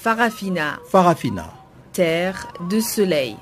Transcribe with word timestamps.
Farafina. 0.00 0.78
Farafina. 0.88 1.52
Terre 1.92 2.46
de 2.70 2.78
soleil. 2.78 3.36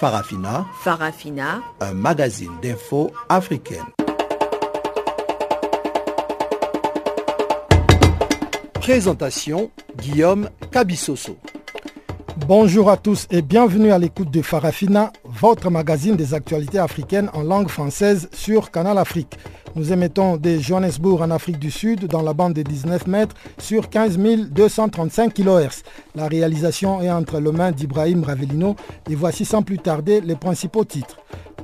Farafina. 0.00 0.64
Farafina. 0.82 1.60
Un 1.80 1.92
magazine 1.92 2.52
d'infos 2.62 3.10
africaine. 3.28 3.84
Présentation 8.80 9.70
Guillaume 9.98 10.48
Cabissoso. 10.72 11.36
Bonjour 12.46 12.88
à 12.88 12.96
tous 12.96 13.26
et 13.30 13.42
bienvenue 13.42 13.92
à 13.92 13.98
l'écoute 13.98 14.30
de 14.30 14.40
Farafina, 14.40 15.12
votre 15.24 15.70
magazine 15.70 16.16
des 16.16 16.32
actualités 16.32 16.78
africaines 16.78 17.28
en 17.34 17.42
langue 17.42 17.68
française 17.68 18.30
sur 18.32 18.70
Canal 18.70 18.96
Afrique. 18.96 19.36
Nous 19.78 19.92
émettons 19.92 20.36
de 20.36 20.58
Johannesburg 20.58 21.22
en 21.22 21.30
Afrique 21.30 21.60
du 21.60 21.70
Sud 21.70 22.06
dans 22.08 22.22
la 22.22 22.32
bande 22.32 22.52
de 22.52 22.62
19 22.62 23.06
mètres 23.06 23.36
sur 23.58 23.88
15 23.88 24.18
235 24.50 25.32
kHz. 25.32 25.84
La 26.16 26.26
réalisation 26.26 27.00
est 27.00 27.12
entre 27.12 27.38
les 27.38 27.52
mains 27.52 27.70
d'Ibrahim 27.70 28.24
Ravelino 28.24 28.74
et 29.08 29.14
voici 29.14 29.44
sans 29.44 29.62
plus 29.62 29.78
tarder 29.78 30.20
les 30.20 30.34
principaux 30.34 30.84
titres. 30.84 31.18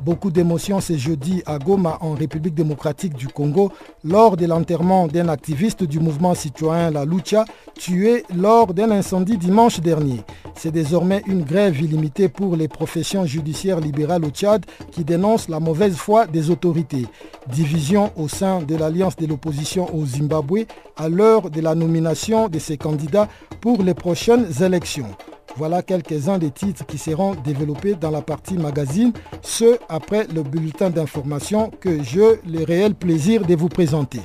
Beaucoup 0.05 0.31
d'émotions 0.31 0.83
ce 0.83 0.99
jeudi 0.99 1.43
à 1.47 1.59
Goma 1.59 1.97
en 2.03 2.13
République 2.13 2.55
démocratique 2.55 3.15
du 3.15 3.27
Congo 3.27 3.73
lors 4.05 4.37
de 4.37 4.45
l'enterrement 4.45 5.07
d'un 5.07 5.29
activiste 5.31 5.83
du 5.83 5.99
mouvement 5.99 6.35
citoyen 6.35 6.91
La 6.91 7.07
Lucha 7.07 7.47
tué 7.75 8.23
lors 8.37 8.75
d'un 8.75 8.91
incendie 8.91 9.39
dimanche 9.39 9.81
dernier. 9.81 10.21
C'est 10.57 10.73
désormais 10.73 11.23
une 11.27 11.43
grève 11.43 11.81
illimitée 11.81 12.29
pour 12.29 12.55
les 12.55 12.69
professions 12.69 13.25
judiciaires 13.25 13.81
libérales 13.81 14.27
au 14.27 14.29
Tchad 14.29 14.67
qui 14.93 15.05
dénoncent 15.05 15.49
la 15.49 15.59
mauvaise 15.59 15.97
foi 15.97 16.27
des 16.27 16.51
autorités. 16.51 17.07
Division 17.51 18.13
au 18.17 18.29
sein 18.29 18.61
de 18.61 18.77
l'alliance 18.77 19.17
de 19.17 19.27
l'opposition 19.27 19.89
au 19.97 20.05
Zimbabwe 20.05 20.67
à 20.99 21.09
l'heure 21.09 21.49
de 21.49 21.63
la 21.63 21.75
nomination 21.75 22.51
de 22.51 22.59
ses 22.59 22.77
candidats 22.77 23.29
pour 23.63 23.83
les 23.83 23.95
prochaines 23.95 24.49
élections. 24.63 25.09
Voilà 25.57 25.83
quelques-uns 25.83 26.39
des 26.39 26.51
titres 26.51 26.85
qui 26.85 26.99
seront 26.99 27.35
développés 27.35 27.95
dans 27.95 28.11
la 28.11 28.23
partie 28.23 28.55
magazine, 28.55 29.13
ce 29.41 29.79
après 29.89 30.27
le 30.27 30.43
bulletin 30.43 30.91
d'information 30.91 31.71
que 31.81 32.03
j'ai 32.03 32.41
le 32.47 32.65
réel 32.65 32.95
plaisir 32.95 33.47
de 33.47 33.55
vous 33.55 33.69
présenter. 33.69 34.21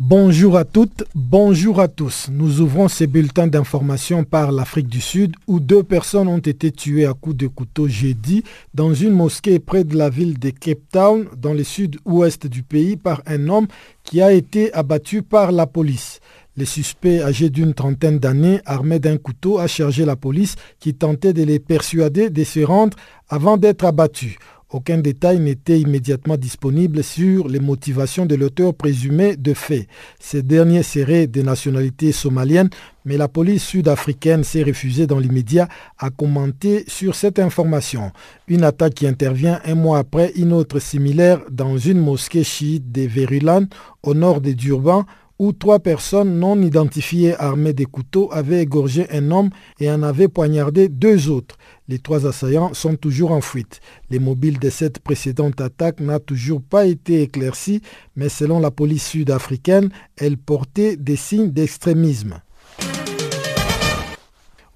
Bonjour 0.00 0.56
à 0.56 0.64
toutes, 0.64 1.02
bonjour 1.16 1.80
à 1.80 1.88
tous. 1.88 2.28
Nous 2.30 2.60
ouvrons 2.60 2.86
ces 2.86 3.08
bulletins 3.08 3.48
d'information 3.48 4.22
par 4.22 4.52
l'Afrique 4.52 4.86
du 4.86 5.00
Sud 5.00 5.34
où 5.48 5.58
deux 5.58 5.82
personnes 5.82 6.28
ont 6.28 6.38
été 6.38 6.70
tuées 6.70 7.04
à 7.04 7.14
coups 7.14 7.36
de 7.36 7.48
couteau 7.48 7.88
jeudi 7.88 8.44
dans 8.74 8.94
une 8.94 9.10
mosquée 9.10 9.58
près 9.58 9.82
de 9.82 9.96
la 9.96 10.08
ville 10.08 10.38
de 10.38 10.50
Cape 10.50 10.78
Town 10.92 11.26
dans 11.36 11.52
le 11.52 11.64
sud-ouest 11.64 12.46
du 12.46 12.62
pays 12.62 12.96
par 12.96 13.22
un 13.26 13.48
homme 13.48 13.66
qui 14.04 14.22
a 14.22 14.30
été 14.32 14.72
abattu 14.72 15.22
par 15.22 15.50
la 15.50 15.66
police. 15.66 16.20
Le 16.56 16.64
suspect, 16.64 17.20
âgé 17.20 17.50
d'une 17.50 17.74
trentaine 17.74 18.20
d'années, 18.20 18.60
armé 18.66 19.00
d'un 19.00 19.16
couteau, 19.16 19.58
a 19.58 19.66
chargé 19.66 20.04
la 20.04 20.14
police 20.14 20.54
qui 20.78 20.94
tentait 20.94 21.32
de 21.32 21.42
les 21.42 21.58
persuader 21.58 22.30
de 22.30 22.44
se 22.44 22.60
rendre 22.60 22.96
avant 23.28 23.56
d'être 23.56 23.84
abattu. 23.84 24.38
Aucun 24.70 24.98
détail 24.98 25.40
n'était 25.40 25.80
immédiatement 25.80 26.36
disponible 26.36 27.02
sur 27.02 27.48
les 27.48 27.58
motivations 27.58 28.26
de 28.26 28.34
l'auteur 28.34 28.74
présumé 28.74 29.34
de 29.34 29.54
fait. 29.54 29.88
Ce 30.20 30.36
dernier 30.36 30.82
serait 30.82 31.26
de 31.26 31.40
nationalité 31.40 32.12
somalienne, 32.12 32.68
mais 33.06 33.16
la 33.16 33.28
police 33.28 33.64
sud-africaine 33.64 34.44
s'est 34.44 34.62
refusée 34.62 35.06
dans 35.06 35.18
l'immédiat 35.18 35.68
à 35.98 36.10
commenter 36.10 36.84
sur 36.86 37.14
cette 37.14 37.38
information. 37.38 38.12
Une 38.46 38.62
attaque 38.62 38.92
qui 38.92 39.06
intervient 39.06 39.58
un 39.64 39.74
mois 39.74 40.00
après 40.00 40.32
une 40.36 40.52
autre 40.52 40.80
similaire 40.80 41.40
dans 41.50 41.78
une 41.78 42.00
mosquée 42.00 42.44
chiite 42.44 42.92
de 42.92 43.06
Verulan, 43.06 43.64
au 44.02 44.12
nord 44.12 44.42
de 44.42 44.52
Durban, 44.52 45.06
où 45.38 45.52
trois 45.52 45.78
personnes 45.78 46.38
non 46.38 46.60
identifiées 46.60 47.34
armées 47.38 47.72
de 47.72 47.84
couteaux 47.84 48.28
avaient 48.32 48.62
égorgé 48.62 49.06
un 49.10 49.30
homme 49.30 49.50
et 49.78 49.90
en 49.90 50.02
avaient 50.02 50.28
poignardé 50.28 50.88
deux 50.88 51.28
autres. 51.28 51.56
Les 51.86 51.98
trois 51.98 52.26
assaillants 52.26 52.74
sont 52.74 52.96
toujours 52.96 53.30
en 53.30 53.40
fuite. 53.40 53.80
Les 54.10 54.18
mobiles 54.18 54.58
de 54.58 54.70
cette 54.70 54.98
précédente 54.98 55.60
attaque 55.60 56.00
n'a 56.00 56.18
toujours 56.18 56.60
pas 56.60 56.86
été 56.86 57.22
éclairci, 57.22 57.82
mais 58.16 58.28
selon 58.28 58.58
la 58.58 58.70
police 58.70 59.06
sud-africaine, 59.06 59.90
elle 60.16 60.38
portait 60.38 60.96
des 60.96 61.16
signes 61.16 61.50
d'extrémisme. 61.50 62.40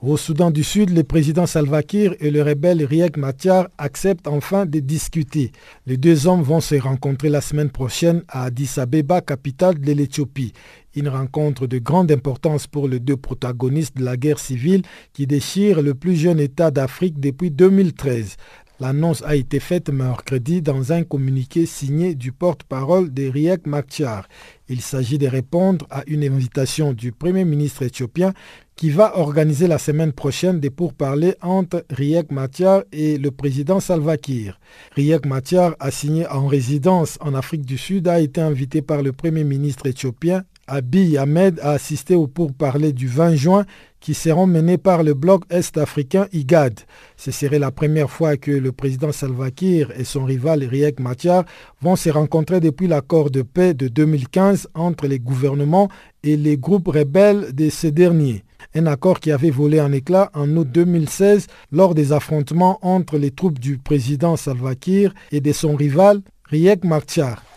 Au 0.05 0.17
Soudan 0.17 0.51
du 0.51 0.65
Sud, 0.65 0.91
le 0.91 1.05
président 1.05 1.47
Salva 1.47 1.85
Kiir 1.85 2.17
et 2.19 2.33
le 2.33 2.43
rebelle 2.43 2.85
Riek 2.85 3.17
Machar 3.17 3.69
acceptent 3.79 4.27
enfin 4.27 4.67
de 4.67 4.81
discuter. 4.81 5.53
Les 5.87 5.97
deux 5.97 6.27
hommes 6.27 6.43
vont 6.43 6.61
se 6.61 6.75
rencontrer 6.75 7.29
la 7.29 7.41
semaine 7.41 7.71
prochaine 7.71 8.25
à 8.27 8.47
Addis 8.47 8.73
Abeba, 8.79 9.21
capitale 9.21 9.79
de 9.79 9.93
l'Éthiopie. 9.93 10.55
Une 10.97 11.09
rencontre 11.09 11.69
de 11.69 11.79
grande 11.79 12.11
importance 12.11 12.67
pour 12.67 12.89
les 12.89 12.99
deux 12.99 13.17
protagonistes 13.17 13.97
de 13.97 14.05
la 14.05 14.17
guerre 14.17 14.41
civile 14.41 14.83
qui 15.13 15.29
déchire 15.29 15.81
le 15.81 15.95
plus 15.95 16.17
jeune 16.17 16.41
État 16.41 16.73
d'Afrique 16.73 17.21
depuis 17.21 17.53
2013. 17.53 18.37
L'annonce 18.81 19.23
a 19.25 19.37
été 19.37 19.61
faite 19.61 19.91
mercredi 19.91 20.63
dans 20.63 20.93
un 20.93 21.05
communiqué 21.05 21.67
signé 21.67 22.15
du 22.15 22.33
porte-parole 22.33 23.13
de 23.13 23.29
Riek 23.29 23.67
Machar. 23.67 24.27
Il 24.69 24.81
s'agit 24.81 25.19
de 25.19 25.27
répondre 25.27 25.87
à 25.91 26.03
une 26.07 26.25
invitation 26.25 26.93
du 26.93 27.13
Premier 27.13 27.45
ministre 27.45 27.83
éthiopien 27.83 28.33
qui 28.75 28.91
va 28.91 29.19
organiser 29.19 29.69
la 29.69 29.79
semaine 29.79 30.13
prochaine 30.13 30.59
des 30.59 30.71
pourparlers 30.71 31.37
entre 31.43 31.85
Riek 31.91 32.33
Machar 32.33 32.83
et 32.91 33.19
le 33.19 33.31
président 33.31 33.79
Salva 33.79 34.17
Kiir. 34.17 34.59
Riek 34.97 35.27
Machar, 35.27 35.77
assigné 35.79 36.27
en 36.27 36.47
résidence 36.47 37.19
en 37.21 37.35
Afrique 37.35 37.67
du 37.67 37.79
Sud, 37.79 38.09
a 38.09 38.21
été 38.21 38.41
invité 38.41 38.83
par 38.83 39.03
le 39.03 39.13
Premier 39.13 39.45
ministre 39.45 39.87
éthiopien 39.87 40.45
Abiy 40.67 41.19
Ahmed 41.19 41.61
à 41.61 41.73
assister 41.73 42.15
aux 42.15 42.29
pourparlers 42.29 42.93
du 42.93 43.07
20 43.07 43.35
juin 43.35 43.67
qui 44.03 44.15
seront 44.15 44.47
menés 44.47 44.79
par 44.79 45.05
le 45.05 45.15
bloc 45.15 45.45
est-africain 45.49 46.27
IGAD. 46.33 46.81
Ce 47.17 47.31
serait 47.31 47.61
la 47.61 47.71
première 47.71 48.11
fois 48.11 48.37
que 48.37 48.51
le 48.51 48.73
président 48.73 49.13
Salva 49.13 49.51
Kiir 49.51 49.93
et 49.97 50.05
son 50.05 50.25
rival 50.25 50.65
Riek 50.65 50.99
Machar 51.01 51.45
vont 51.81 51.97
se 51.97 52.11
rencontrer 52.11 52.61
depuis 52.61 52.89
l'accord 52.89 53.31
de 53.31 53.43
paix 53.43 53.73
de 53.73 53.87
2015 53.89 54.69
entre 54.75 55.07
les 55.07 55.21
gouvernements 55.21 55.89
et 56.25 56.37
les 56.37 56.59
groupes 56.59 56.89
rebelles 56.89 57.55
de 57.55 57.71
ces 57.71 57.93
derniers. 57.93 58.45
Un 58.75 58.87
accord 58.87 59.21
qui 59.21 59.31
avait 59.31 59.51
volé 59.51 59.81
en 59.81 59.93
éclat 59.93 60.31
en 60.35 60.49
août 60.57 60.69
2016 60.71 61.47
lors 61.71 61.95
des 61.95 62.13
affrontements 62.13 62.79
entre 62.83 63.19
les 63.19 63.31
troupes 63.31 63.61
du 63.61 63.79
président 63.79 64.37
Salva 64.37 64.75
Kiir 64.75 65.15
et 65.31 65.41
de 65.41 65.53
son 65.53 65.77
rival 65.77 66.23
Riek 66.51 66.85
Machar. 66.85 67.52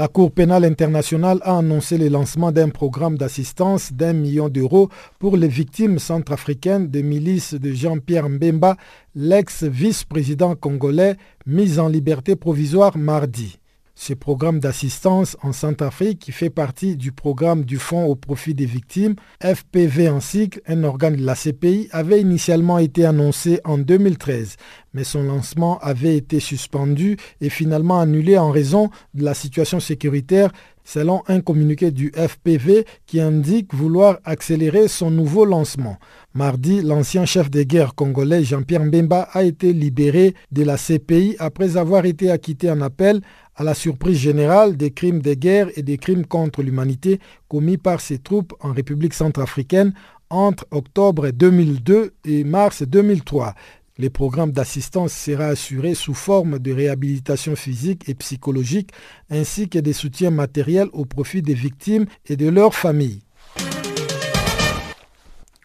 La 0.00 0.08
Cour 0.08 0.32
pénale 0.32 0.64
internationale 0.64 1.40
a 1.42 1.58
annoncé 1.58 1.98
le 1.98 2.08
lancement 2.08 2.52
d'un 2.52 2.70
programme 2.70 3.18
d'assistance 3.18 3.92
d'un 3.92 4.14
million 4.14 4.48
d'euros 4.48 4.88
pour 5.18 5.36
les 5.36 5.46
victimes 5.46 5.98
centrafricaines 5.98 6.88
des 6.88 7.02
milices 7.02 7.52
de 7.52 7.70
Jean-Pierre 7.70 8.30
Mbemba, 8.30 8.78
l'ex-vice-président 9.14 10.54
congolais 10.54 11.16
mis 11.44 11.78
en 11.78 11.88
liberté 11.88 12.34
provisoire 12.34 12.96
mardi. 12.96 13.58
Ce 14.02 14.14
programme 14.14 14.60
d'assistance 14.60 15.36
en 15.42 15.52
Centrafrique, 15.52 16.20
qui 16.20 16.32
fait 16.32 16.48
partie 16.48 16.96
du 16.96 17.12
programme 17.12 17.66
du 17.66 17.76
Fonds 17.76 18.06
au 18.06 18.14
profit 18.14 18.54
des 18.54 18.64
victimes, 18.64 19.14
FPV 19.42 20.08
en 20.08 20.20
cycle, 20.20 20.62
un 20.66 20.84
organe 20.84 21.16
de 21.16 21.26
la 21.26 21.34
CPI, 21.34 21.90
avait 21.92 22.22
initialement 22.22 22.78
été 22.78 23.04
annoncé 23.04 23.60
en 23.62 23.76
2013, 23.76 24.56
mais 24.94 25.04
son 25.04 25.24
lancement 25.24 25.78
avait 25.80 26.16
été 26.16 26.40
suspendu 26.40 27.18
et 27.42 27.50
finalement 27.50 28.00
annulé 28.00 28.38
en 28.38 28.50
raison 28.50 28.88
de 29.12 29.22
la 29.22 29.34
situation 29.34 29.80
sécuritaire 29.80 30.50
selon 30.82 31.22
un 31.28 31.40
communiqué 31.40 31.90
du 31.90 32.10
FPV 32.16 32.86
qui 33.06 33.20
indique 33.20 33.74
vouloir 33.74 34.18
accélérer 34.24 34.88
son 34.88 35.10
nouveau 35.10 35.44
lancement. 35.44 35.98
Mardi, 36.34 36.80
l'ancien 36.80 37.26
chef 37.26 37.50
de 37.50 37.62
guerre 37.62 37.94
congolais 37.94 38.44
Jean-Pierre 38.44 38.84
Mbemba 38.84 39.28
a 39.32 39.42
été 39.44 39.72
libéré 39.72 40.34
de 40.50 40.64
la 40.64 40.76
CPI 40.76 41.36
après 41.38 41.76
avoir 41.76 42.06
été 42.06 42.30
acquitté 42.30 42.70
en 42.70 42.80
appel 42.80 43.20
à 43.60 43.62
la 43.62 43.74
surprise 43.74 44.16
générale 44.16 44.78
des 44.78 44.90
crimes 44.90 45.20
de 45.20 45.34
guerre 45.34 45.68
et 45.76 45.82
des 45.82 45.98
crimes 45.98 46.24
contre 46.24 46.62
l'humanité 46.62 47.20
commis 47.46 47.76
par 47.76 48.00
ses 48.00 48.16
troupes 48.16 48.54
en 48.60 48.72
République 48.72 49.12
centrafricaine 49.12 49.92
entre 50.30 50.66
octobre 50.70 51.28
2002 51.28 52.14
et 52.24 52.42
mars 52.44 52.82
2003. 52.82 53.54
Les 53.98 54.08
programmes 54.08 54.52
d'assistance 54.52 55.12
sera 55.12 55.48
assuré 55.48 55.92
sous 55.92 56.14
forme 56.14 56.58
de 56.58 56.72
réhabilitation 56.72 57.54
physique 57.54 58.08
et 58.08 58.14
psychologique 58.14 58.92
ainsi 59.28 59.68
que 59.68 59.78
des 59.78 59.92
soutiens 59.92 60.30
matériels 60.30 60.88
au 60.94 61.04
profit 61.04 61.42
des 61.42 61.52
victimes 61.52 62.06
et 62.30 62.36
de 62.36 62.48
leurs 62.48 62.74
familles. 62.74 63.20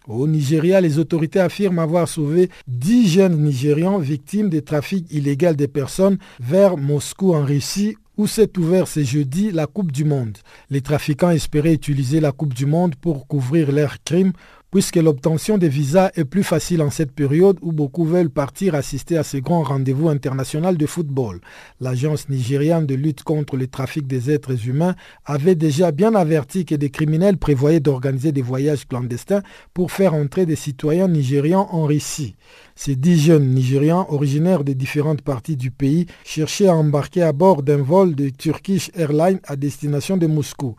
Au 0.07 0.28
Nigeria, 0.28 0.81
les 0.81 1.00
autorités 1.00 1.40
affirment 1.40 1.80
avoir 1.80 2.07
sauvé 2.07 2.50
10 2.68 3.07
jeunes 3.10 3.42
Nigérians 3.42 3.98
victimes 3.98 4.50
des 4.50 4.62
trafics 4.62 5.12
illégaux 5.12 5.54
des 5.54 5.68
personnes 5.68 6.18
vers 6.40 6.78
Moscou 6.78 7.34
en 7.34 7.44
Russie 7.44 7.98
où 8.18 8.28
s'est 8.28 8.57
ouvert 8.57 8.88
ce 8.88 9.04
jeudi 9.04 9.52
la 9.52 9.68
Coupe 9.68 9.92
du 9.92 10.06
Monde. 10.06 10.38
Les 10.69 10.81
trafiquants 10.81 11.31
espéraient 11.31 11.74
utiliser 11.74 12.19
la 12.19 12.31
Coupe 12.31 12.54
du 12.54 12.66
Monde 12.66 12.96
pour 12.96 13.28
couvrir 13.28 13.72
leurs 13.72 14.02
crimes 14.04 14.34
puisque 14.75 14.98
l'obtention 14.98 15.57
des 15.57 15.69
visas 15.69 16.12
est 16.16 16.25
plus 16.25 16.44
facile 16.44 16.81
en 16.81 16.89
cette 16.89 17.13
période 17.13 17.57
où 17.62 17.72
beaucoup 17.72 18.04
veulent 18.04 18.30
partir 18.30 18.75
assister 18.75 19.16
à 19.16 19.24
ces 19.24 19.39
grands 19.39 19.63
rendez-vous 19.63 20.10
internationaux 20.10 20.74
de 20.74 20.86
football. 20.86 21.39
L'agence 21.80 22.27
nigériane 22.27 22.86
de 22.86 22.94
lutte 22.94 23.24
contre 23.24 23.56
le 23.56 23.68
trafic 23.68 24.06
des 24.06 24.30
êtres 24.31 24.68
humains 24.68 24.95
avait 25.24 25.56
déjà 25.56 25.94
bien 25.94 26.13
averti 26.13 26.66
que 26.66 26.75
des 26.75 26.89
criminels 26.89 27.38
prévoyaient 27.38 27.80
d'organiser 27.80 28.33
des 28.33 28.42
voyages 28.42 28.86
clandestins 28.86 29.44
pour 29.74 29.94
faire 29.94 30.13
entrer 30.13 30.45
des 30.45 30.57
citoyens 30.57 31.07
nigérians 31.07 31.69
en 31.72 31.86
Russie. 31.86 32.36
Ces 32.75 32.98
dix 32.98 33.18
jeunes 33.18 33.51
Nigérians, 33.51 34.06
originaires 34.10 34.66
des 34.66 34.75
différentes 34.75 35.22
parties 35.22 35.56
du 35.56 35.72
pays, 35.72 36.07
cherchaient 36.25 36.68
à 36.68 36.75
embarquer 36.75 37.22
à 37.22 37.31
bord 37.31 37.63
d'un 37.63 37.81
vol 37.81 38.13
de 38.13 38.27
Turkish 38.27 38.92
Airlines 38.94 39.39
à 39.45 39.56
destination 39.56 40.18
de 40.18 40.27
Moscou. 40.27 40.75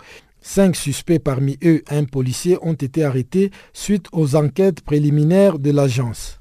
Cinq 0.48 0.76
suspects, 0.76 1.18
parmi 1.18 1.58
eux 1.64 1.82
un 1.90 2.04
policier, 2.04 2.56
ont 2.62 2.72
été 2.72 3.02
arrêtés 3.02 3.50
suite 3.72 4.06
aux 4.12 4.36
enquêtes 4.36 4.80
préliminaires 4.80 5.58
de 5.58 5.72
l'agence. 5.72 6.38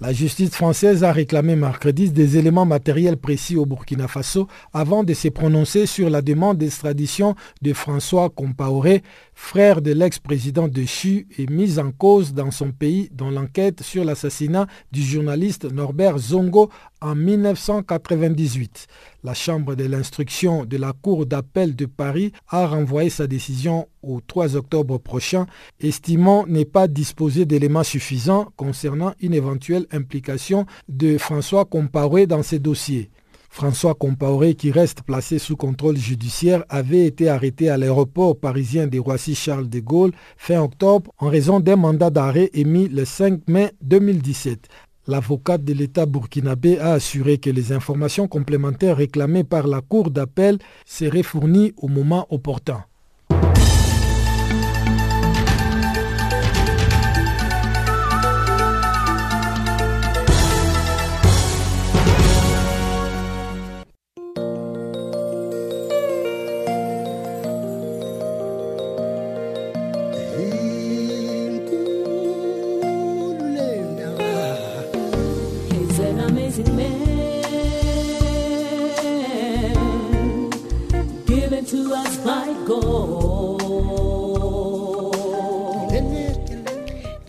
La 0.00 0.12
justice 0.12 0.50
française 0.50 1.02
a 1.02 1.12
réclamé 1.12 1.56
mercredi 1.56 2.10
des 2.10 2.38
éléments 2.38 2.64
matériels 2.64 3.16
précis 3.16 3.56
au 3.56 3.66
Burkina 3.66 4.06
Faso 4.06 4.46
avant 4.72 5.02
de 5.02 5.14
se 5.14 5.28
prononcer 5.28 5.86
sur 5.86 6.10
la 6.10 6.22
demande 6.22 6.58
d'extradition 6.58 7.34
de 7.60 7.72
François 7.72 8.30
Compaoré, 8.30 9.02
frère 9.34 9.82
de 9.82 9.92
l'ex-président 9.92 10.68
de 10.68 10.84
CHU 10.84 11.26
et 11.38 11.46
mis 11.46 11.78
en 11.78 11.90
cause 11.90 12.32
dans 12.32 12.50
son 12.50 12.72
pays 12.72 13.10
dans 13.12 13.30
l'enquête 13.30 13.82
sur 13.82 14.04
l'assassinat 14.04 14.66
du 14.92 15.02
journaliste 15.02 15.70
Norbert 15.70 16.18
Zongo 16.18 16.70
en 17.00 17.14
1998. 17.14 18.86
La 19.22 19.34
Chambre 19.34 19.74
de 19.74 19.84
l'instruction 19.84 20.64
de 20.64 20.76
la 20.76 20.92
Cour 20.92 21.26
d'appel 21.26 21.74
de 21.76 21.86
Paris 21.86 22.32
a 22.48 22.66
renvoyé 22.66 23.10
sa 23.10 23.26
décision 23.26 23.88
au 24.02 24.20
3 24.20 24.56
octobre 24.56 24.98
prochain, 24.98 25.46
estimant 25.80 26.44
ne 26.46 26.64
pas 26.64 26.88
disposer 26.88 27.44
d'éléments 27.44 27.84
suffisants 27.84 28.48
concernant 28.56 29.14
une 29.20 29.34
éventuelle 29.34 29.86
implication 29.92 30.66
de 30.88 31.18
François 31.18 31.64
Compaoré 31.64 32.26
dans 32.26 32.42
ces 32.42 32.58
dossiers. 32.58 33.10
François 33.54 33.94
Compaoré, 33.94 34.56
qui 34.56 34.72
reste 34.72 35.02
placé 35.02 35.38
sous 35.38 35.54
contrôle 35.56 35.96
judiciaire, 35.96 36.64
avait 36.68 37.06
été 37.06 37.28
arrêté 37.28 37.68
à 37.68 37.76
l'aéroport 37.76 38.36
parisien 38.36 38.88
de 38.88 38.98
Roissy-Charles 38.98 39.68
de 39.68 39.78
Gaulle 39.78 40.10
fin 40.36 40.60
octobre 40.60 41.12
en 41.18 41.28
raison 41.28 41.60
d'un 41.60 41.76
mandat 41.76 42.10
d'arrêt 42.10 42.50
émis 42.52 42.88
le 42.88 43.04
5 43.04 43.42
mai 43.46 43.70
2017. 43.80 44.66
L'avocate 45.06 45.62
de 45.62 45.72
l'État 45.72 46.04
burkinabé 46.04 46.80
a 46.80 46.94
assuré 46.94 47.38
que 47.38 47.48
les 47.48 47.70
informations 47.70 48.26
complémentaires 48.26 48.96
réclamées 48.96 49.44
par 49.44 49.68
la 49.68 49.82
Cour 49.82 50.10
d'appel 50.10 50.58
seraient 50.84 51.22
fournies 51.22 51.74
au 51.76 51.86
moment 51.86 52.26
opportun. 52.30 52.84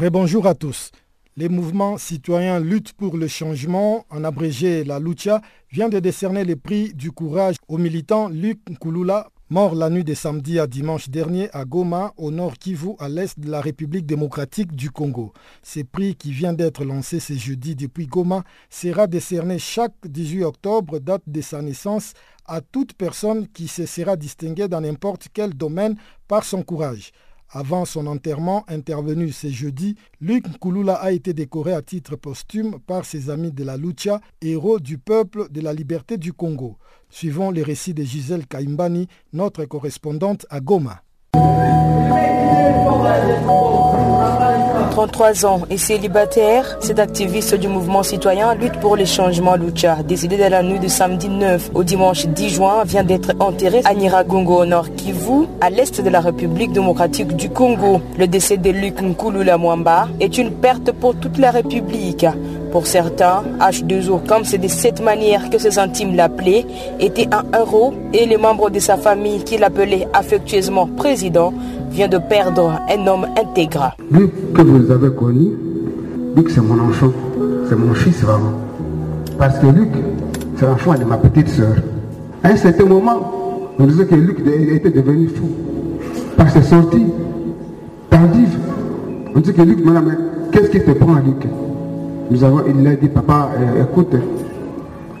Rebonjour 0.00 0.46
à 0.46 0.54
tous. 0.54 0.92
Les 1.36 1.48
mouvements 1.48 1.98
citoyens 1.98 2.60
Lutte 2.60 2.92
pour 2.92 3.16
le 3.16 3.26
changement, 3.26 4.06
en 4.10 4.22
abrégé 4.22 4.84
la 4.84 5.00
Lucha, 5.00 5.40
vient 5.72 5.88
de 5.88 5.98
décerner 5.98 6.44
les 6.44 6.54
prix 6.54 6.94
du 6.94 7.10
courage 7.10 7.56
au 7.66 7.78
militant 7.78 8.28
Luc 8.28 8.60
Nkouloula, 8.70 9.28
mort 9.50 9.74
la 9.74 9.90
nuit 9.90 10.04
de 10.04 10.14
samedi 10.14 10.60
à 10.60 10.68
dimanche 10.68 11.08
dernier 11.08 11.50
à 11.52 11.64
Goma, 11.64 12.12
au 12.16 12.30
nord 12.30 12.58
Kivu, 12.58 12.90
à 13.00 13.08
l'est 13.08 13.40
de 13.40 13.50
la 13.50 13.60
République 13.60 14.06
démocratique 14.06 14.72
du 14.76 14.92
Congo. 14.92 15.32
Ce 15.64 15.80
prix 15.80 16.14
qui 16.14 16.30
vient 16.30 16.52
d'être 16.52 16.84
lancé 16.84 17.18
ce 17.18 17.32
jeudi 17.32 17.74
depuis 17.74 18.06
Goma 18.06 18.44
sera 18.70 19.08
décerné 19.08 19.58
chaque 19.58 19.96
18 20.04 20.44
octobre, 20.44 21.00
date 21.00 21.22
de 21.26 21.40
sa 21.40 21.60
naissance, 21.60 22.12
à 22.46 22.60
toute 22.60 22.92
personne 22.92 23.48
qui 23.48 23.66
se 23.66 23.84
sera 23.84 24.14
distinguée 24.14 24.68
dans 24.68 24.80
n'importe 24.80 25.26
quel 25.34 25.54
domaine 25.54 25.96
par 26.28 26.44
son 26.44 26.62
courage. 26.62 27.10
Avant 27.50 27.86
son 27.86 28.06
enterrement 28.06 28.64
intervenu 28.68 29.32
ce 29.32 29.48
jeudi, 29.48 29.96
Luc 30.20 30.46
Nkouloula 30.46 30.94
a 30.94 31.12
été 31.12 31.32
décoré 31.32 31.72
à 31.72 31.80
titre 31.80 32.14
posthume 32.14 32.78
par 32.86 33.06
ses 33.06 33.30
amis 33.30 33.52
de 33.52 33.64
la 33.64 33.78
Lucha, 33.78 34.20
héros 34.42 34.78
du 34.78 34.98
peuple 34.98 35.50
de 35.50 35.62
la 35.62 35.72
liberté 35.72 36.18
du 36.18 36.34
Congo. 36.34 36.76
Suivons 37.08 37.50
les 37.50 37.62
récits 37.62 37.94
de 37.94 38.02
Gisèle 38.02 38.46
Kaimbani, 38.46 39.08
notre 39.32 39.64
correspondante 39.64 40.44
à 40.50 40.60
Goma. 40.60 41.02
33 44.98 45.46
ans 45.46 45.60
et 45.70 45.76
célibataire, 45.76 46.76
cet 46.80 46.98
activiste 46.98 47.54
du 47.54 47.68
mouvement 47.68 48.02
citoyen 48.02 48.56
lutte 48.56 48.80
pour 48.80 48.96
les 48.96 49.06
changements 49.06 49.54
Lucha. 49.54 50.02
Décédé 50.02 50.36
de 50.36 50.42
la 50.42 50.60
nuit 50.64 50.80
de 50.80 50.88
samedi 50.88 51.28
9 51.28 51.70
au 51.74 51.84
dimanche 51.84 52.26
10 52.26 52.48
juin, 52.48 52.82
vient 52.84 53.04
d'être 53.04 53.30
enterré 53.38 53.80
à 53.84 53.94
Niragongo 53.94 54.62
au 54.62 54.66
nord 54.66 54.92
Kivu, 54.96 55.46
à 55.60 55.70
l'est 55.70 56.00
de 56.00 56.10
la 56.10 56.18
République 56.18 56.72
démocratique 56.72 57.36
du 57.36 57.48
Congo. 57.48 58.00
Le 58.18 58.26
décès 58.26 58.56
de 58.56 58.70
Luc 58.70 59.00
Nkulula 59.00 59.56
Mwamba 59.56 60.08
est 60.18 60.36
une 60.36 60.50
perte 60.50 60.90
pour 60.90 61.14
toute 61.14 61.38
la 61.38 61.52
République. 61.52 62.26
Pour 62.72 62.88
certains, 62.88 63.44
H2O, 63.60 64.26
comme 64.26 64.44
c'est 64.44 64.58
de 64.58 64.68
cette 64.68 65.00
manière 65.00 65.48
que 65.48 65.58
ses 65.58 65.78
intimes 65.78 66.16
l'appelaient, 66.16 66.66
était 66.98 67.28
un 67.32 67.44
héros 67.56 67.94
et 68.12 68.26
les 68.26 68.36
membres 68.36 68.68
de 68.68 68.80
sa 68.80 68.96
famille 68.96 69.44
qui 69.44 69.58
l'appelaient 69.58 70.08
affectueusement 70.12 70.88
président 70.88 71.54
vient 71.90 72.08
de 72.08 72.18
perdre 72.18 72.72
un 72.88 73.06
homme 73.06 73.26
intègre. 73.36 73.96
Luc 74.10 74.52
que 74.52 74.62
vous 74.62 74.90
avez 74.90 75.10
connu, 75.10 75.52
Luc 76.36 76.50
c'est 76.50 76.60
mon 76.60 76.78
enfant, 76.78 77.12
c'est 77.68 77.76
mon 77.76 77.94
fils 77.94 78.22
vraiment. 78.22 78.52
Parce 79.38 79.58
que 79.58 79.66
Luc, 79.66 79.88
c'est 80.56 80.66
l'enfant 80.66 80.94
de 80.94 81.04
ma 81.04 81.16
petite 81.16 81.48
soeur. 81.48 81.76
À 82.42 82.48
un 82.48 82.56
certain 82.56 82.84
moment, 82.84 83.68
on 83.78 83.86
disait 83.86 84.06
que 84.06 84.14
Luc 84.14 84.40
était 84.46 84.90
devenu 84.90 85.28
fou. 85.28 85.48
Par 86.36 86.50
ses 86.50 86.62
sorties 86.62 87.06
tardives, 88.10 88.58
on 89.34 89.40
dit 89.40 89.52
que 89.52 89.62
Luc, 89.62 89.84
madame, 89.84 90.16
qu'est-ce 90.52 90.70
qui 90.70 90.80
te 90.80 90.90
prend, 90.90 91.14
Luc? 91.14 91.46
Nous 92.30 92.44
avons, 92.44 92.62
il 92.68 92.86
a 92.86 92.94
dit, 92.94 93.08
papa, 93.08 93.50
euh, 93.58 93.84
écoute, 93.84 94.14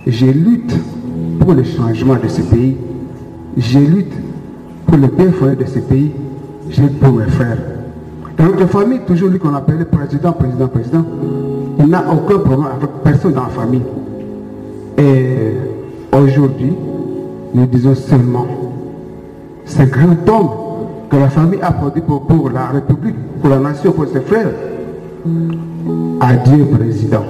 je 0.06 0.26
lutte 0.26 0.74
pour 1.40 1.54
le 1.54 1.64
changement 1.64 2.16
de 2.16 2.28
ce 2.28 2.42
pays. 2.42 2.76
Je 3.56 3.78
lutte 3.78 4.12
pour 4.86 4.98
le 4.98 5.06
bien 5.06 5.26
de 5.26 5.64
ce 5.64 5.78
pays 5.78 6.12
j'ai 6.70 6.86
pour 6.88 7.12
mes 7.12 7.26
frères. 7.26 7.58
Dans 8.36 8.44
notre 8.44 8.66
famille, 8.66 9.00
toujours 9.06 9.30
lui 9.30 9.38
qu'on 9.38 9.54
appelait 9.54 9.84
président, 9.84 10.32
président, 10.32 10.68
président, 10.68 11.04
il 11.78 11.86
n'a 11.86 12.04
aucun 12.12 12.38
problème 12.38 12.70
avec 12.76 12.90
personne 13.02 13.32
dans 13.32 13.44
la 13.44 13.48
famille. 13.48 13.82
Et 14.96 15.54
aujourd'hui, 16.16 16.72
nous 17.54 17.66
disons 17.66 17.94
seulement, 17.94 18.46
ce 19.64 19.82
grand 19.82 20.28
homme 20.28 20.50
que 21.10 21.16
la 21.16 21.28
famille 21.28 21.60
a 21.62 21.72
produit 21.72 22.02
pour, 22.02 22.26
pour 22.26 22.50
la 22.50 22.66
République, 22.66 23.16
pour 23.40 23.50
la 23.50 23.58
nation, 23.58 23.92
pour 23.92 24.06
ses 24.06 24.20
frères. 24.20 24.50
Adieu, 26.20 26.64
président. 26.66 27.24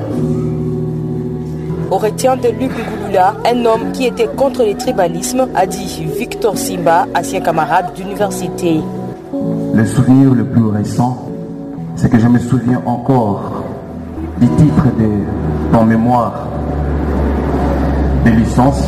Au 1.90 1.96
retien 1.96 2.36
de 2.36 2.48
Luc 2.48 2.70
Gouloula, 2.70 3.34
un 3.50 3.64
homme 3.64 3.92
qui 3.92 4.06
était 4.06 4.28
contre 4.36 4.62
le 4.64 4.74
tribalisme, 4.74 5.48
a 5.54 5.66
dit 5.66 6.06
Victor 6.18 6.58
Simba, 6.58 7.06
ancien 7.16 7.40
camarade 7.40 7.94
d'université. 7.94 8.80
Le 9.32 9.84
souvenir 9.84 10.34
le 10.34 10.44
plus 10.44 10.64
récent, 10.64 11.28
c'est 11.96 12.08
que 12.08 12.18
je 12.18 12.28
me 12.28 12.38
souviens 12.38 12.80
encore 12.86 13.64
du 14.40 14.48
titre 14.48 14.84
de, 14.98 15.76
mon 15.76 15.84
mémoire 15.84 16.46
de 18.24 18.30
licence 18.30 18.82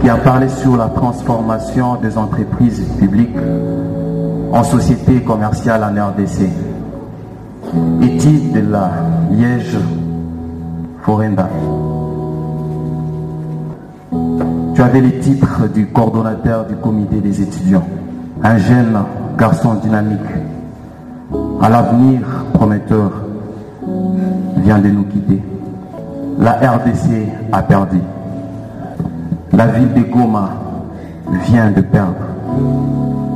qui 0.00 0.08
a 0.08 0.16
parlé 0.16 0.48
sur 0.48 0.76
la 0.76 0.88
transformation 0.88 1.96
des 1.96 2.16
entreprises 2.16 2.84
publiques 2.98 3.36
en 4.52 4.62
sociétés 4.62 5.22
commerciales 5.22 5.82
en 5.82 6.08
RDC. 6.08 6.48
Étude 8.02 8.52
de 8.52 8.70
la 8.70 8.92
Liège 9.32 9.76
Forenda. 11.02 11.48
Tu 14.74 14.82
avais 14.82 15.00
les 15.00 15.18
titres 15.18 15.68
du 15.72 15.86
coordonnateur 15.86 16.66
du 16.66 16.76
comité 16.76 17.16
des 17.20 17.42
étudiants. 17.42 17.86
Un 18.42 18.58
jeune 18.58 18.98
garçon 19.38 19.74
dynamique, 19.76 20.20
à 21.60 21.68
l'avenir 21.68 22.20
prometteur, 22.52 23.10
vient 24.58 24.78
de 24.78 24.88
nous 24.88 25.04
quitter. 25.04 25.42
La 26.38 26.52
RDC 26.52 27.28
a 27.52 27.62
perdu. 27.62 28.00
La 29.52 29.66
ville 29.68 29.92
de 29.94 30.00
Goma 30.10 30.50
vient 31.46 31.70
de 31.70 31.80
perdre. 31.80 32.14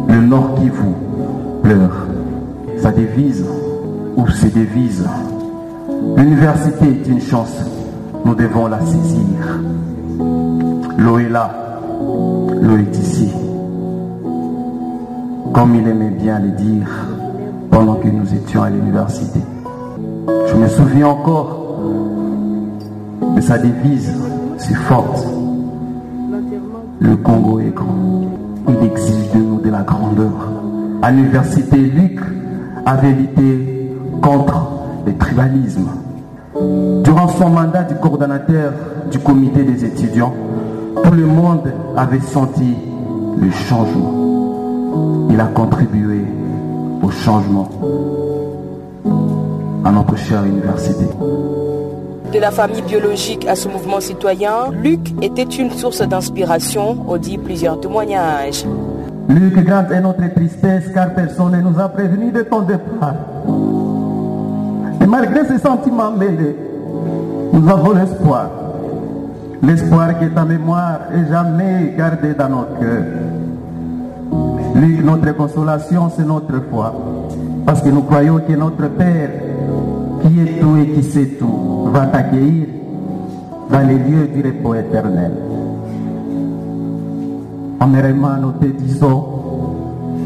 Le 0.09 0.21
Nord 0.21 0.55
Kivu 0.57 0.93
pleure. 1.63 2.07
Sa 2.79 2.93
devise 2.93 3.45
ou 4.17 4.29
ses 4.29 4.51
devises. 4.51 5.09
L'université 6.17 6.87
est 6.87 7.09
une 7.09 7.21
chance. 7.21 7.57
Nous 8.25 8.35
devons 8.35 8.67
la 8.67 8.81
saisir. 8.81 9.61
L'eau 10.99 11.19
est 11.19 11.29
là. 11.29 11.51
L'eau 12.61 12.77
est 12.77 12.99
ici. 12.99 13.31
Comme 15.53 15.75
il 15.75 15.89
aimait 15.89 16.11
bien 16.11 16.39
le 16.39 16.51
dire 16.51 16.87
pendant 17.71 17.95
que 17.95 18.09
nous 18.09 18.35
étions 18.35 18.63
à 18.63 18.71
l'université. 18.71 19.41
Je 20.47 20.55
me 20.55 20.69
souviens 20.69 21.09
encore 21.09 21.61
de 23.35 23.41
sa 23.41 23.59
devise 23.59 24.13
si 24.59 24.75
forte. 24.75 25.27
Le 27.01 27.17
Congo 27.17 27.61
est 27.61 27.75
grand. 27.75 28.23
Il 28.69 28.87
exige 28.87 29.33
de 29.33 29.39
nous 29.39 29.61
de 29.61 29.71
la 29.71 29.83
grandeur. 29.83 30.31
À 31.03 31.11
l'université, 31.11 31.79
Luc 31.79 32.21
avait 32.87 33.13
lutté 33.13 33.97
contre 34.23 34.69
le 35.07 35.17
tribalisme. 35.17 35.89
Durant 37.05 37.29
son 37.29 37.49
mandat 37.49 37.85
du 37.85 37.95
coordonnateur 37.95 38.73
du 39.11 39.19
comité 39.19 39.63
des 39.65 39.85
étudiants, 39.85 40.35
tout 41.03 41.13
le 41.13 41.27
monde 41.27 41.73
avait 41.97 42.21
senti 42.21 42.77
le 43.41 43.51
changement. 43.51 44.30
Il 45.31 45.41
a 45.41 45.47
contribué 45.47 46.25
au 47.03 47.11
changement 47.11 47.69
à 49.85 49.91
notre 49.91 50.17
chère 50.17 50.45
université. 50.45 51.07
De 52.33 52.39
la 52.39 52.51
famille 52.51 52.83
biologique 52.83 53.47
à 53.47 53.57
ce 53.57 53.69
mouvement 53.69 54.01
citoyen, 54.01 54.71
Luc 54.73 55.01
était 55.23 55.43
une 55.43 55.71
source 55.71 56.03
d'inspiration, 56.03 57.05
on 57.09 57.17
dit 57.17 57.39
plusieurs 57.39 57.81
témoignages. 57.81 58.65
Luc 59.29 59.65
Grant 59.65 59.89
est 59.91 60.01
notre 60.01 60.33
tristesse 60.35 60.91
car 60.93 61.15
personne 61.15 61.53
ne 61.53 61.61
nous 61.61 61.79
a 61.81 61.89
prévenu 61.89 62.31
de 62.31 62.43
ton 62.43 62.61
départ. 62.63 63.15
Et 65.01 65.07
malgré 65.07 65.47
ces 65.47 65.59
sentiments 65.59 66.13
mêlés, 66.13 66.57
nous 67.53 67.69
avons 67.69 67.93
l'espoir. 67.93 68.51
L'espoir 69.63 70.19
que 70.19 70.27
ta 70.27 70.45
mémoire 70.45 71.01
est 71.13 71.31
jamais 71.31 71.95
gardée 71.97 72.35
dans 72.35 72.49
nos 72.49 72.65
cœurs. 72.81 73.05
Luc, 74.81 75.05
notre 75.05 75.37
consolation, 75.37 76.11
c'est 76.17 76.27
notre 76.27 76.59
foi. 76.71 76.95
Parce 77.67 77.83
que 77.83 77.91
nous 77.91 78.01
croyons 78.01 78.39
que 78.39 78.55
notre 78.55 78.89
Père, 78.89 79.31
qui 80.23 80.41
est 80.41 80.59
tout 80.59 80.77
et 80.79 80.87
qui 80.87 81.03
sait 81.03 81.37
tout, 81.39 81.91
va 81.93 82.07
t'accueillir 82.07 82.67
dans 83.71 83.87
les 83.87 83.99
lieux 83.99 84.27
du 84.29 84.41
repos 84.41 84.75
éternel. 84.75 85.33
Amèrement, 87.79 88.37
nous 88.41 88.53
te 88.53 88.67
disons 88.67 89.27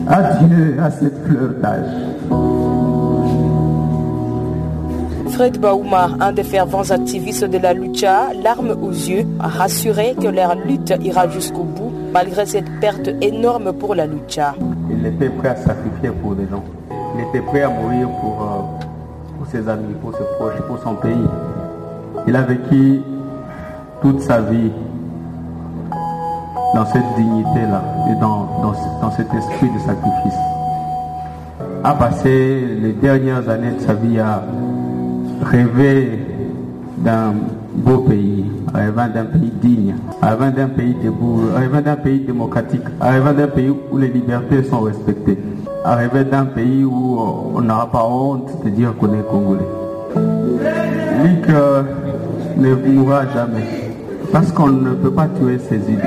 adieu 0.06 0.76
à 0.80 0.90
cette 0.90 1.26
fleur 1.26 1.50
d'âge. 1.60 1.90
Fred 5.30 5.58
Baouma, 5.58 6.10
un 6.20 6.32
des 6.32 6.44
fervents 6.44 6.88
activistes 6.90 7.44
de 7.44 7.58
la 7.58 7.72
lucha, 7.72 8.28
l'arme 8.40 8.76
aux 8.80 8.90
yeux, 8.92 9.26
a 9.40 9.48
rassuré 9.48 10.14
que 10.14 10.28
leur 10.28 10.54
lutte 10.54 10.94
ira 11.02 11.28
jusqu'au 11.28 11.64
bout 11.64 12.03
malgré 12.14 12.46
cette 12.46 12.70
perte 12.80 13.10
énorme 13.20 13.72
pour 13.72 13.96
la 13.96 14.06
lucha. 14.06 14.54
Il 14.88 15.04
était 15.04 15.28
prêt 15.30 15.48
à 15.48 15.56
sacrifier 15.56 16.10
pour 16.22 16.34
les 16.34 16.46
gens. 16.48 16.62
Il 17.16 17.22
était 17.22 17.44
prêt 17.44 17.62
à 17.62 17.68
mourir 17.68 18.08
pour, 18.20 18.40
euh, 18.40 19.36
pour 19.36 19.46
ses 19.48 19.68
amis, 19.68 19.94
pour 20.00 20.12
ses 20.12 20.22
proches, 20.38 20.62
pour 20.68 20.78
son 20.78 20.94
pays. 20.94 21.28
Il 22.28 22.36
a 22.36 22.42
vécu 22.42 23.00
toute 24.00 24.20
sa 24.20 24.40
vie 24.40 24.70
dans 26.72 26.86
cette 26.86 27.14
dignité-là 27.16 27.82
et 28.08 28.20
dans, 28.20 28.46
dans, 28.62 28.74
dans 29.02 29.10
cet 29.10 29.34
esprit 29.34 29.70
de 29.70 29.78
sacrifice. 29.80 30.38
A 31.82 31.94
passé 31.94 32.60
les 32.80 32.92
dernières 32.92 33.48
années 33.48 33.72
de 33.72 33.80
sa 33.80 33.94
vie 33.94 34.20
à 34.20 34.40
rêver 35.42 36.20
d'un 36.98 37.34
beau 37.74 37.98
pays, 37.98 38.43
rêvant 38.72 39.08
d'un 39.08 39.24
pays 39.24 39.52
digne, 39.60 39.94
rêvant 40.22 40.50
d'un 40.50 40.68
pays 40.68 40.94
debout, 41.02 41.40
rêvant 41.54 41.80
d'un 41.80 41.96
pays 41.96 42.20
démocratique, 42.20 42.82
rêvant 43.00 43.32
d'un 43.32 43.48
pays 43.48 43.72
où 43.90 43.98
les 43.98 44.08
libertés 44.08 44.62
sont 44.64 44.80
respectées, 44.80 45.38
rêvant 45.84 46.30
d'un 46.30 46.44
pays 46.46 46.84
où 46.84 47.18
on 47.54 47.60
n'aura 47.60 47.90
pas 47.90 48.04
honte 48.04 48.64
de 48.64 48.70
dire 48.70 48.94
qu'on 48.96 49.12
est 49.12 49.26
congolais. 49.28 49.68
Luc 51.24 51.48
euh, 51.48 51.82
ne 52.56 52.74
mourra 52.74 53.22
jamais 53.32 53.90
parce 54.32 54.50
qu'on 54.52 54.68
ne 54.68 54.94
peut 54.94 55.12
pas 55.12 55.28
tuer 55.28 55.58
ses 55.58 55.78
idées. 55.90 56.02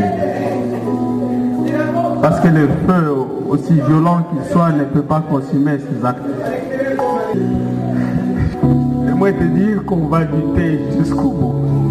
Parce 2.22 2.40
que 2.40 2.48
le 2.48 2.68
feu, 2.88 3.14
aussi 3.50 3.74
violent 3.74 4.24
qu'il 4.30 4.52
soit, 4.52 4.72
ne 4.72 4.84
peut 4.84 5.02
pas 5.02 5.22
consumer 5.22 5.78
ses 5.80 6.06
actes. 6.06 6.22
J'aimerais 9.06 9.34
te 9.34 9.44
dire 9.44 9.86
qu'on 9.86 10.08
va 10.08 10.22
lutter 10.22 10.80
jusqu'au 10.98 11.30
bout. 11.30 11.87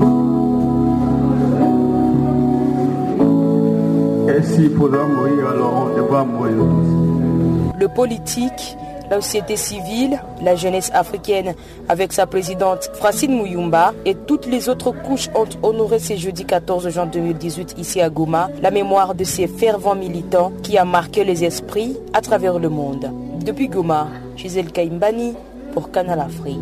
Le 7.79 7.89
politique, 7.89 8.77
la 9.11 9.21
société 9.21 9.57
civile, 9.57 10.21
la 10.43 10.55
jeunesse 10.57 10.91
africaine 10.95 11.55
avec 11.89 12.13
sa 12.13 12.27
présidente 12.27 12.91
Francine 12.95 13.33
Mouyumba 13.37 13.93
et 14.05 14.15
toutes 14.15 14.47
les 14.47 14.69
autres 14.69 14.93
couches 14.93 15.29
ont 15.35 15.47
honoré 15.63 15.99
ce 15.99 16.15
jeudi 16.17 16.45
14 16.45 16.89
juin 16.91 17.07
2018 17.07 17.75
ici 17.79 18.01
à 18.01 18.09
Goma 18.09 18.49
la 18.63 18.71
mémoire 18.71 19.15
de 19.15 19.25
ces 19.25 19.47
fervents 19.47 19.95
militants 19.97 20.53
qui 20.63 20.79
a 20.79 20.85
marqué 20.85 21.25
les 21.25 21.45
esprits 21.45 21.97
à 22.13 22.21
travers 22.21 22.59
le 22.59 22.69
monde. 22.69 23.11
Depuis 23.45 23.69
Goma, 23.69 24.09
Gisèle 24.37 24.71
Kaimbani 24.73 25.35
pour 25.73 25.91
Canal 25.91 26.21
Afrique. 26.21 26.57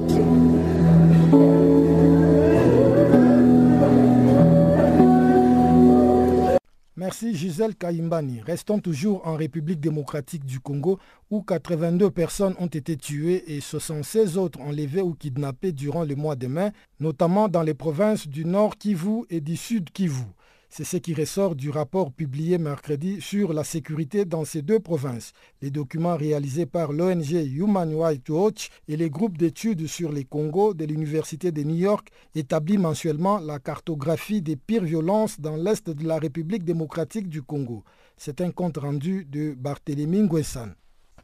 Merci 7.05 7.35
Gisèle 7.37 7.75
Kaimbani. 7.75 8.41
Restons 8.41 8.79
toujours 8.79 9.29
en 9.29 9.37
République 9.37 9.79
démocratique 9.79 10.47
du 10.47 10.59
Congo 10.59 10.99
où 11.31 11.43
82 11.43 12.11
personnes 12.11 12.55
ont 12.59 12.67
été 12.67 12.97
tuées 12.97 13.45
et 13.55 13.61
76 13.61 14.39
autres 14.39 14.59
enlevées 14.63 15.03
ou 15.03 15.13
kidnappées 15.13 15.73
durant 15.73 16.05
le 16.05 16.17
mois 16.17 16.35
de 16.35 16.47
mai, 16.47 16.71
notamment 17.01 17.49
dans 17.49 17.61
les 17.61 17.75
provinces 17.75 18.27
du 18.27 18.47
Nord 18.47 18.79
Kivu 18.79 19.27
et 19.29 19.43
du 19.43 19.55
Sud 19.55 19.91
Kivu. 19.91 20.25
C'est 20.77 20.83
ce 20.83 20.97
qui 20.97 21.15
ressort 21.15 21.55
du 21.55 21.71
rapport 21.71 22.11
publié 22.11 22.59
mercredi 22.59 23.21
sur 23.21 23.53
la 23.53 23.63
sécurité 23.63 24.25
dans 24.25 24.45
ces 24.45 24.61
deux 24.61 24.81
provinces. 24.81 25.33
Les 25.63 25.71
documents 25.71 26.17
réalisés 26.17 26.67
par 26.67 26.93
l'ONG 26.93 27.31
Human 27.31 27.95
Rights 27.95 28.29
Watch 28.29 28.71
et 28.89 28.97
les 28.97 29.09
groupes 29.09 29.39
d'études 29.39 29.87
sur 29.87 30.11
les 30.11 30.25
Congos 30.25 30.75
de 30.75 30.85
l'Université 30.85 31.53
de 31.53 31.63
New 31.63 31.77
York 31.77 32.09
établissent 32.35 32.81
mensuellement 32.81 33.39
la 33.39 33.61
cartographie 33.61 34.43
des 34.43 34.57
pires 34.57 34.83
violences 34.83 35.39
dans 35.39 35.55
l'Est 35.55 35.91
de 35.91 36.09
la 36.09 36.19
République 36.19 36.65
démocratique 36.65 37.29
du 37.29 37.41
Congo. 37.41 37.85
C'est 38.17 38.41
un 38.41 38.51
compte 38.51 38.79
rendu 38.79 39.25
de 39.27 39.55
Barthélémy 39.57 40.23
Nguessan. 40.23 40.75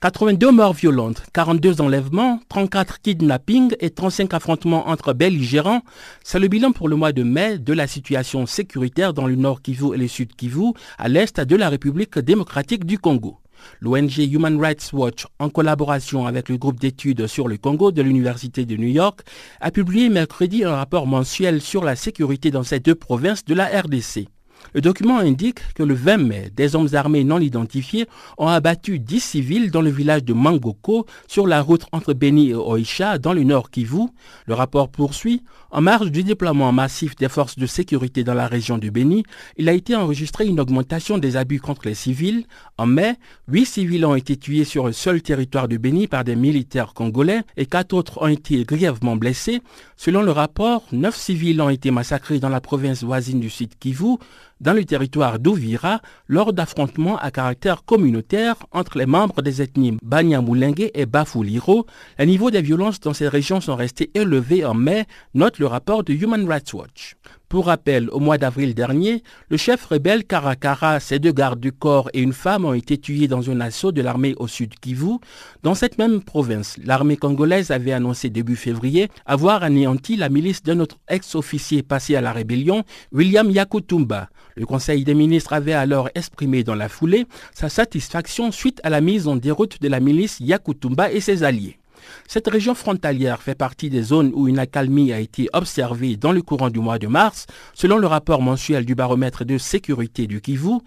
82 0.03 0.51
morts 0.51 0.73
violentes, 0.73 1.23
42 1.35 1.83
enlèvements, 1.83 2.41
34 2.49 3.03
kidnappings 3.03 3.75
et 3.81 3.91
35 3.91 4.33
affrontements 4.33 4.89
entre 4.89 5.13
belligérants, 5.13 5.83
c'est 6.25 6.39
le 6.39 6.49
bilan 6.49 6.73
pour 6.73 6.89
le 6.89 6.97
mois 6.97 7.13
de 7.13 7.23
mai 7.23 7.59
de 7.59 7.75
la 7.75 7.87
situation 7.87 8.47
sécuritaire 8.47 9.13
dans 9.13 9.27
le 9.27 9.35
nord 9.35 9.61
Kivu 9.61 9.95
et 9.95 9.99
le 9.99 10.09
sud 10.09 10.35
Kivu, 10.35 10.73
à 10.97 11.09
l'est 11.09 11.39
de 11.39 11.55
la 11.55 11.69
République 11.69 12.19
démocratique 12.19 12.87
du 12.87 12.99
Congo. 12.99 13.41
L'ONG 13.83 14.17
Human 14.17 14.59
Rights 14.59 14.91
Watch, 14.95 15.27
en 15.39 15.51
collaboration 15.51 16.27
avec 16.27 16.49
le 16.49 16.57
groupe 16.57 16.81
d'études 16.81 17.27
sur 17.27 17.47
le 17.47 17.59
Congo 17.59 17.93
de 17.93 18.01
l'Université 18.01 18.65
de 18.65 18.79
New 18.79 18.89
York, 18.89 19.21
a 19.61 19.71
publié 19.71 20.09
mercredi 20.09 20.65
un 20.65 20.77
rapport 20.77 21.07
mensuel 21.07 21.61
sur 21.61 21.85
la 21.85 21.95
sécurité 21.95 22.51
dans 22.51 22.63
ces 22.63 22.81
deux 22.81 22.95
provinces 22.95 23.45
de 23.45 23.53
la 23.53 23.67
RDC. 23.67 24.29
Le 24.75 24.81
document 24.81 25.19
indique 25.19 25.61
que 25.75 25.83
le 25.83 25.95
20 25.95 26.17
mai, 26.19 26.53
des 26.55 26.77
hommes 26.77 26.89
armés 26.95 27.25
non 27.25 27.41
identifiés 27.41 28.07
ont 28.39 28.47
abattu 28.47 28.99
10 28.99 29.21
civils 29.21 29.71
dans 29.71 29.83
le 29.83 29.91
village 29.91 30.25
de 30.25 30.33
Mangoko 30.33 31.07
sur 31.27 31.47
la 31.47 31.61
route 31.61 31.87
entre 31.93 32.13
Beni 32.13 32.51
et 32.51 32.55
Oisha 32.55 33.19
dans 33.19 33.33
le 33.33 33.43
nord 33.43 33.71
Kivu. 33.71 34.09
Le 34.47 34.55
rapport 34.55 34.89
poursuit. 34.89 35.43
En 35.73 35.81
marge 35.81 36.11
du 36.11 36.25
déploiement 36.25 36.73
massif 36.73 37.15
des 37.15 37.29
forces 37.29 37.57
de 37.57 37.67
sécurité 37.67 38.25
dans 38.25 38.35
la 38.35 38.49
région 38.49 38.77
du 38.77 38.91
Beni, 38.91 39.23
il 39.57 39.69
a 39.69 39.73
été 39.73 39.95
enregistré 39.95 40.47
une 40.47 40.59
augmentation 40.59 41.19
des 41.19 41.37
abus 41.37 41.61
contre 41.61 41.83
les 41.87 41.95
civils. 41.95 42.45
En 42.77 42.87
mai, 42.87 43.15
8 43.49 43.67
civils 43.67 44.05
ont 44.05 44.17
été 44.17 44.37
tués 44.37 44.65
sur 44.65 44.87
le 44.87 44.93
seul 44.93 45.23
territoire 45.23 45.69
du 45.69 45.79
Beni 45.79 46.09
par 46.09 46.25
des 46.25 46.35
militaires 46.35 46.93
congolais 46.93 47.43
et 47.57 47.67
4 47.67 47.93
autres 47.93 48.21
ont 48.21 48.27
été 48.27 48.65
grièvement 48.65 49.17
blessés. 49.17 49.63
Selon 49.97 50.23
le 50.23 50.33
rapport, 50.33 50.85
9 50.93 51.17
civils 51.17 51.61
ont 51.61 51.69
été 51.69 51.91
massacrés 51.91 52.41
dans 52.41 52.49
la 52.49 52.61
province 52.61 53.05
voisine 53.05 53.41
du 53.41 53.51
sud 53.51 53.71
Kivu, 53.79 54.17
dans 54.61 54.73
le 54.73 54.85
territoire 54.85 55.39
d'Ouvira 55.39 56.01
lors 56.29 56.53
d'affrontements 56.53 57.19
à 57.19 57.31
caractère 57.31 57.85
communautaire 57.85 58.57
entre 58.73 58.99
les 58.99 59.07
membres 59.07 59.43
des 59.43 59.63
ethnies 59.63 59.99
Banyamulenge 60.03 60.91
et 60.95 61.07
Bafuliro. 61.07 61.87
Les 62.19 62.27
niveaux 62.27 62.51
des 62.51 62.63
violences 62.63 63.01
dans 63.01 63.15
ces 63.15 63.29
régions 63.29 63.61
sont 63.61 63.77
restés 63.77 64.11
élevés 64.15 64.65
en 64.65 64.75
mai, 64.75 65.07
note 65.35 65.59
le 65.59 65.67
rapport 65.67 66.05
de 66.05 66.13
Human 66.13 66.47
Rights 66.49 66.73
Watch. 66.73 67.17
Pour 67.51 67.67
rappel, 67.67 68.09
au 68.11 68.21
mois 68.21 68.39
d'avril 68.39 68.77
dernier, 68.77 69.25
le 69.49 69.57
chef 69.57 69.85
rebelle 69.87 70.25
Karakara, 70.25 71.01
ses 71.01 71.19
deux 71.19 71.33
gardes 71.33 71.59
du 71.59 71.73
corps 71.73 72.09
et 72.15 72.21
une 72.21 72.33
femme 72.33 72.65
ont 72.65 72.75
été 72.75 72.97
tués 72.97 73.27
dans 73.27 73.51
un 73.51 73.61
assaut 73.61 73.91
de 73.91 74.01
l'armée 74.01 74.37
au 74.39 74.47
sud 74.47 74.79
Kivu. 74.79 75.19
Dans 75.65 75.75
cette 75.75 75.99
même 75.99 76.23
province, 76.23 76.77
l'armée 76.85 77.17
congolaise 77.17 77.73
avait 77.73 77.91
annoncé 77.91 78.31
début 78.31 78.55
février 78.55 79.09
avoir 79.27 79.65
anéanti 79.65 80.15
la 80.15 80.29
milice 80.29 80.63
d'un 80.63 80.79
autre 80.79 80.99
ex-officier 81.09 81.83
passé 81.83 82.15
à 82.15 82.21
la 82.21 82.31
rébellion, 82.31 82.85
William 83.11 83.51
Yakutumba. 83.51 84.29
Le 84.55 84.65
Conseil 84.65 85.03
des 85.03 85.15
ministres 85.15 85.53
avait 85.53 85.73
alors 85.73 86.09
exprimé 86.15 86.63
dans 86.63 86.77
la 86.77 86.89
foulée 86.89 87.27
sa 87.53 87.69
satisfaction 87.69 88.53
suite 88.53 88.81
à 88.85 88.91
la 88.91 89.01
mise 89.01 89.27
en 89.27 89.35
déroute 89.35 89.83
de 89.83 89.89
la 89.89 89.99
milice 89.99 90.39
Yakutumba 90.39 91.11
et 91.11 91.21
ses 91.21 91.43
alliés. 91.43 91.80
Cette 92.29 92.49
région 92.49 92.75
frontalière 92.75 93.43
fait 93.43 93.55
partie 93.55 93.91
des 93.91 94.03
zones 94.03 94.33
où 94.35 94.49
une 94.49 94.59
accalmie 94.59 95.13
a 95.13 95.21
été 95.21 95.49
observée 95.53 96.17
dans 96.17 96.33
le 96.33 96.43
courant 96.43 96.71
du 96.71 96.81
mois 96.81 96.99
de 96.99 97.07
mars, 97.07 97.47
selon 97.75 97.99
le 97.99 98.07
rapport 98.07 98.43
mensuel 98.43 98.85
du 98.85 98.95
baromètre 98.95 99.45
de 99.45 99.59
sécurité 99.59 100.27
du 100.27 100.41
Kivu. 100.41 100.79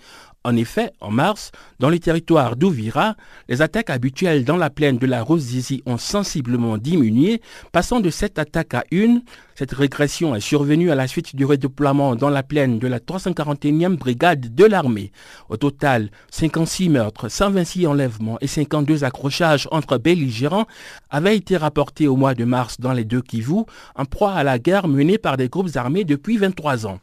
En 0.45 0.57
effet, 0.57 0.91
en 0.99 1.09
mars, 1.09 1.51
dans 1.79 1.89
le 1.89 1.99
territoire 1.99 2.57
d'Ouvira, 2.57 3.15
les 3.47 3.61
attaques 3.61 3.89
habituelles 3.89 4.43
dans 4.43 4.57
la 4.57 4.69
plaine 4.69 4.97
de 4.97 5.05
la 5.05 5.23
Rosizi 5.23 5.81
ont 5.85 5.97
sensiblement 5.97 6.77
diminué, 6.77 7.41
passant 7.71 8.01
de 8.01 8.09
7 8.09 8.39
attaques 8.39 8.73
à 8.73 8.83
une. 8.91 9.21
Cette 9.55 9.71
régression 9.71 10.35
est 10.35 10.41
survenue 10.41 10.91
à 10.91 10.95
la 10.95 11.07
suite 11.07 11.33
du 11.33 11.45
redéploiement 11.45 12.17
dans 12.17 12.29
la 12.29 12.43
plaine 12.43 12.77
de 12.77 12.87
la 12.87 12.99
341e 12.99 13.95
brigade 13.95 14.53
de 14.53 14.65
l'armée. 14.65 15.13
Au 15.47 15.55
total, 15.55 16.09
56 16.31 16.89
meurtres, 16.89 17.29
126 17.29 17.87
enlèvements 17.87 18.37
et 18.41 18.47
52 18.47 19.05
accrochages 19.05 19.69
entre 19.71 19.97
belligérants 19.97 20.67
avaient 21.09 21.37
été 21.37 21.55
rapportés 21.55 22.09
au 22.09 22.17
mois 22.17 22.35
de 22.35 22.43
mars 22.43 22.81
dans 22.81 22.91
les 22.91 23.05
deux 23.05 23.21
Kivu, 23.21 23.63
en 23.95 24.03
proie 24.03 24.33
à 24.33 24.43
la 24.43 24.59
guerre 24.59 24.89
menée 24.89 25.17
par 25.17 25.37
des 25.37 25.47
groupes 25.47 25.77
armés 25.77 26.03
depuis 26.03 26.35
23 26.35 26.85
ans. 26.85 26.99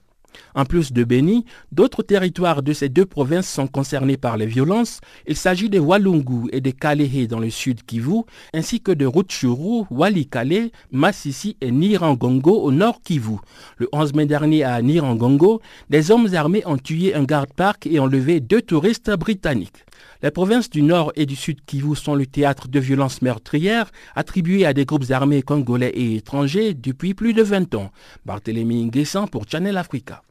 En 0.55 0.65
plus 0.65 0.93
de 0.93 1.05
Beni, 1.05 1.45
d'autres 1.73 2.03
territoires 2.03 2.63
de 2.63 2.73
ces 2.73 2.89
deux 2.89 3.07
provinces 3.07 3.49
sont 3.49 3.67
concernés 3.67 4.17
par 4.17 4.37
les 4.37 4.47
violences. 4.47 5.01
Il 5.27 5.37
s'agit 5.37 5.69
de 5.69 5.79
Walungu 5.79 6.49
et 6.53 6.61
de 6.61 6.71
Kalehe 6.71 7.27
dans 7.29 7.39
le 7.39 7.51
sud 7.51 7.83
Kivu, 7.85 8.23
ainsi 8.55 8.81
que 8.81 8.93
de 8.93 9.07
Rutshuru, 9.07 9.85
Walikale, 9.91 10.71
Massissi 10.93 11.57
et 11.61 11.71
Nirangongo 11.71 12.61
au 12.63 12.73
nord 12.73 13.01
Kivu. 13.03 13.37
Le 13.77 13.89
11 13.93 14.15
mai 14.15 14.27
dernier 14.27 14.65
à 14.65 14.81
Nirangongo, 14.83 15.61
des 15.89 16.11
hommes 16.11 16.35
armés 16.35 16.63
ont 16.67 16.79
tué 16.79 17.15
un 17.15 17.25
garde-parc 17.25 17.87
et 17.87 17.99
enlevé 17.99 18.41
deux 18.41 18.63
touristes 18.63 19.11
britanniques. 19.11 19.85
Les 20.23 20.30
provinces 20.30 20.71
du 20.71 20.83
Nord 20.83 21.12
et 21.16 21.26
du 21.26 21.37
Sud 21.37 21.64
Kivu 21.64 21.97
sont 21.97 22.14
le 22.14 22.26
théâtre 22.26 22.69
de 22.69 22.80
violences 22.80 23.23
meurtrières 23.23 23.90
attribuées 24.14 24.66
à 24.66 24.73
des 24.73 24.85
groupes 24.85 25.11
armés 25.11 25.42
congolais 25.42 25.90
et 25.90 26.16
étrangers 26.16 26.75
depuis 26.75 27.14
plus 27.14 27.33
de 27.33 27.42
20 27.42 27.75
ans. 27.75 27.90
Barthélémy 28.25 28.85
Nguessan 28.87 29.26
pour 29.28 29.49
Channel 29.49 29.76
Africa. 29.76 30.23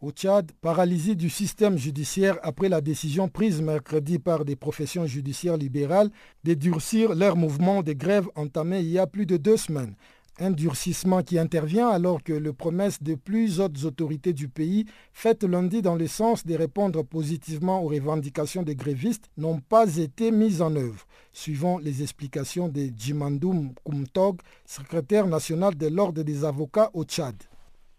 Au 0.00 0.12
Tchad, 0.12 0.50
paralysie 0.62 1.14
du 1.14 1.28
système 1.28 1.76
judiciaire 1.76 2.38
après 2.42 2.70
la 2.70 2.80
décision 2.80 3.28
prise 3.28 3.60
mercredi 3.60 4.18
par 4.18 4.46
des 4.46 4.56
professions 4.56 5.04
judiciaires 5.04 5.58
libérales 5.58 6.08
de 6.42 6.54
durcir 6.54 7.14
leur 7.14 7.36
mouvement 7.36 7.82
de 7.82 7.92
grève 7.92 8.26
entamé 8.34 8.80
il 8.80 8.88
y 8.88 8.98
a 8.98 9.06
plus 9.06 9.26
de 9.26 9.36
deux 9.36 9.58
semaines. 9.58 9.94
Un 10.42 10.52
durcissement 10.52 11.22
qui 11.22 11.38
intervient 11.38 11.90
alors 11.90 12.22
que 12.22 12.32
les 12.32 12.54
promesses 12.54 13.02
de 13.02 13.14
plusieurs 13.14 13.66
autres 13.66 13.84
autorités 13.84 14.32
du 14.32 14.48
pays, 14.48 14.86
faites 15.12 15.44
lundi 15.44 15.82
dans 15.82 15.96
le 15.96 16.06
sens 16.06 16.46
de 16.46 16.54
répondre 16.54 17.04
positivement 17.04 17.82
aux 17.84 17.88
revendications 17.88 18.62
des 18.62 18.74
grévistes, 18.74 19.28
n'ont 19.36 19.60
pas 19.60 19.98
été 19.98 20.30
mises 20.30 20.62
en 20.62 20.74
œuvre, 20.76 21.06
suivant 21.34 21.76
les 21.76 22.02
explications 22.02 22.68
de 22.68 22.88
Jimandoum 22.96 23.74
Koumtog, 23.84 24.40
secrétaire 24.64 25.26
national 25.26 25.74
de 25.76 25.88
l'Ordre 25.88 26.22
des 26.22 26.42
avocats 26.42 26.88
au 26.94 27.04
Tchad. 27.04 27.36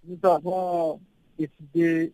Nous 0.03 0.17
avons 0.23 0.99
décidé 1.37 2.11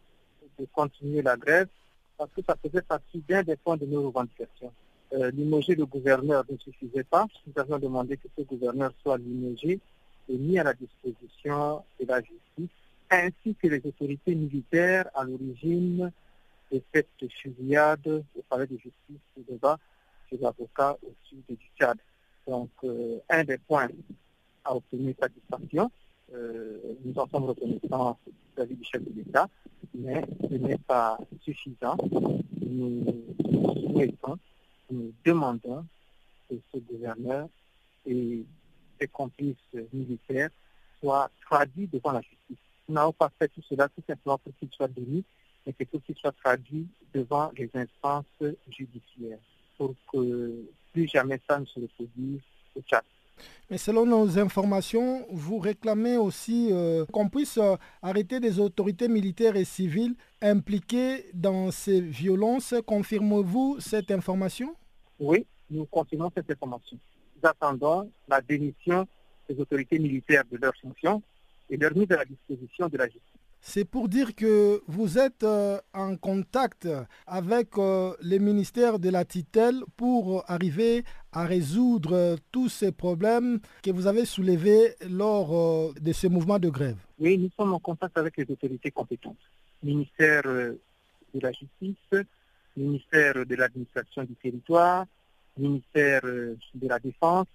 de 0.60 0.68
continuer 0.74 1.22
la 1.22 1.38
grève 1.38 1.70
parce 2.18 2.32
que 2.32 2.42
ça 2.46 2.58
faisait 2.62 2.82
partie 2.82 3.24
bien 3.26 3.44
des 3.44 3.56
points 3.56 3.78
de 3.78 3.86
nos 3.86 4.08
revendications. 4.08 4.74
Euh, 5.14 5.32
limoger 5.32 5.76
le 5.76 5.86
gouverneur 5.86 6.44
ne 6.52 6.58
suffisait 6.58 7.06
pas. 7.06 7.28
Nous 7.46 7.54
avions 7.56 7.80
demandé 7.80 8.18
que 8.18 8.28
ce 8.38 8.44
gouverneur 8.44 8.92
soit 9.02 9.18
limogé 9.18 9.80
mis 10.34 10.60
à 10.60 10.64
la 10.64 10.74
disposition 10.74 11.84
de 12.00 12.06
la 12.06 12.22
justice, 12.22 12.76
ainsi 13.10 13.56
que 13.56 13.68
les 13.68 13.82
autorités 13.86 14.36
militaires 14.36 15.10
à 15.16 15.24
l'origine 15.24 16.12
de 16.72 16.82
cette 16.94 17.32
fusillade 17.42 18.24
au 18.36 18.42
palais 18.50 18.68
de 18.68 18.78
justice 18.78 19.22
de 19.38 19.44
débat 19.50 19.78
des 20.32 20.44
avocats 20.44 20.98
au 21.04 21.14
sud 21.24 21.44
du 21.48 21.58
Tchad. 21.78 21.98
Donc, 22.46 22.70
euh, 22.84 23.20
un 23.30 23.44
des 23.44 23.58
points 23.58 23.88
à 24.64 24.76
obtenir 24.76 25.16
satisfaction. 25.20 25.90
Euh, 26.34 26.78
nous 27.06 27.18
en 27.18 27.28
sommes 27.28 27.46
reconnaissants 27.46 28.18
vis-à-vis 28.28 28.76
du 28.76 28.84
chef 28.84 29.02
de 29.04 29.14
l'État, 29.16 29.48
mais 29.94 30.22
ce 30.50 30.56
n'est 30.56 30.78
pas 30.78 31.18
suffisant. 31.42 31.98
Nous 32.62 33.06
souhaitons, 33.92 34.38
nous 34.92 35.14
demandons 35.24 35.86
que 36.50 36.56
ce 36.74 36.80
gouverneur 36.80 37.48
et 38.06 38.46
complices 39.06 39.56
militaires 39.94 40.50
soient 41.00 41.30
traduits 41.42 41.88
devant 41.88 42.12
la 42.12 42.22
justice. 42.22 42.58
Nous 42.90 42.96
n'avons 42.96 43.14
pas 43.14 43.32
fait 43.38 43.50
tout 43.50 43.62
cela 43.70 43.88
tout 43.90 44.04
simplement 44.08 44.38
pour 44.40 44.54
qu'il 44.58 44.70
soit 44.72 44.88
démis, 44.88 45.24
mais 45.66 45.74
que 45.74 45.84
pour 45.84 46.02
qu'il 46.04 46.16
soit 46.16 46.32
traduit 46.32 46.88
devant 47.14 47.52
les 47.58 47.70
instances 47.74 48.26
judiciaires, 48.70 49.40
pour 49.78 49.94
que 50.12 50.66
plus 50.94 51.08
jamais 51.08 51.40
ça 51.48 51.60
ne 51.60 51.66
se 51.66 51.80
reproduise 51.80 52.42
au 52.76 52.82
Tchad. 52.82 53.04
Mais 53.70 53.78
selon 53.78 54.06
nos 54.06 54.40
informations, 54.40 55.26
vous 55.30 55.60
réclamez 55.60 56.18
aussi 56.18 56.70
euh, 56.72 57.06
qu'on 57.12 57.30
puisse 57.30 57.58
euh, 57.58 57.76
arrêter 58.02 58.40
des 58.40 58.60
autorités 58.60 59.08
militaires 59.08 59.56
et 59.56 59.66
civiles 59.66 60.16
impliquées 60.42 61.26
dans 61.34 61.70
ces 61.70 62.02
violences. 62.02 62.74
Confirmez-vous 62.86 63.78
cette 63.80 64.10
information? 64.10 64.74
Oui, 65.20 65.46
nous 65.70 65.86
confirmons 65.86 66.32
cette 66.34 66.50
information. 66.50 66.98
Nous 67.42 67.50
attendons 67.50 68.12
la 68.28 68.42
démission 68.42 69.08
des 69.50 69.60
autorités 69.60 70.00
militaires 70.00 70.44
de 70.52 70.58
leurs 70.58 70.76
fonctions 70.82 71.22
et 71.70 71.78
leur 71.78 71.96
mise 71.96 72.12
à 72.12 72.18
la 72.18 72.26
disposition 72.26 72.88
de 72.88 72.98
la 72.98 73.06
justice. 73.06 73.22
C'est 73.62 73.86
pour 73.86 74.08
dire 74.08 74.34
que 74.36 74.82
vous 74.88 75.18
êtes 75.18 75.44
euh, 75.44 75.80
en 75.94 76.16
contact 76.16 76.88
avec 77.26 77.78
euh, 77.78 78.14
les 78.22 78.40
ministères 78.40 79.00
de 79.00 79.10
la 79.10 79.26
tutelle 79.26 79.82
pour 79.98 80.44
arriver 80.50 81.04
à 81.32 81.46
résoudre 81.46 82.14
euh, 82.14 82.36
tous 82.52 82.70
ces 82.70 82.92
problèmes 82.92 83.60
que 83.82 83.92
vous 83.92 84.08
avez 84.08 84.26
soulevés 84.26 84.96
lors 85.10 85.94
de 85.94 86.14
ce 86.14 86.28
mouvement 86.28 86.60
de 86.60 86.70
grève. 86.70 86.98
Oui, 87.20 87.38
nous 87.38 87.50
sommes 87.58 87.74
en 87.74 87.80
contact 87.80 88.18
avec 88.18 88.38
les 88.38 88.46
autorités 88.50 88.92
compétentes. 88.92 89.38
Ministère 89.84 90.44
de 90.44 90.78
la 91.42 91.52
Justice, 91.52 92.26
ministère 92.76 93.46
de 93.46 93.56
l'administration 93.56 94.24
du 94.24 94.36
territoire, 94.36 95.06
ministère 95.58 96.22
de 96.24 96.88
la 96.88 97.00
Défense, 97.00 97.48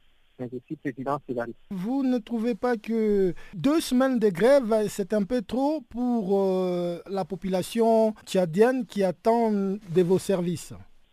vous 1.71 2.03
ne 2.03 2.19
trouvez 2.19 2.55
pas 2.55 2.77
que 2.77 3.35
deux 3.55 3.81
semaines 3.81 4.19
de 4.19 4.29
grève, 4.29 4.88
c'est 4.88 5.12
un 5.12 5.23
peu 5.25 5.43
trop 5.43 5.83
pour 5.83 6.41
euh, 6.41 7.01
la 7.07 7.25
population 7.25 8.15
tchadienne 8.27 8.87
qui 8.87 9.05
attend 9.05 9.53
de 9.53 10.03
vos 10.03 10.19
services? 10.19 10.73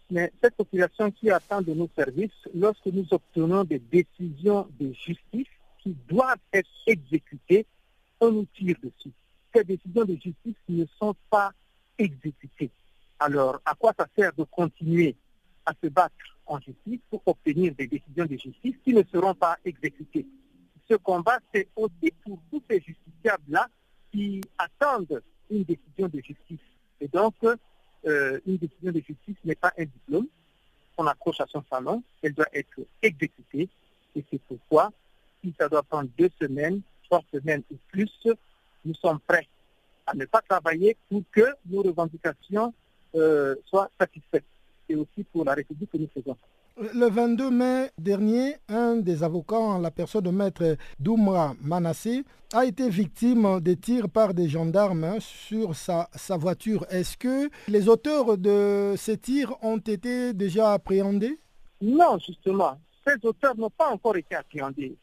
Mais 0.09 0.31
cette 0.41 0.55
population 0.55 1.11
qui 1.11 1.29
attend 1.29 1.61
de 1.61 1.73
nos 1.73 1.89
services, 1.95 2.31
lorsque 2.55 2.87
nous 2.87 3.05
obtenons 3.11 3.63
des 3.63 3.79
décisions 3.79 4.67
de 4.79 4.91
justice 4.93 5.47
qui 5.83 5.95
doivent 6.07 6.37
être 6.51 6.69
exécutées, 6.87 7.65
on 8.19 8.31
nous 8.31 8.47
tire 8.55 8.75
dessus. 8.81 9.11
Ces 9.53 9.63
décisions 9.63 10.05
de 10.05 10.13
justice 10.13 10.55
ne 10.67 10.85
sont 10.97 11.15
pas 11.29 11.51
exécutées. 11.97 12.71
Alors, 13.19 13.59
à 13.65 13.75
quoi 13.75 13.93
ça 13.97 14.07
sert 14.17 14.33
de 14.33 14.43
continuer 14.45 15.15
à 15.65 15.73
se 15.81 15.89
battre 15.89 16.15
en 16.49 16.59
justice 16.59 16.99
pour 17.09 17.21
obtenir 17.25 17.73
des 17.75 17.87
décisions 17.87 18.25
de 18.25 18.35
justice 18.35 18.75
qui 18.83 18.93
ne 18.93 19.03
seront 19.03 19.35
pas 19.35 19.57
exécutées. 19.63 20.25
Ce 20.89 20.95
combat, 20.95 21.39
c'est 21.53 21.67
aussi 21.75 22.11
pour 22.25 22.39
tous 22.51 22.61
ces 22.69 22.81
justiciables-là 22.81 23.67
qui 24.11 24.41
attendent 24.57 25.21
une 25.49 25.63
décision 25.63 26.07
de 26.07 26.19
justice. 26.19 26.59
Et 26.99 27.07
donc, 27.07 27.35
euh, 27.43 28.39
une 28.45 28.57
décision 28.57 28.91
de 28.91 28.99
justice 28.99 29.35
n'est 29.45 29.55
pas 29.55 29.71
un 29.77 29.85
diplôme 29.85 30.27
qu'on 30.95 31.07
accroche 31.07 31.39
à 31.39 31.45
son 31.47 31.63
salon, 31.69 32.03
elle 32.21 32.33
doit 32.33 32.49
être 32.53 32.81
exécutée. 33.01 33.69
Et 34.15 34.25
c'est 34.29 34.41
pourquoi, 34.41 34.91
si 35.41 35.53
ça 35.57 35.69
doit 35.69 35.83
prendre 35.83 36.09
deux 36.17 36.29
semaines, 36.41 36.81
trois 37.03 37.21
semaines 37.31 37.63
ou 37.71 37.75
plus, 37.89 38.11
nous 38.83 38.93
sommes 38.95 39.19
prêts 39.19 39.47
à 40.05 40.15
ne 40.15 40.25
pas 40.25 40.41
travailler 40.41 40.97
pour 41.09 41.21
que 41.31 41.53
nos 41.67 41.83
revendications 41.83 42.73
euh, 43.15 43.55
soient 43.65 43.89
satisfaites. 43.99 44.43
Et 44.89 44.95
aussi 44.95 45.23
pour 45.31 45.45
la 45.45 45.53
République 45.53 45.91
que 45.91 45.97
nous 45.97 46.09
faisons. 46.13 46.35
Le 46.77 47.09
22 47.09 47.51
mai 47.51 47.91
dernier, 47.97 48.55
un 48.69 48.95
des 48.95 49.21
avocats, 49.21 49.57
en 49.57 49.79
la 49.79 49.91
personne 49.91 50.23
de 50.23 50.29
maître 50.29 50.77
Doumra 50.99 51.53
Manassé, 51.61 52.23
a 52.53 52.65
été 52.65 52.89
victime 52.89 53.59
de 53.59 53.73
tirs 53.73 54.09
par 54.09 54.33
des 54.33 54.47
gendarmes 54.47 55.17
sur 55.19 55.75
sa, 55.75 56.09
sa 56.15 56.37
voiture. 56.37 56.85
Est-ce 56.89 57.17
que 57.17 57.49
les 57.67 57.89
auteurs 57.89 58.37
de 58.37 58.95
ces 58.97 59.17
tirs 59.17 59.53
ont 59.61 59.77
été 59.77 60.33
déjà 60.33 60.73
appréhendés? 60.73 61.37
Non, 61.81 62.17
justement. 62.17 62.79
Ces 63.05 63.25
auteurs 63.27 63.57
n'ont 63.57 63.69
pas 63.69 63.89
encore 63.89 64.17
été 64.17 64.35
appréhendés. 64.35 64.95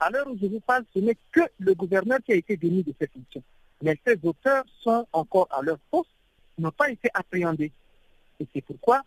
À 0.00 0.10
l'heure 0.10 0.28
où 0.30 0.38
je 0.40 0.46
vous 0.46 0.60
parle, 0.60 0.84
ce 0.94 1.00
n'est 1.00 1.18
que 1.32 1.40
le 1.58 1.74
gouverneur 1.74 2.20
qui 2.24 2.32
a 2.32 2.36
été 2.36 2.56
démis 2.56 2.82
de 2.82 2.94
ses 3.00 3.08
fonctions. 3.08 3.42
Mais 3.82 3.98
ces 4.06 4.18
auteurs 4.22 4.64
sont 4.80 5.06
encore 5.12 5.48
à 5.50 5.62
leur 5.62 5.78
poste, 5.90 6.10
n'ont 6.58 6.70
pas 6.70 6.90
été 6.90 7.08
appréhendés. 7.12 7.72
Et 8.40 8.46
c'est 8.54 8.62
pourquoi 8.62 9.02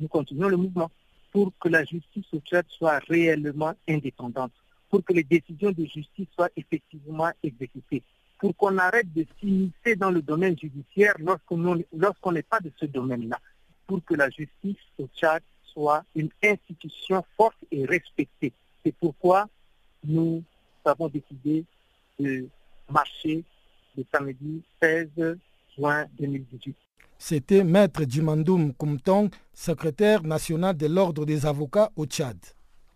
nous 0.00 0.08
continuons 0.08 0.48
le 0.48 0.56
mouvement 0.56 0.90
pour 1.32 1.52
que 1.58 1.68
la 1.68 1.84
justice 1.84 2.26
au 2.32 2.40
Tchad 2.40 2.64
soit 2.68 2.98
réellement 3.08 3.74
indépendante, 3.88 4.52
pour 4.88 5.04
que 5.04 5.12
les 5.12 5.24
décisions 5.24 5.72
de 5.72 5.84
justice 5.84 6.28
soient 6.34 6.50
effectivement 6.56 7.30
exécutées, 7.42 8.02
pour 8.38 8.56
qu'on 8.56 8.78
arrête 8.78 9.12
de 9.12 9.26
s'immiscer 9.38 9.96
dans 9.96 10.10
le 10.10 10.22
domaine 10.22 10.58
judiciaire 10.58 11.14
lorsqu'on 11.18 12.32
n'est 12.32 12.42
pas 12.42 12.60
de 12.60 12.70
ce 12.78 12.86
domaine-là, 12.86 13.38
pour 13.86 14.04
que 14.04 14.14
la 14.14 14.30
justice 14.30 14.78
au 14.98 15.08
Tchad 15.14 15.42
soit 15.64 16.04
une 16.14 16.30
institution 16.42 17.24
forte 17.36 17.58
et 17.70 17.84
respectée. 17.84 18.52
C'est 18.84 18.94
pourquoi 18.94 19.48
nous 20.04 20.42
avons 20.84 21.08
décidé 21.08 21.64
de 22.18 22.48
marcher 22.88 23.44
le 23.96 24.04
samedi 24.12 24.62
16 24.80 25.38
juin 25.76 26.06
2018. 26.18 26.76
C'était 27.18 27.64
Maître 27.64 28.02
Djimandoum 28.06 28.74
Koumtong, 28.74 29.30
secrétaire 29.54 30.22
national 30.22 30.76
de 30.76 30.86
l'Ordre 30.86 31.24
des 31.24 31.46
avocats 31.46 31.90
au 31.96 32.04
Tchad. 32.04 32.36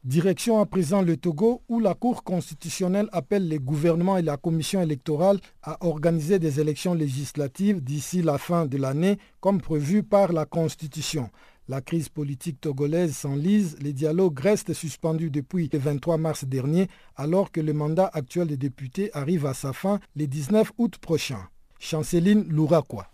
Direction 0.05 0.61
à 0.61 0.67
présent 0.67 1.03
le 1.03 1.17
Togo 1.17 1.63
où 1.69 1.81
la 1.81 1.95
Cour 1.95 2.23
constitutionnelle 2.23 3.09
appelle 3.13 3.49
les 3.49 3.59
gouvernements 3.59 4.19
et 4.19 4.23
la 4.23 4.37
commission 4.37 4.81
électorale 4.81 5.41
à 5.63 5.85
organiser 5.85 6.39
des 6.39 6.61
élections 6.61 6.95
législatives 6.95 7.83
d'ici 7.83 8.23
la 8.23 8.39
fin 8.39 8.67
de 8.67 8.77
l'année 8.77 9.19
comme 9.41 9.61
prévu 9.61 10.03
par 10.03 10.33
la 10.33 10.45
Constitution. 10.45 11.31
La 11.69 11.81
crise 11.81 12.09
politique 12.09 12.61
togolaise 12.61 13.15
s'enlise, 13.15 13.77
les 13.81 13.93
dialogues 13.93 14.39
restent 14.39 14.73
suspendus 14.73 15.31
depuis 15.31 15.69
le 15.73 15.79
23 15.79 16.19
mars 16.19 16.45
dernier 16.45 16.89
alors 17.17 17.53
que 17.53 17.61
le 17.61 17.73
mandat 17.73 18.11
actuel 18.13 18.49
des 18.49 18.57
députés 18.57 19.11
arrive 19.13 19.47
à 19.47 19.55
sa 19.55 19.73
fin 19.73 20.01
le 20.17 20.27
19 20.27 20.73
août 20.79 20.99
prochain. 20.99 21.49
Chanceline 21.79 22.45
Louraquois. 22.49 23.07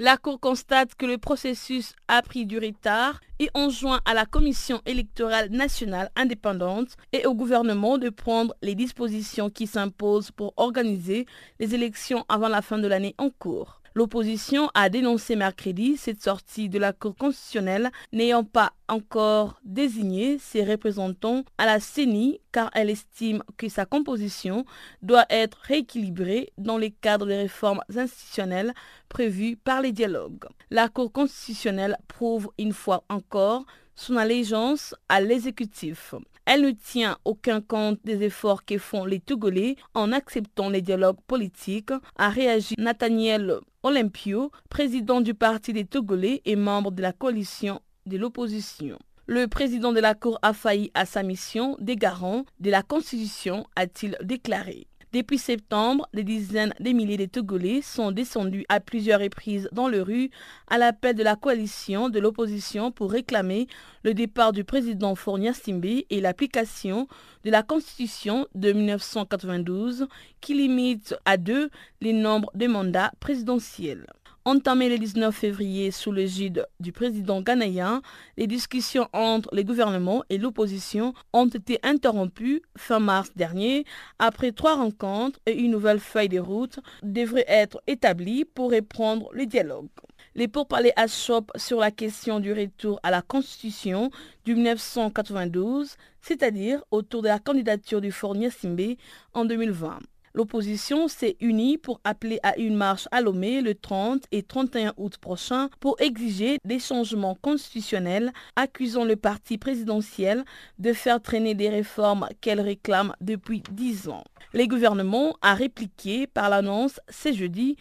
La 0.00 0.16
Cour 0.16 0.38
constate 0.38 0.94
que 0.94 1.06
le 1.06 1.18
processus 1.18 1.96
a 2.06 2.22
pris 2.22 2.46
du 2.46 2.56
retard 2.56 3.18
et 3.40 3.50
enjoint 3.52 4.00
à 4.04 4.14
la 4.14 4.26
Commission 4.26 4.80
électorale 4.86 5.50
nationale 5.50 6.08
indépendante 6.14 6.96
et 7.12 7.26
au 7.26 7.34
gouvernement 7.34 7.98
de 7.98 8.08
prendre 8.08 8.54
les 8.62 8.76
dispositions 8.76 9.50
qui 9.50 9.66
s'imposent 9.66 10.30
pour 10.30 10.54
organiser 10.56 11.26
les 11.58 11.74
élections 11.74 12.24
avant 12.28 12.46
la 12.46 12.62
fin 12.62 12.78
de 12.78 12.86
l'année 12.86 13.16
en 13.18 13.28
cours. 13.28 13.80
L'opposition 13.98 14.70
a 14.74 14.90
dénoncé 14.90 15.34
mercredi 15.34 15.96
cette 15.96 16.22
sortie 16.22 16.68
de 16.68 16.78
la 16.78 16.92
Cour 16.92 17.16
constitutionnelle 17.16 17.90
n'ayant 18.12 18.44
pas 18.44 18.72
encore 18.86 19.58
désigné 19.64 20.38
ses 20.38 20.62
représentants 20.62 21.42
à 21.58 21.66
la 21.66 21.80
CENI 21.80 22.38
car 22.52 22.70
elle 22.74 22.90
estime 22.90 23.42
que 23.56 23.68
sa 23.68 23.86
composition 23.86 24.64
doit 25.02 25.26
être 25.30 25.58
rééquilibrée 25.62 26.52
dans 26.58 26.78
les 26.78 26.92
cadres 26.92 27.26
des 27.26 27.38
réformes 27.38 27.80
institutionnelles 27.92 28.72
prévues 29.08 29.56
par 29.56 29.82
les 29.82 29.90
dialogues. 29.90 30.44
La 30.70 30.88
Cour 30.88 31.10
constitutionnelle 31.10 31.98
prouve 32.06 32.52
une 32.56 32.74
fois 32.74 33.02
encore 33.08 33.66
son 33.96 34.16
allégeance 34.16 34.94
à 35.08 35.20
l'exécutif. 35.20 36.14
Elle 36.50 36.62
ne 36.62 36.70
tient 36.70 37.18
aucun 37.26 37.60
compte 37.60 38.00
des 38.04 38.22
efforts 38.22 38.64
que 38.64 38.78
font 38.78 39.04
les 39.04 39.20
Togolais 39.20 39.76
en 39.92 40.12
acceptant 40.12 40.70
les 40.70 40.80
dialogues 40.80 41.20
politiques, 41.26 41.90
a 42.16 42.30
réagi 42.30 42.74
Nathaniel 42.78 43.58
Olympio, 43.82 44.50
président 44.70 45.20
du 45.20 45.34
Parti 45.34 45.74
des 45.74 45.84
Togolais 45.84 46.40
et 46.46 46.56
membre 46.56 46.90
de 46.90 47.02
la 47.02 47.12
coalition 47.12 47.82
de 48.06 48.16
l'opposition. 48.16 48.98
Le 49.26 49.46
président 49.46 49.92
de 49.92 50.00
la 50.00 50.14
Cour 50.14 50.38
a 50.40 50.54
failli 50.54 50.90
à 50.94 51.04
sa 51.04 51.22
mission 51.22 51.76
des 51.80 51.96
garants 51.96 52.46
de 52.60 52.70
la 52.70 52.82
Constitution, 52.82 53.66
a-t-il 53.76 54.16
déclaré. 54.22 54.87
Depuis 55.14 55.38
septembre, 55.38 56.06
des 56.12 56.22
dizaines 56.22 56.74
de 56.80 56.90
milliers 56.90 57.16
de 57.16 57.24
Togolais 57.24 57.80
sont 57.80 58.12
descendus 58.12 58.66
à 58.68 58.78
plusieurs 58.78 59.20
reprises 59.20 59.66
dans 59.72 59.88
les 59.88 60.02
rues 60.02 60.30
à 60.66 60.76
l'appel 60.76 61.16
de 61.16 61.22
la 61.22 61.34
coalition 61.34 62.10
de 62.10 62.18
l'opposition 62.18 62.92
pour 62.92 63.10
réclamer 63.10 63.68
le 64.02 64.12
départ 64.12 64.52
du 64.52 64.64
président 64.64 65.14
Fournia 65.14 65.54
Simbe 65.54 65.86
et 65.86 66.20
l'application 66.20 67.08
de 67.44 67.50
la 67.50 67.62
Constitution 67.62 68.46
de 68.54 68.70
1992 68.72 70.08
qui 70.42 70.52
limite 70.52 71.16
à 71.24 71.38
deux 71.38 71.70
les 72.02 72.12
nombres 72.12 72.50
de 72.54 72.66
mandats 72.66 73.12
présidentiels. 73.18 74.06
Entamé 74.48 74.88
le 74.88 74.96
19 74.96 75.36
février 75.36 75.90
sous 75.90 76.10
l'égide 76.10 76.66
du 76.80 76.90
président 76.90 77.42
ghanéen, 77.42 78.00
les 78.38 78.46
discussions 78.46 79.06
entre 79.12 79.54
les 79.54 79.62
gouvernements 79.62 80.24
et 80.30 80.38
l'opposition 80.38 81.12
ont 81.34 81.48
été 81.48 81.78
interrompues 81.82 82.62
fin 82.74 82.98
mars 82.98 83.30
dernier 83.36 83.84
après 84.18 84.52
trois 84.52 84.76
rencontres 84.76 85.38
et 85.44 85.52
une 85.52 85.72
nouvelle 85.72 86.00
feuille 86.00 86.30
de 86.30 86.38
route 86.38 86.80
devrait 87.02 87.44
être 87.46 87.82
établie 87.86 88.46
pour 88.46 88.72
reprendre 88.72 89.28
le 89.34 89.44
dialogue. 89.44 89.90
Les 90.34 90.48
pourparlers 90.48 90.94
achoppent 90.96 91.52
sur 91.56 91.80
la 91.80 91.90
question 91.90 92.40
du 92.40 92.54
retour 92.54 92.98
à 93.02 93.10
la 93.10 93.20
Constitution 93.20 94.10
du 94.46 94.54
1992, 94.54 95.94
c'est-à-dire 96.22 96.82
autour 96.90 97.20
de 97.20 97.28
la 97.28 97.38
candidature 97.38 98.00
du 98.00 98.10
Fournier 98.10 98.48
Simbe 98.48 98.96
en 99.34 99.44
2020. 99.44 99.98
L'opposition 100.38 101.08
s'est 101.08 101.36
unie 101.40 101.78
pour 101.78 102.00
appeler 102.04 102.38
à 102.44 102.56
une 102.58 102.76
marche 102.76 103.08
à 103.10 103.20
Lomé 103.20 103.60
le 103.60 103.74
30 103.74 104.22
et 104.30 104.44
31 104.44 104.92
août 104.96 105.18
prochain 105.18 105.68
pour 105.80 106.00
exiger 106.00 106.58
des 106.64 106.78
changements 106.78 107.36
constitutionnels, 107.42 108.32
accusant 108.54 109.04
le 109.04 109.16
parti 109.16 109.58
présidentiel 109.58 110.44
de 110.78 110.92
faire 110.92 111.20
traîner 111.20 111.56
des 111.56 111.68
réformes 111.68 112.28
qu'elle 112.40 112.60
réclame 112.60 113.14
depuis 113.20 113.64
dix 113.72 114.08
ans. 114.08 114.22
Les 114.52 114.68
gouvernements 114.68 115.36
a 115.42 115.54
répliqué 115.54 116.28
par 116.28 116.50
l'annonce 116.50 117.00
ce 117.10 117.32
jeudi 117.32 117.76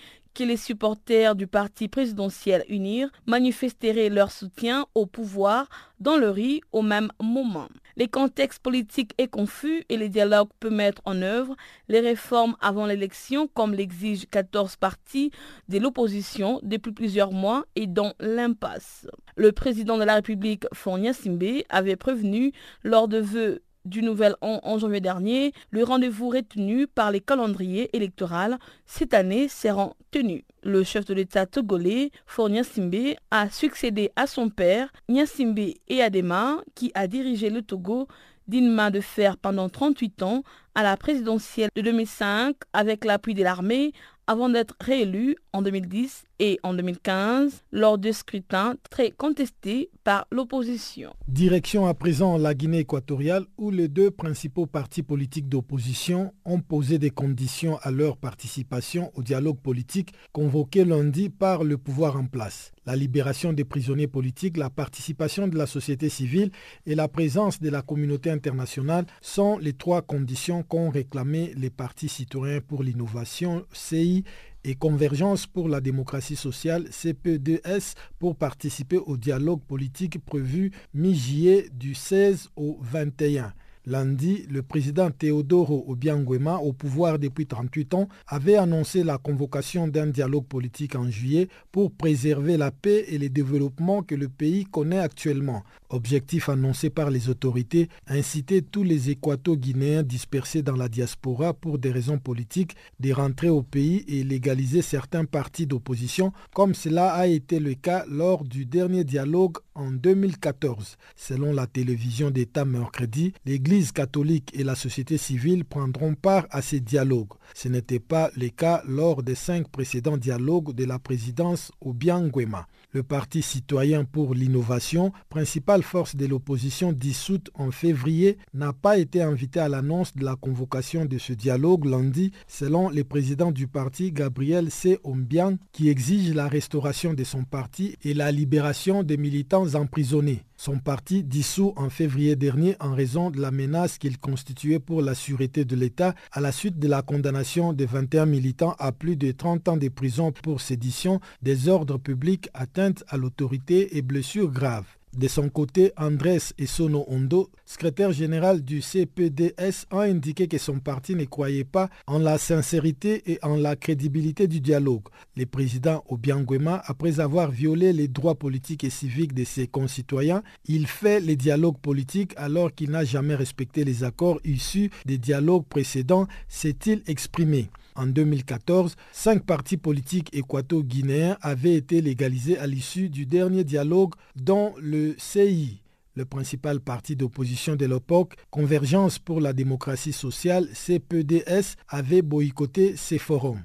les 0.45 0.57
supporters 0.57 1.35
du 1.35 1.47
parti 1.47 1.87
présidentiel 1.87 2.63
Unir 2.69 3.09
manifesteraient 3.25 4.09
leur 4.09 4.31
soutien 4.31 4.85
au 4.95 5.05
pouvoir 5.05 5.67
dans 5.99 6.17
le 6.17 6.29
riz 6.29 6.61
au 6.71 6.81
même 6.81 7.09
moment. 7.21 7.67
Les 7.95 8.07
contextes 8.07 8.61
politiques 8.61 9.15
est 9.17 9.27
confus 9.27 9.83
et 9.89 9.97
les 9.97 10.09
dialogues 10.09 10.49
peuvent 10.59 10.71
mettre 10.71 11.01
en 11.05 11.21
œuvre 11.23 11.55
les 11.87 11.99
réformes 11.99 12.55
avant 12.61 12.85
l'élection 12.85 13.47
comme 13.47 13.73
l'exigent 13.73 14.27
14 14.29 14.75
partis 14.75 15.31
de 15.67 15.79
l'opposition 15.79 16.59
depuis 16.61 16.91
plusieurs 16.91 17.31
mois 17.31 17.65
et 17.75 17.87
dans 17.87 18.13
l'impasse. 18.19 19.07
Le 19.35 19.51
président 19.51 19.97
de 19.97 20.03
la 20.03 20.15
République, 20.15 20.65
Fournia 20.73 21.13
Simbe, 21.13 21.63
avait 21.69 21.95
prévenu 21.95 22.51
lors 22.83 23.07
de 23.07 23.17
vœux 23.17 23.61
du 23.87 24.01
Nouvel 24.01 24.35
An 24.41 24.59
en 24.63 24.77
janvier 24.77 24.99
dernier, 24.99 25.53
le 25.71 25.83
rendez-vous 25.83 26.29
retenu 26.29 26.87
par 26.87 27.11
les 27.11 27.21
calendriers 27.21 27.89
électoraux 27.95 28.57
cette 28.85 29.13
année 29.13 29.47
sera 29.47 29.93
tenu. 30.11 30.43
Le 30.63 30.83
chef 30.83 31.05
de 31.05 31.13
l'État 31.13 31.45
togolais, 31.45 32.11
Faure 32.25 32.49
Simbe, 32.63 33.15
a 33.31 33.49
succédé 33.49 34.11
à 34.15 34.27
son 34.27 34.49
père, 34.49 34.91
Nyasimbe 35.09 35.73
Adema, 35.89 36.57
qui 36.75 36.91
a 36.93 37.07
dirigé 37.07 37.49
le 37.49 37.61
Togo 37.61 38.07
d'une 38.47 38.69
main 38.69 38.91
de 38.91 39.01
fer 39.01 39.37
pendant 39.37 39.69
38 39.69 40.23
ans 40.23 40.43
à 40.75 40.83
la 40.83 40.97
présidentielle 40.97 41.69
de 41.75 41.81
2005 41.81 42.55
avec 42.73 43.05
l'appui 43.05 43.33
de 43.33 43.43
l'armée 43.43 43.93
avant 44.27 44.49
d'être 44.49 44.75
réélu 44.81 45.35
en 45.53 45.61
2010 45.61 46.26
et 46.39 46.59
en 46.63 46.73
2015 46.73 47.63
lors 47.71 47.97
de 47.97 48.11
scrutins 48.11 48.75
très 48.89 49.11
contestés 49.11 49.89
par 50.03 50.27
l'opposition. 50.31 51.13
Direction 51.27 51.85
à 51.85 51.93
présent 51.93 52.37
la 52.37 52.53
Guinée 52.53 52.79
équatoriale 52.79 53.45
où 53.57 53.71
les 53.71 53.87
deux 53.87 54.11
principaux 54.11 54.65
partis 54.65 55.03
politiques 55.03 55.49
d'opposition 55.49 56.33
ont 56.45 56.61
posé 56.61 56.99
des 56.99 57.09
conditions 57.09 57.77
à 57.81 57.91
leur 57.91 58.17
participation 58.17 59.11
au 59.15 59.23
dialogue 59.23 59.59
politique 59.59 60.13
convoqué 60.31 60.85
lundi 60.85 61.29
par 61.29 61.63
le 61.63 61.77
pouvoir 61.77 62.17
en 62.17 62.25
place. 62.25 62.71
La 62.85 62.95
libération 62.95 63.51
des 63.51 63.65
prisonniers 63.65 64.07
politiques, 64.07 64.55
la 64.55 64.69
participation 64.69 65.47
de 65.47 65.57
la 65.57 65.65
société 65.65 66.07
civile 66.07 66.51
et 66.85 66.95
la 66.95 67.09
présence 67.09 67.59
de 67.59 67.69
la 67.69 67.81
communauté 67.81 68.29
internationale 68.31 69.05
sont 69.21 69.57
les 69.57 69.73
trois 69.73 70.01
conditions 70.01 70.63
qu'ont 70.63 70.89
réclamé 70.89 71.53
les 71.57 71.69
partis 71.69 72.07
citoyens 72.07 72.61
pour 72.61 72.83
l'innovation 72.83 73.65
CI 73.73 74.23
et 74.67 74.75
Convergence 74.75 75.47
pour 75.47 75.69
la 75.69 75.79
démocratie 75.79 76.35
sociale 76.35 76.89
CP2S 76.91 77.93
pour 78.19 78.35
participer 78.35 78.97
au 78.97 79.15
dialogue 79.15 79.61
politique 79.61 80.23
prévu 80.23 80.71
mi-juillet 80.93 81.69
du 81.73 81.95
16 81.95 82.49
au 82.57 82.77
21. 82.81 83.53
Lundi, 83.85 84.45
le 84.51 84.63
président 84.63 85.09
Teodoro 85.09 85.85
Obiangwema, 85.87 86.57
au 86.57 86.73
pouvoir 86.73 87.17
depuis 87.19 87.47
38 87.47 87.93
ans, 87.93 88.09
avait 88.27 88.57
annoncé 88.57 89.01
la 89.01 89.17
convocation 89.17 89.87
d'un 89.87 90.07
dialogue 90.07 90.43
politique 90.43 90.95
en 90.95 91.09
juillet 91.09 91.47
pour 91.71 91.93
préserver 91.93 92.57
la 92.57 92.71
paix 92.71 93.05
et 93.07 93.17
les 93.17 93.29
développements 93.29 94.03
que 94.03 94.15
le 94.15 94.27
pays 94.27 94.65
connaît 94.65 94.99
actuellement. 94.99 95.63
Objectif 95.89 96.49
annoncé 96.49 96.89
par 96.89 97.09
les 97.09 97.29
autorités, 97.29 97.87
inciter 98.07 98.61
tous 98.61 98.83
les 98.83 99.09
équato-guinéens 99.09 100.03
dispersés 100.03 100.61
dans 100.61 100.75
la 100.75 100.89
diaspora 100.89 101.53
pour 101.53 101.77
des 101.79 101.91
raisons 101.91 102.19
politiques 102.19 102.75
de 102.99 103.13
rentrer 103.13 103.49
au 103.49 103.63
pays 103.63 104.03
et 104.07 104.23
légaliser 104.23 104.81
certains 104.81 105.23
partis 105.23 105.65
d'opposition, 105.65 106.33
comme 106.53 106.73
cela 106.73 107.13
a 107.13 107.27
été 107.27 107.59
le 107.59 107.73
cas 107.73 108.05
lors 108.09 108.43
du 108.43 108.65
dernier 108.65 109.05
dialogue 109.05 109.57
en 109.75 109.91
2014. 109.91 110.97
Selon 111.15 111.53
la 111.53 111.67
télévision 111.67 112.31
d'État 112.31 112.65
mercredi, 112.65 113.33
l'Église 113.45 113.93
catholique 113.93 114.51
et 114.53 114.63
la 114.63 114.75
société 114.75 115.17
civile 115.17 115.63
prendront 115.63 116.15
part 116.15 116.47
à 116.49 116.61
ces 116.61 116.81
dialogues. 116.81 117.33
Ce 117.53 117.69
n'était 117.69 117.99
pas 117.99 118.29
le 118.35 118.49
cas 118.49 118.83
lors 118.87 119.23
des 119.23 119.35
cinq 119.35 119.69
précédents 119.69 120.17
dialogues 120.17 120.73
de 120.73 120.83
la 120.83 120.99
présidence 120.99 121.71
au 121.79 121.93
Bianguema. 121.93 122.67
Le 122.93 123.03
Parti 123.03 123.41
citoyen 123.41 124.05
pour 124.05 124.33
l'innovation, 124.33 125.11
principale 125.29 125.83
force 125.83 126.15
de 126.15 126.25
l'opposition 126.25 126.93
dissoute 126.93 127.51
en 127.53 127.69
février, 127.69 128.37
n'a 128.53 128.71
pas 128.71 128.97
été 128.97 129.21
invité 129.21 129.59
à 129.59 129.67
l'annonce 129.67 130.15
de 130.15 130.23
la 130.23 130.37
convocation 130.37 131.03
de 131.03 131.17
ce 131.17 131.33
dialogue 131.33 131.85
lundi, 131.85 132.31
selon 132.47 132.89
le 132.89 133.03
président 133.03 133.51
du 133.51 133.67
parti 133.67 134.13
Gabriel 134.13 134.71
C. 134.71 134.99
Ombiang, 135.03 135.57
qui 135.73 135.89
exige 135.89 136.33
la 136.33 136.47
restauration 136.47 137.13
de 137.13 137.25
son 137.25 137.43
parti 137.43 137.97
et 138.03 138.13
la 138.13 138.31
libération 138.31 139.03
des 139.03 139.17
militants 139.17 139.75
emprisonnés. 139.75 140.46
Son 140.59 140.79
parti 140.79 141.23
dissous 141.23 141.73
en 141.75 141.91
février 141.91 142.35
dernier 142.35 142.75
en 142.79 142.95
raison 142.95 143.29
de 143.29 143.39
la 143.39 143.51
menace 143.51 143.99
qu'il 143.99 144.17
constituait 144.17 144.79
pour 144.79 145.03
la 145.03 145.13
sûreté 145.13 145.65
de 145.65 145.75
l'État 145.75 146.15
à 146.31 146.41
la 146.41 146.51
suite 146.51 146.79
de 146.79 146.87
la 146.87 147.03
condamnation 147.03 147.73
de 147.73 147.85
21 147.85 148.25
militants 148.25 148.75
à 148.79 148.91
plus 148.91 149.15
de 149.15 149.31
30 149.31 149.67
ans 149.67 149.77
de 149.77 149.87
prison 149.87 150.31
pour 150.31 150.59
sédition, 150.61 151.21
désordre 151.43 151.99
public, 151.99 152.49
atteinte 152.55 153.03
à 153.07 153.17
l'autorité 153.17 153.97
et 153.97 154.01
blessures 154.01 154.49
graves. 154.49 154.96
De 155.17 155.27
son 155.27 155.49
côté, 155.49 155.93
Andrés 155.97 156.53
Esono 156.59 157.03
Ondo, 157.07 157.49
secrétaire 157.65 158.11
général 158.11 158.61
du 158.61 158.83
CPDS, 158.83 159.87
a 159.89 160.01
indiqué 160.01 160.47
que 160.47 160.59
son 160.59 160.77
parti 160.77 161.15
ne 161.15 161.25
croyait 161.25 161.63
pas 161.63 161.89
en 162.05 162.19
la 162.19 162.37
sincérité 162.37 163.23
et 163.25 163.39
en 163.41 163.55
la 163.55 163.75
crédibilité 163.75 164.45
du 164.47 164.59
dialogue. 164.59 165.05
Le 165.35 165.47
président 165.47 166.03
Obiangwema, 166.07 166.83
après 166.85 167.19
avoir 167.19 167.49
violé 167.49 167.93
les 167.93 168.07
droits 168.07 168.35
politiques 168.35 168.83
et 168.83 168.91
civiques 168.91 169.33
de 169.33 169.43
ses 169.43 169.65
concitoyens, 169.65 170.43
il 170.67 170.85
fait 170.85 171.19
les 171.19 171.35
dialogues 171.35 171.79
politiques 171.79 172.35
alors 172.37 172.71
qu'il 172.71 172.91
n'a 172.91 173.03
jamais 173.03 173.33
respecté 173.33 173.83
les 173.83 174.03
accords 174.03 174.39
issus 174.45 174.91
des 175.07 175.17
dialogues 175.17 175.65
précédents, 175.65 176.27
s'est-il 176.47 177.01
exprimé. 177.07 177.71
En 177.97 178.05
2014, 178.05 178.95
cinq 179.11 179.43
partis 179.43 179.77
politiques 179.77 180.29
équato-guinéens 180.31 181.35
avaient 181.41 181.73
été 181.73 181.99
légalisés 181.99 182.59
à 182.59 182.67
l'issue 182.67 183.09
du 183.09 183.25
dernier 183.25 183.63
dialogue 183.63 184.13
dont 184.35 184.75
le 184.79 185.15
CI, 185.17 185.81
le 186.13 186.25
principal 186.25 186.79
parti 186.79 187.15
d'opposition 187.15 187.75
de 187.75 187.87
l'époque, 187.87 188.35
Convergence 188.51 189.17
pour 189.17 189.41
la 189.41 189.51
démocratie 189.51 190.13
sociale, 190.13 190.67
CPDS, 190.73 191.75
avait 191.89 192.21
boycotté 192.21 192.95
ces 192.95 193.17
forums. 193.17 193.63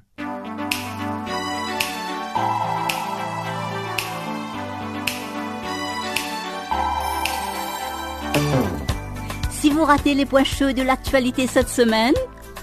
Si 9.51 9.68
vous 9.71 9.85
ratez 9.85 10.14
les 10.14 10.27
points 10.27 10.42
chauds 10.42 10.73
de 10.73 10.83
l'actualité 10.83 11.47
cette 11.47 11.68
semaine, 11.68 12.14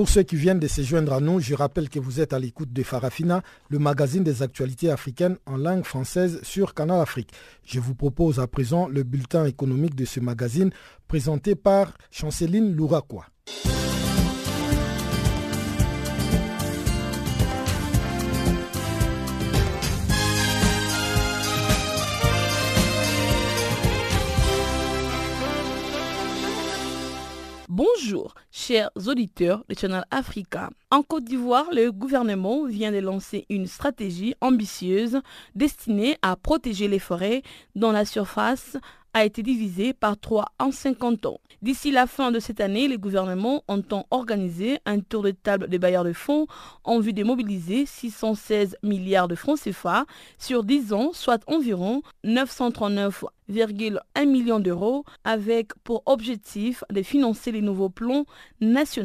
Pour 0.00 0.08
ceux 0.08 0.22
qui 0.22 0.36
viennent 0.36 0.58
de 0.58 0.66
se 0.66 0.80
joindre 0.80 1.12
à 1.12 1.20
nous, 1.20 1.40
je 1.40 1.54
rappelle 1.54 1.90
que 1.90 1.98
vous 1.98 2.22
êtes 2.22 2.32
à 2.32 2.38
l'écoute 2.38 2.72
de 2.72 2.82
Farafina, 2.82 3.42
le 3.68 3.78
magazine 3.78 4.24
des 4.24 4.42
actualités 4.42 4.90
africaines 4.90 5.36
en 5.44 5.58
langue 5.58 5.84
française 5.84 6.40
sur 6.42 6.72
Canal 6.72 7.02
Afrique. 7.02 7.34
Je 7.66 7.80
vous 7.80 7.94
propose 7.94 8.40
à 8.40 8.46
présent 8.46 8.88
le 8.88 9.02
bulletin 9.02 9.44
économique 9.44 9.94
de 9.94 10.06
ce 10.06 10.18
magazine 10.18 10.70
présenté 11.06 11.54
par 11.54 11.98
Chanceline 12.10 12.74
Louraquois. 12.74 13.26
Bonjour, 27.82 28.34
chers 28.50 28.90
auditeurs 29.06 29.64
de 29.70 29.74
Channel 29.74 30.04
Africa. 30.10 30.68
En 30.90 31.02
Côte 31.02 31.24
d'Ivoire, 31.24 31.64
le 31.72 31.90
gouvernement 31.90 32.66
vient 32.66 32.92
de 32.92 32.98
lancer 32.98 33.46
une 33.48 33.66
stratégie 33.66 34.34
ambitieuse 34.42 35.22
destinée 35.54 36.18
à 36.20 36.36
protéger 36.36 36.88
les 36.88 36.98
forêts 36.98 37.40
dont 37.76 37.90
la 37.90 38.04
surface 38.04 38.76
a 39.14 39.24
été 39.24 39.42
divisée 39.42 39.94
par 39.94 40.18
3 40.18 40.52
en 40.58 40.72
50 40.72 41.24
ans. 41.24 41.40
D'ici 41.62 41.90
la 41.90 42.06
fin 42.06 42.30
de 42.30 42.38
cette 42.38 42.60
année, 42.60 42.86
le 42.86 42.98
gouvernement 42.98 43.64
entend 43.66 44.06
organiser 44.10 44.78
un 44.84 45.00
tour 45.00 45.22
de 45.22 45.30
table 45.30 45.68
des 45.68 45.78
bailleurs 45.78 46.04
de 46.04 46.12
fonds 46.12 46.46
en 46.84 47.00
vue 47.00 47.14
de 47.14 47.24
mobiliser 47.24 47.86
616 47.86 48.76
milliards 48.82 49.28
de 49.28 49.34
francs 49.34 49.58
CFA 49.58 50.04
sur 50.38 50.64
10 50.64 50.92
ans, 50.92 51.10
soit 51.14 51.42
environ 51.46 52.02
939,1 53.50 54.26
millions 54.26 54.60
d'euros, 54.60 55.04
avec 55.24 55.74
pour 55.84 56.02
objectif 56.06 56.84
de 56.90 57.02
financer 57.02 57.52
les 57.52 57.62
nouveaux 57.62 57.90
plans 57.90 58.24
nationaux 58.60 59.00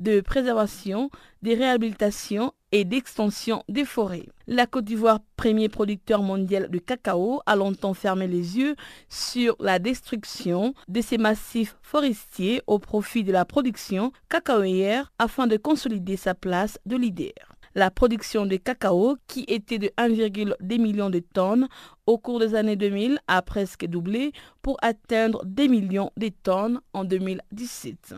de 0.00 0.20
préservation, 0.20 1.10
de 1.42 1.50
réhabilitation 1.50 2.52
et 2.72 2.84
d'extension 2.84 3.62
des 3.68 3.84
forêts. 3.84 4.28
La 4.46 4.66
Côte 4.66 4.84
d'Ivoire, 4.84 5.20
premier 5.36 5.68
producteur 5.68 6.22
mondial 6.22 6.70
de 6.70 6.78
cacao, 6.78 7.40
a 7.46 7.54
longtemps 7.54 7.94
fermé 7.94 8.26
les 8.26 8.58
yeux 8.58 8.76
sur 9.08 9.56
la 9.60 9.78
destruction 9.78 10.74
de 10.88 11.00
ces 11.00 11.18
massifs 11.18 11.76
forestiers 11.82 12.62
au 12.66 12.78
profit 12.78 13.24
de 13.24 13.32
la 13.32 13.44
production 13.44 14.12
cacaoyère 14.28 15.12
afin 15.18 15.46
de 15.46 15.56
consolider 15.56 16.16
sa 16.16 16.34
place 16.34 16.78
de 16.86 16.96
leader. 16.96 17.51
La 17.74 17.90
production 17.90 18.44
de 18.44 18.56
cacao, 18.56 19.16
qui 19.26 19.44
était 19.48 19.78
de 19.78 19.88
1,2 19.96 20.78
million 20.78 21.08
de 21.08 21.20
tonnes 21.20 21.68
au 22.06 22.18
cours 22.18 22.38
des 22.38 22.54
années 22.54 22.76
2000, 22.76 23.18
a 23.28 23.40
presque 23.40 23.86
doublé 23.86 24.32
pour 24.60 24.76
atteindre 24.82 25.42
des 25.46 25.68
millions 25.68 26.10
de 26.16 26.28
tonnes 26.42 26.80
en 26.92 27.04
2017. 27.04 28.14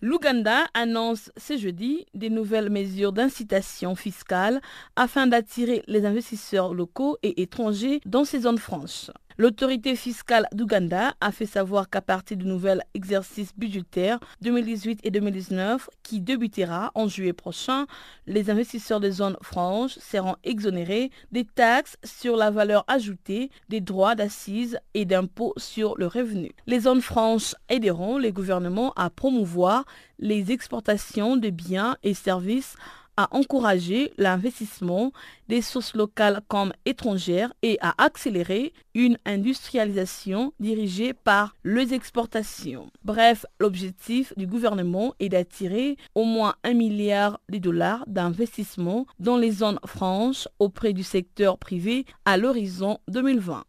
L'Ouganda 0.00 0.66
annonce 0.74 1.30
ce 1.38 1.56
jeudi 1.56 2.04
des 2.12 2.28
nouvelles 2.28 2.68
mesures 2.68 3.12
d'incitation 3.12 3.94
fiscale 3.94 4.60
afin 4.96 5.26
d'attirer 5.26 5.82
les 5.86 6.04
investisseurs 6.04 6.74
locaux 6.74 7.16
et 7.22 7.40
étrangers 7.40 8.00
dans 8.04 8.24
ces 8.24 8.40
zones 8.40 8.58
franches. 8.58 9.10
L'autorité 9.36 9.96
fiscale 9.96 10.46
d'Ouganda 10.52 11.14
a 11.20 11.32
fait 11.32 11.46
savoir 11.46 11.90
qu'à 11.90 12.00
partir 12.00 12.36
du 12.36 12.44
nouvel 12.44 12.84
exercice 12.94 13.50
budgétaire 13.56 14.20
2018 14.42 15.00
et 15.02 15.10
2019 15.10 15.90
qui 16.04 16.20
débutera 16.20 16.92
en 16.94 17.08
juillet 17.08 17.32
prochain, 17.32 17.86
les 18.28 18.48
investisseurs 18.48 19.00
des 19.00 19.10
zones 19.10 19.36
franches 19.42 19.98
seront 19.98 20.36
exonérés 20.44 21.10
des 21.32 21.44
taxes 21.44 21.96
sur 22.04 22.36
la 22.36 22.52
valeur 22.52 22.84
ajoutée, 22.86 23.50
des 23.68 23.80
droits 23.80 24.14
d'assises 24.14 24.78
et 24.94 25.04
d'impôts 25.04 25.54
sur 25.56 25.96
le 25.98 26.06
revenu. 26.06 26.52
Les 26.68 26.80
zones 26.80 27.02
franches 27.02 27.56
aideront 27.68 28.18
les 28.18 28.30
gouvernements 28.30 28.92
à 28.94 29.10
promouvoir 29.10 29.84
les 30.20 30.52
exportations 30.52 31.36
de 31.36 31.50
biens 31.50 31.96
et 32.04 32.14
services 32.14 32.76
à 33.16 33.28
encourager 33.34 34.12
l'investissement 34.18 35.12
des 35.48 35.62
sources 35.62 35.94
locales 35.94 36.40
comme 36.48 36.72
étrangères 36.84 37.52
et 37.62 37.78
à 37.80 37.94
accélérer 37.98 38.72
une 38.94 39.18
industrialisation 39.24 40.52
dirigée 40.60 41.12
par 41.12 41.54
les 41.64 41.94
exportations. 41.94 42.90
Bref, 43.04 43.44
l'objectif 43.60 44.32
du 44.36 44.46
gouvernement 44.46 45.14
est 45.20 45.28
d'attirer 45.28 45.96
au 46.14 46.24
moins 46.24 46.54
un 46.64 46.74
milliard 46.74 47.40
de 47.48 47.58
dollars 47.58 48.04
d'investissement 48.06 49.06
dans 49.18 49.36
les 49.36 49.50
zones 49.50 49.80
franches 49.86 50.48
auprès 50.58 50.92
du 50.92 51.02
secteur 51.02 51.58
privé 51.58 52.06
à 52.24 52.36
l'horizon 52.36 52.98
2020. 53.08 53.64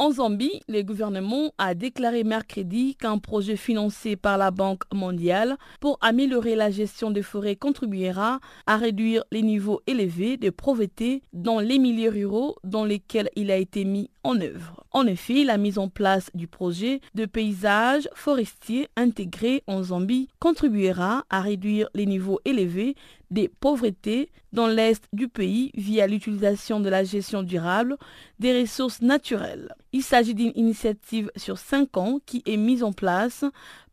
En 0.00 0.12
Zambie, 0.12 0.60
le 0.68 0.82
gouvernement 0.82 1.52
a 1.58 1.74
déclaré 1.74 2.22
mercredi 2.22 2.94
qu'un 2.94 3.18
projet 3.18 3.56
financé 3.56 4.14
par 4.14 4.38
la 4.38 4.52
Banque 4.52 4.84
mondiale 4.94 5.56
pour 5.80 5.98
améliorer 6.00 6.54
la 6.54 6.70
gestion 6.70 7.10
des 7.10 7.22
forêts 7.22 7.56
contribuera 7.56 8.38
à 8.68 8.76
réduire 8.76 9.24
les 9.32 9.42
niveaux 9.42 9.80
élevés 9.88 10.36
de 10.36 10.50
pauvreté 10.50 11.22
dans 11.32 11.58
les 11.58 11.80
milieux 11.80 12.10
ruraux 12.10 12.54
dans 12.62 12.84
lesquels 12.84 13.28
il 13.34 13.50
a 13.50 13.56
été 13.56 13.84
mis 13.84 14.08
en 14.22 14.40
œuvre. 14.40 14.84
En 14.92 15.04
effet, 15.04 15.42
la 15.42 15.58
mise 15.58 15.78
en 15.78 15.88
place 15.88 16.30
du 16.32 16.46
projet 16.46 17.00
de 17.16 17.26
paysage 17.26 18.08
forestier 18.14 18.86
intégré 18.96 19.64
en 19.66 19.82
Zambie 19.82 20.28
contribuera 20.38 21.24
à 21.28 21.40
réduire 21.40 21.88
les 21.94 22.06
niveaux 22.06 22.38
élevés 22.44 22.94
des 23.30 23.48
pauvretés 23.48 24.30
dans 24.52 24.66
l'est 24.66 25.04
du 25.12 25.28
pays 25.28 25.70
via 25.74 26.06
l'utilisation 26.06 26.80
de 26.80 26.88
la 26.88 27.04
gestion 27.04 27.42
durable 27.42 27.96
des 28.38 28.60
ressources 28.60 29.02
naturelles. 29.02 29.74
Il 29.92 30.02
s'agit 30.02 30.34
d'une 30.34 30.52
initiative 30.54 31.30
sur 31.36 31.58
cinq 31.58 31.96
ans 31.96 32.20
qui 32.24 32.42
est 32.46 32.56
mise 32.56 32.82
en 32.82 32.92
place 32.92 33.44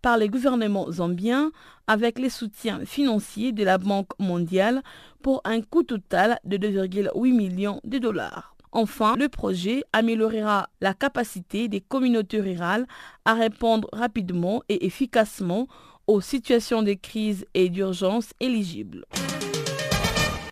par 0.01 0.17
les 0.17 0.29
gouvernements 0.29 0.91
zambiens 0.91 1.51
avec 1.87 2.19
les 2.19 2.29
soutiens 2.29 2.85
financiers 2.85 3.51
de 3.51 3.63
la 3.63 3.77
Banque 3.77 4.11
mondiale 4.19 4.81
pour 5.21 5.41
un 5.45 5.61
coût 5.61 5.83
total 5.83 6.39
de 6.43 6.57
2,8 6.57 7.33
millions 7.33 7.81
de 7.83 7.97
dollars. 7.97 8.55
Enfin, 8.71 9.15
le 9.17 9.29
projet 9.29 9.83
améliorera 9.93 10.67
la 10.81 10.93
capacité 10.93 11.69
des 11.69 11.79
communautés 11.79 12.41
rurales 12.41 12.85
à 13.23 13.33
répondre 13.33 13.87
rapidement 13.93 14.63
et 14.67 14.85
efficacement 14.85 15.67
aux 16.07 16.21
situations 16.21 16.81
de 16.83 16.93
crise 16.93 17.45
et 17.53 17.69
d'urgence 17.69 18.29
éligibles. 18.39 19.05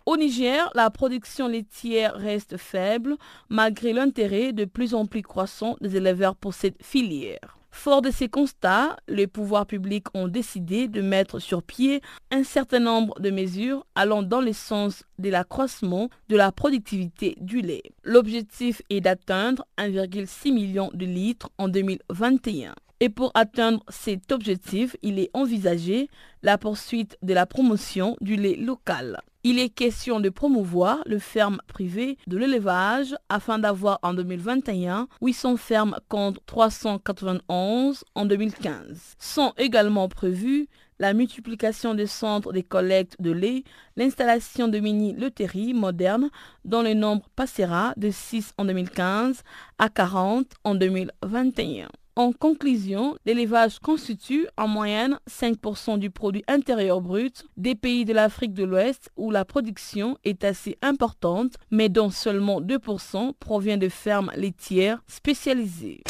Au 0.06 0.16
Niger, 0.18 0.70
la 0.74 0.90
production 0.90 1.48
laitière 1.48 2.14
reste 2.14 2.58
faible 2.58 3.16
malgré 3.48 3.92
l'intérêt 3.92 4.52
de 4.52 4.66
plus 4.66 4.94
en 4.94 5.06
plus 5.06 5.22
croissant 5.22 5.76
des 5.80 5.96
éleveurs 5.96 6.36
pour 6.36 6.52
cette 6.52 6.82
filière. 6.82 7.58
Fort 7.70 8.02
de 8.02 8.10
ces 8.12 8.28
constats, 8.28 8.96
les 9.08 9.26
pouvoirs 9.26 9.66
publics 9.66 10.06
ont 10.14 10.28
décidé 10.28 10.86
de 10.86 11.02
mettre 11.02 11.40
sur 11.40 11.62
pied 11.62 12.02
un 12.30 12.44
certain 12.44 12.78
nombre 12.78 13.18
de 13.18 13.30
mesures 13.30 13.84
allant 13.96 14.22
dans 14.22 14.40
le 14.40 14.52
sens 14.52 15.02
de 15.18 15.28
l'accroissement 15.28 16.08
de 16.28 16.36
la 16.36 16.52
productivité 16.52 17.34
du 17.40 17.62
lait. 17.62 17.82
L'objectif 18.04 18.80
est 18.90 19.00
d'atteindre 19.00 19.66
1,6 19.76 20.52
million 20.52 20.90
de 20.94 21.04
litres 21.04 21.50
en 21.58 21.68
2021. 21.68 22.74
Et 23.00 23.08
pour 23.08 23.32
atteindre 23.34 23.82
cet 23.88 24.32
objectif, 24.32 24.96
il 25.02 25.18
est 25.18 25.30
envisagé 25.34 26.08
la 26.42 26.58
poursuite 26.58 27.18
de 27.22 27.34
la 27.34 27.46
promotion 27.46 28.16
du 28.20 28.36
lait 28.36 28.56
local. 28.56 29.20
Il 29.46 29.58
est 29.58 29.68
question 29.68 30.20
de 30.20 30.30
promouvoir 30.30 31.02
le 31.04 31.18
ferme 31.18 31.58
privé 31.66 32.16
de 32.26 32.38
l'élevage 32.38 33.14
afin 33.28 33.58
d'avoir 33.58 33.98
en 34.02 34.14
2021 34.14 35.06
800 35.20 35.56
fermes 35.58 35.96
contre 36.08 36.40
391 36.46 38.04
en 38.14 38.24
2015. 38.24 39.16
Sont 39.18 39.52
également 39.58 40.08
prévus 40.08 40.66
la 40.98 41.12
multiplication 41.12 41.94
des 41.94 42.06
centres 42.06 42.52
de 42.52 42.60
collecte 42.62 43.20
de 43.20 43.32
lait, 43.32 43.64
l'installation 43.96 44.68
de 44.68 44.78
mini-loteries 44.78 45.74
modernes 45.74 46.30
dont 46.64 46.80
le 46.80 46.94
nombre 46.94 47.28
passera 47.36 47.92
de 47.98 48.10
6 48.10 48.54
en 48.56 48.64
2015 48.64 49.42
à 49.78 49.90
40 49.90 50.46
en 50.64 50.74
2021. 50.74 51.88
En 52.16 52.30
conclusion, 52.30 53.16
l'élevage 53.26 53.80
constitue 53.80 54.46
en 54.56 54.68
moyenne 54.68 55.18
5% 55.28 55.98
du 55.98 56.10
produit 56.10 56.44
intérieur 56.46 57.00
brut 57.00 57.44
des 57.56 57.74
pays 57.74 58.04
de 58.04 58.12
l'Afrique 58.12 58.54
de 58.54 58.62
l'Ouest 58.62 59.10
où 59.16 59.32
la 59.32 59.44
production 59.44 60.16
est 60.22 60.44
assez 60.44 60.78
importante, 60.80 61.54
mais 61.72 61.88
dont 61.88 62.10
seulement 62.10 62.60
2% 62.60 63.32
provient 63.40 63.78
de 63.78 63.88
fermes 63.88 64.30
laitières 64.36 65.02
spécialisées. 65.08 66.04